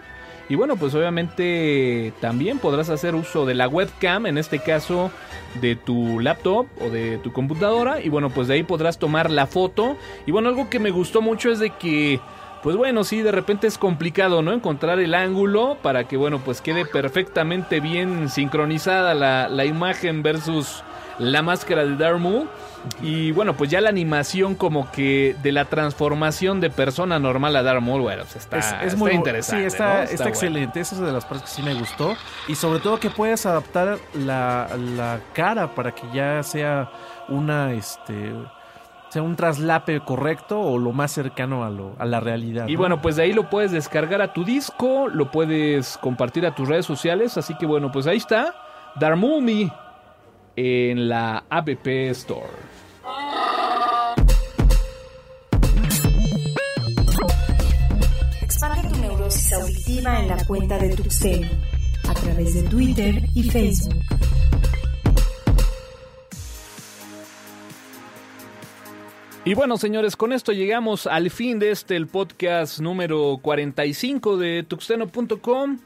Y 0.50 0.56
bueno, 0.56 0.76
pues 0.76 0.96
obviamente 0.96 2.12
también 2.20 2.58
podrás 2.58 2.90
hacer 2.90 3.14
uso 3.14 3.46
de 3.46 3.54
la 3.54 3.68
webcam, 3.68 4.26
en 4.26 4.36
este 4.36 4.58
caso 4.58 5.12
de 5.60 5.76
tu 5.76 6.18
laptop 6.18 6.66
o 6.80 6.90
de 6.90 7.18
tu 7.18 7.32
computadora. 7.32 8.00
Y 8.02 8.08
bueno, 8.08 8.30
pues 8.30 8.48
de 8.48 8.54
ahí 8.54 8.64
podrás 8.64 8.98
tomar 8.98 9.30
la 9.30 9.46
foto. 9.46 9.96
Y 10.26 10.32
bueno, 10.32 10.48
algo 10.48 10.68
que 10.68 10.80
me 10.80 10.90
gustó 10.90 11.22
mucho 11.22 11.52
es 11.52 11.60
de 11.60 11.70
que, 11.70 12.18
pues 12.64 12.74
bueno, 12.74 13.04
sí, 13.04 13.22
de 13.22 13.30
repente 13.30 13.68
es 13.68 13.78
complicado, 13.78 14.42
¿no? 14.42 14.52
Encontrar 14.52 14.98
el 14.98 15.14
ángulo 15.14 15.78
para 15.82 16.08
que, 16.08 16.16
bueno, 16.16 16.40
pues 16.44 16.60
quede 16.60 16.84
perfectamente 16.84 17.78
bien 17.78 18.28
sincronizada 18.28 19.14
la, 19.14 19.48
la 19.48 19.64
imagen 19.64 20.24
versus 20.24 20.82
la 21.20 21.42
máscara 21.42 21.84
de 21.84 21.96
Darth. 21.96 22.48
Y 23.02 23.32
bueno, 23.32 23.56
pues 23.56 23.70
ya 23.70 23.80
la 23.80 23.88
animación 23.88 24.54
como 24.54 24.90
que 24.90 25.36
de 25.42 25.52
la 25.52 25.66
transformación 25.66 26.60
de 26.60 26.70
persona 26.70 27.18
normal 27.18 27.56
a 27.56 27.62
Darth 27.62 27.82
Maul, 27.82 28.02
bueno, 28.02 28.22
pues 28.24 28.36
está, 28.36 28.58
Es, 28.58 28.66
es 28.66 28.82
está 28.88 28.96
muy 28.96 29.12
interesante. 29.12 29.62
Sí, 29.62 29.66
está, 29.66 29.94
¿no? 29.94 30.02
está 30.02 30.16
bueno. 30.16 30.28
excelente. 30.30 30.80
Esa 30.80 30.94
es 30.94 31.00
de 31.00 31.12
las 31.12 31.24
partes 31.24 31.50
que 31.50 31.56
sí 31.56 31.62
me 31.62 31.74
gustó. 31.74 32.16
Y 32.48 32.54
sobre 32.54 32.80
todo 32.80 32.98
que 32.98 33.10
puedes 33.10 33.44
adaptar 33.46 33.98
la, 34.14 34.68
la 34.96 35.20
cara 35.34 35.74
para 35.74 35.94
que 35.94 36.02
ya 36.12 36.42
sea 36.42 36.90
una, 37.28 37.72
este, 37.72 38.32
sea 39.10 39.22
un 39.22 39.36
traslape 39.36 40.00
correcto 40.00 40.60
o 40.60 40.78
lo 40.78 40.92
más 40.92 41.12
cercano 41.12 41.64
a, 41.64 41.70
lo, 41.70 41.94
a 41.98 42.06
la 42.06 42.20
realidad. 42.20 42.68
Y 42.68 42.74
¿no? 42.74 42.78
bueno, 42.78 43.02
pues 43.02 43.16
de 43.16 43.24
ahí 43.24 43.32
lo 43.32 43.50
puedes 43.50 43.72
descargar 43.72 44.22
a 44.22 44.32
tu 44.32 44.44
disco, 44.44 45.08
lo 45.08 45.30
puedes 45.30 45.98
compartir 45.98 46.46
a 46.46 46.54
tus 46.54 46.68
redes 46.68 46.86
sociales, 46.86 47.36
así 47.36 47.54
que 47.56 47.66
bueno, 47.66 47.90
pues 47.92 48.06
ahí 48.06 48.18
está 48.18 48.54
Darmumi 48.98 49.70
en 50.56 51.08
la 51.08 51.44
App 51.48 51.68
Store. 51.68 52.69
Expande 58.42 58.88
tu 58.88 59.00
neurosis 59.00 59.52
auditiva 59.52 60.20
en 60.20 60.28
la 60.28 60.44
cuenta 60.46 60.78
de 60.78 60.94
Tuxteno 60.96 61.48
a 62.08 62.14
través 62.14 62.54
de 62.54 62.62
Twitter 62.62 63.22
y 63.34 63.50
Facebook. 63.50 63.94
Y 69.44 69.54
bueno, 69.54 69.78
señores, 69.78 70.16
con 70.16 70.32
esto 70.32 70.52
llegamos 70.52 71.06
al 71.06 71.30
fin 71.30 71.58
de 71.58 71.70
este, 71.70 71.96
el 71.96 72.06
podcast 72.06 72.78
número 72.78 73.38
45 73.40 74.36
de 74.36 74.64
tuxteno.com. 74.68 75.78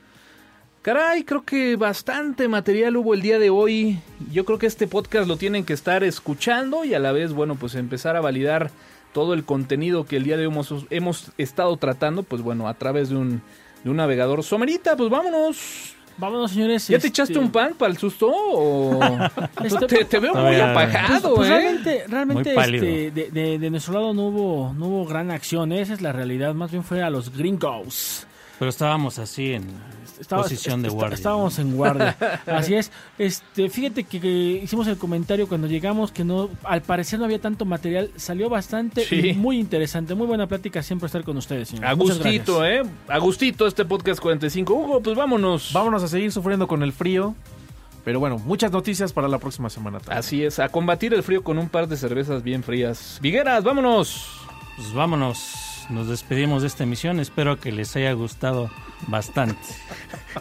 Caray, 0.84 1.24
creo 1.24 1.42
que 1.44 1.76
bastante 1.76 2.46
material 2.46 2.98
hubo 2.98 3.14
el 3.14 3.22
día 3.22 3.38
de 3.38 3.48
hoy. 3.48 4.00
Yo 4.30 4.44
creo 4.44 4.58
que 4.58 4.66
este 4.66 4.86
podcast 4.86 5.26
lo 5.26 5.38
tienen 5.38 5.64
que 5.64 5.72
estar 5.72 6.04
escuchando 6.04 6.84
y 6.84 6.92
a 6.92 6.98
la 6.98 7.10
vez, 7.10 7.32
bueno, 7.32 7.54
pues 7.54 7.74
empezar 7.74 8.16
a 8.16 8.20
validar 8.20 8.70
todo 9.14 9.32
el 9.32 9.44
contenido 9.44 10.04
que 10.04 10.16
el 10.16 10.24
día 10.24 10.36
de 10.36 10.46
hoy 10.46 10.52
hemos, 10.52 10.74
hemos 10.90 11.30
estado 11.38 11.74
tratando, 11.78 12.22
pues 12.22 12.42
bueno, 12.42 12.68
a 12.68 12.74
través 12.74 13.08
de 13.08 13.16
un, 13.16 13.40
de 13.82 13.88
un 13.90 13.96
navegador. 13.96 14.42
Somerita, 14.42 14.94
pues 14.94 15.08
vámonos. 15.08 15.94
Vámonos, 16.18 16.50
señores. 16.50 16.86
¿Ya 16.88 16.92
te 16.98 17.06
este, 17.06 17.08
echaste 17.08 17.38
un 17.38 17.50
pan 17.50 17.72
para 17.78 17.90
el 17.90 17.96
susto? 17.96 18.30
¿O... 18.30 19.00
Este- 19.64 19.86
te, 19.86 20.04
te 20.04 20.18
veo 20.18 20.34
muy 20.34 20.56
apagado, 20.56 21.34
Pues, 21.34 21.48
pues 21.48 21.50
¿eh? 21.50 21.52
realmente, 21.62 22.04
realmente 22.08 22.50
este, 22.54 23.10
de, 23.10 23.30
de- 23.30 23.58
de 23.58 23.70
nuestro 23.70 23.94
lado 23.94 24.12
no 24.12 24.26
hubo, 24.26 24.74
no 24.74 24.86
hubo 24.86 25.06
gran 25.06 25.30
acción, 25.30 25.72
esa 25.72 25.94
es 25.94 26.02
la 26.02 26.12
realidad, 26.12 26.52
más 26.52 26.70
bien 26.70 26.84
fue 26.84 27.02
a 27.02 27.08
los 27.08 27.34
gringos. 27.34 28.26
Pero 28.58 28.68
estábamos 28.68 29.18
así 29.18 29.52
en 29.54 29.64
Estaba- 30.20 30.42
posición 30.42 30.80
de 30.82 30.88
guardia. 30.88 31.14
Estábamos 31.16 31.58
en 31.58 31.74
guardia. 31.76 32.16
Así 32.46 32.74
es. 32.74 32.92
Este, 33.18 33.68
fíjate 33.68 34.04
que, 34.04 34.20
que 34.20 34.28
hicimos 34.62 34.86
el 34.86 34.96
comentario 34.96 35.48
cuando 35.48 35.66
llegamos 35.66 36.12
que 36.12 36.22
no, 36.24 36.48
al 36.62 36.80
parecer 36.82 37.18
no 37.18 37.24
había 37.24 37.40
tanto 37.40 37.64
material. 37.64 38.10
Salió 38.16 38.48
bastante 38.48 39.04
Sí. 39.04 39.30
y 39.30 39.32
muy 39.34 39.58
interesante. 39.58 40.14
Muy 40.14 40.26
buena 40.28 40.46
plática 40.46 40.82
siempre 40.84 41.06
estar 41.06 41.24
con 41.24 41.36
ustedes, 41.36 41.68
señor. 41.70 41.86
Agustito. 41.86 42.64
¿eh? 42.64 42.82
Agustito 43.08 43.66
este 43.66 43.84
podcast 43.84 44.20
45. 44.20 44.72
Hugo, 44.72 45.00
pues 45.02 45.16
vámonos. 45.16 45.72
Vámonos 45.72 46.02
a 46.04 46.08
seguir 46.08 46.30
sufriendo 46.30 46.68
con 46.68 46.82
el 46.84 46.92
frío. 46.92 47.34
Pero 48.04 48.20
bueno, 48.20 48.38
muchas 48.38 48.70
noticias 48.70 49.12
para 49.12 49.26
la 49.28 49.38
próxima 49.38 49.68
semana. 49.68 49.98
también. 49.98 50.18
Así 50.18 50.44
es, 50.44 50.58
a 50.60 50.68
combatir 50.68 51.12
el 51.12 51.22
frío 51.24 51.42
con 51.42 51.58
un 51.58 51.68
par 51.68 51.88
de 51.88 51.96
cervezas 51.96 52.42
bien 52.44 52.62
frías. 52.62 53.18
Vigueras, 53.20 53.64
vámonos. 53.64 54.26
Pues 54.76 54.92
vámonos. 54.92 55.38
Nos 55.90 56.08
despedimos 56.08 56.62
de 56.62 56.68
esta 56.68 56.84
emisión. 56.84 57.20
Espero 57.20 57.58
que 57.60 57.72
les 57.72 57.94
haya 57.96 58.12
gustado 58.12 58.70
bastante. 59.08 59.56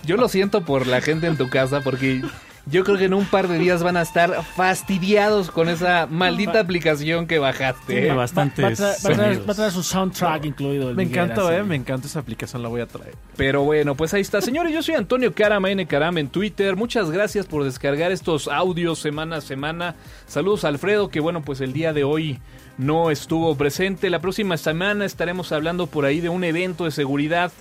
Yo 0.06 0.18
lo 0.18 0.28
siento 0.30 0.64
por 0.64 0.88
la 0.88 1.02
gente 1.02 1.28
en 1.28 1.38
tu 1.38 1.50
casa 1.50 1.82
porque 1.82 2.22
yo 2.66 2.86
creo 2.86 2.98
que 2.98 3.06
en 3.06 3.14
un 3.14 3.26
par 3.26 3.50
de 3.50 3.60
días 3.60 3.84
van 3.84 3.98
a 3.98 4.02
estar 4.02 4.42
fastidiados 4.56 5.52
con 5.52 5.68
esa 5.68 6.08
maldita 6.10 6.62
aplicación 6.62 7.28
que 7.28 7.38
bajaste. 7.40 8.08
¿eh? 8.08 8.14
bastantes 8.14 8.82
Va, 8.82 8.86
va 8.88 8.92
a 8.94 8.96
traer, 8.96 9.04
va 9.06 9.10
a 9.10 9.16
traer- 9.16 9.26
sonidos. 9.26 9.48
va 9.50 9.52
a 9.52 9.56
traer 9.56 9.72
su 9.72 9.84
soundtrack 9.84 10.46
incluido. 10.46 10.90
el 10.90 10.96
Me 10.96 11.04
Vigueras, 11.04 11.32
encantó, 11.32 11.50
sí. 11.50 11.56
eh, 11.56 11.64
me 11.64 11.76
encanta 11.76 12.08
esa 12.08 12.20
aplicación, 12.20 12.62
la 12.64 12.70
voy 12.70 12.80
a 12.82 12.88
traer. 12.88 13.16
Pero 13.36 13.64
bueno, 13.64 13.96
pues 13.96 14.14
ahí 14.14 14.22
está. 14.22 14.42
Señores, 14.42 14.74
yo 14.74 14.82
soy 14.82 14.96
Antonio 14.96 15.34
Carama, 15.34 15.70
N 15.72 15.86
en 15.90 16.28
Twitter. 16.30 16.76
Muchas 16.78 17.12
gracias 17.12 17.46
por 17.48 17.66
descargar 17.66 18.12
estos 18.14 18.48
audios 18.48 18.98
semana 19.00 19.38
a 19.38 19.42
semana. 19.42 19.96
Saludos 20.26 20.64
a 20.64 20.70
Alfredo, 20.70 21.10
que 21.10 21.20
bueno, 21.20 21.42
pues 21.42 21.60
el 21.60 21.74
día 21.74 21.92
de 21.92 22.06
hoy 22.06 22.40
no 22.78 23.12
estuvo 23.12 23.56
presente. 23.56 24.10
La 24.10 24.20
próxima 24.20 24.58
semana 24.58 25.06
estaremos 25.06 25.52
hablando 25.52 25.88
por 25.88 26.06
ahí 26.06 26.20
de 26.20 26.30
un 26.30 26.44
evento 26.44 26.86
de 26.86 26.92
seguridad 26.92 27.52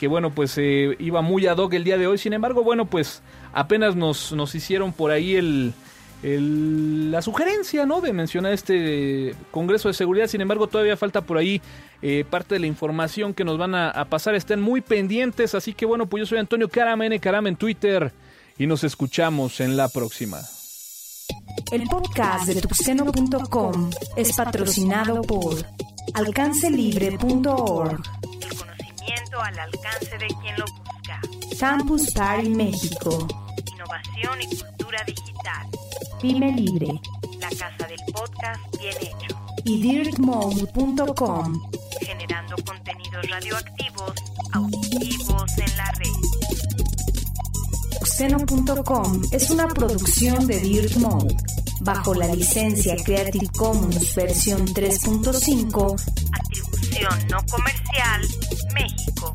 que 0.00 0.08
bueno, 0.08 0.30
pues 0.30 0.56
eh, 0.56 0.96
iba 0.98 1.20
muy 1.20 1.46
ad 1.46 1.58
hoc 1.58 1.74
el 1.74 1.84
día 1.84 1.98
de 1.98 2.06
hoy. 2.06 2.16
Sin 2.16 2.32
embargo, 2.32 2.62
bueno, 2.62 2.86
pues 2.86 3.20
apenas 3.52 3.96
nos, 3.96 4.32
nos 4.32 4.54
hicieron 4.54 4.94
por 4.94 5.10
ahí 5.10 5.36
el, 5.36 5.74
la 6.22 7.20
sugerencia, 7.20 7.84
¿no? 7.84 8.00
De 8.00 8.14
mencionar 8.14 8.54
este 8.54 9.34
Congreso 9.50 9.88
de 9.88 9.94
Seguridad. 9.94 10.26
Sin 10.26 10.40
embargo, 10.40 10.68
todavía 10.68 10.96
falta 10.96 11.20
por 11.20 11.36
ahí 11.36 11.60
eh, 12.00 12.24
parte 12.30 12.54
de 12.54 12.60
la 12.60 12.66
información 12.66 13.34
que 13.34 13.44
nos 13.44 13.58
van 13.58 13.74
a, 13.74 14.06
pasar. 14.06 14.34
Estén 14.34 14.62
muy 14.62 14.80
pendientes. 14.80 15.54
Así 15.54 15.74
que 15.74 15.84
bueno, 15.84 16.06
pues 16.06 16.22
yo 16.22 16.26
soy 16.26 16.38
Antonio 16.38 16.70
Carama, 16.70 17.04
N 17.04 17.20
Carama 17.20 17.50
en 17.50 17.56
Twitter. 17.56 18.10
Y 18.56 18.66
nos 18.66 18.84
escuchamos 18.84 19.60
en 19.60 19.76
la 19.76 19.90
próxima. 19.90 20.40
El 21.72 21.82
podcast 21.84 22.46
de 22.46 22.60
tuxteno.com 22.60 23.90
es 24.16 24.32
patrocinado 24.34 25.22
por 25.22 25.64
alcancelibre.org, 26.14 28.02
El 28.42 28.56
conocimiento 28.56 29.40
al 29.40 29.58
alcance 29.58 30.18
de 30.18 30.26
quien 30.40 30.58
lo 30.58 30.64
busca. 30.66 31.20
Campus 31.58 32.10
Party 32.12 32.48
México, 32.50 33.26
Innovación 33.72 34.42
y 34.42 34.46
cultura 34.56 34.98
digital. 35.06 35.68
Pyme 36.20 36.52
Libre 36.52 37.00
La 37.40 37.48
casa 37.50 37.86
del 37.86 38.00
podcast 38.12 38.60
bien 38.78 38.96
hecho. 39.00 39.36
y 39.64 39.80
dirtmode.com. 39.80 41.62
Generando 42.00 42.56
contenidos 42.64 43.28
radioactivos, 43.28 44.12
auditivos 44.52 45.58
en 45.58 45.76
la 45.76 45.90
red. 45.92 46.29
Tuxteno.com 48.20 49.22
es 49.32 49.50
una 49.50 49.66
producción 49.66 50.46
de 50.46 50.60
Dirt 50.60 50.94
Mode, 50.96 51.34
bajo 51.80 52.12
la 52.12 52.26
licencia 52.34 52.94
Creative 53.02 53.48
Commons 53.56 54.14
versión 54.14 54.66
3.5 54.66 55.96
Atribución 56.30 57.28
no 57.30 57.38
comercial, 57.46 58.20
México. 58.74 59.32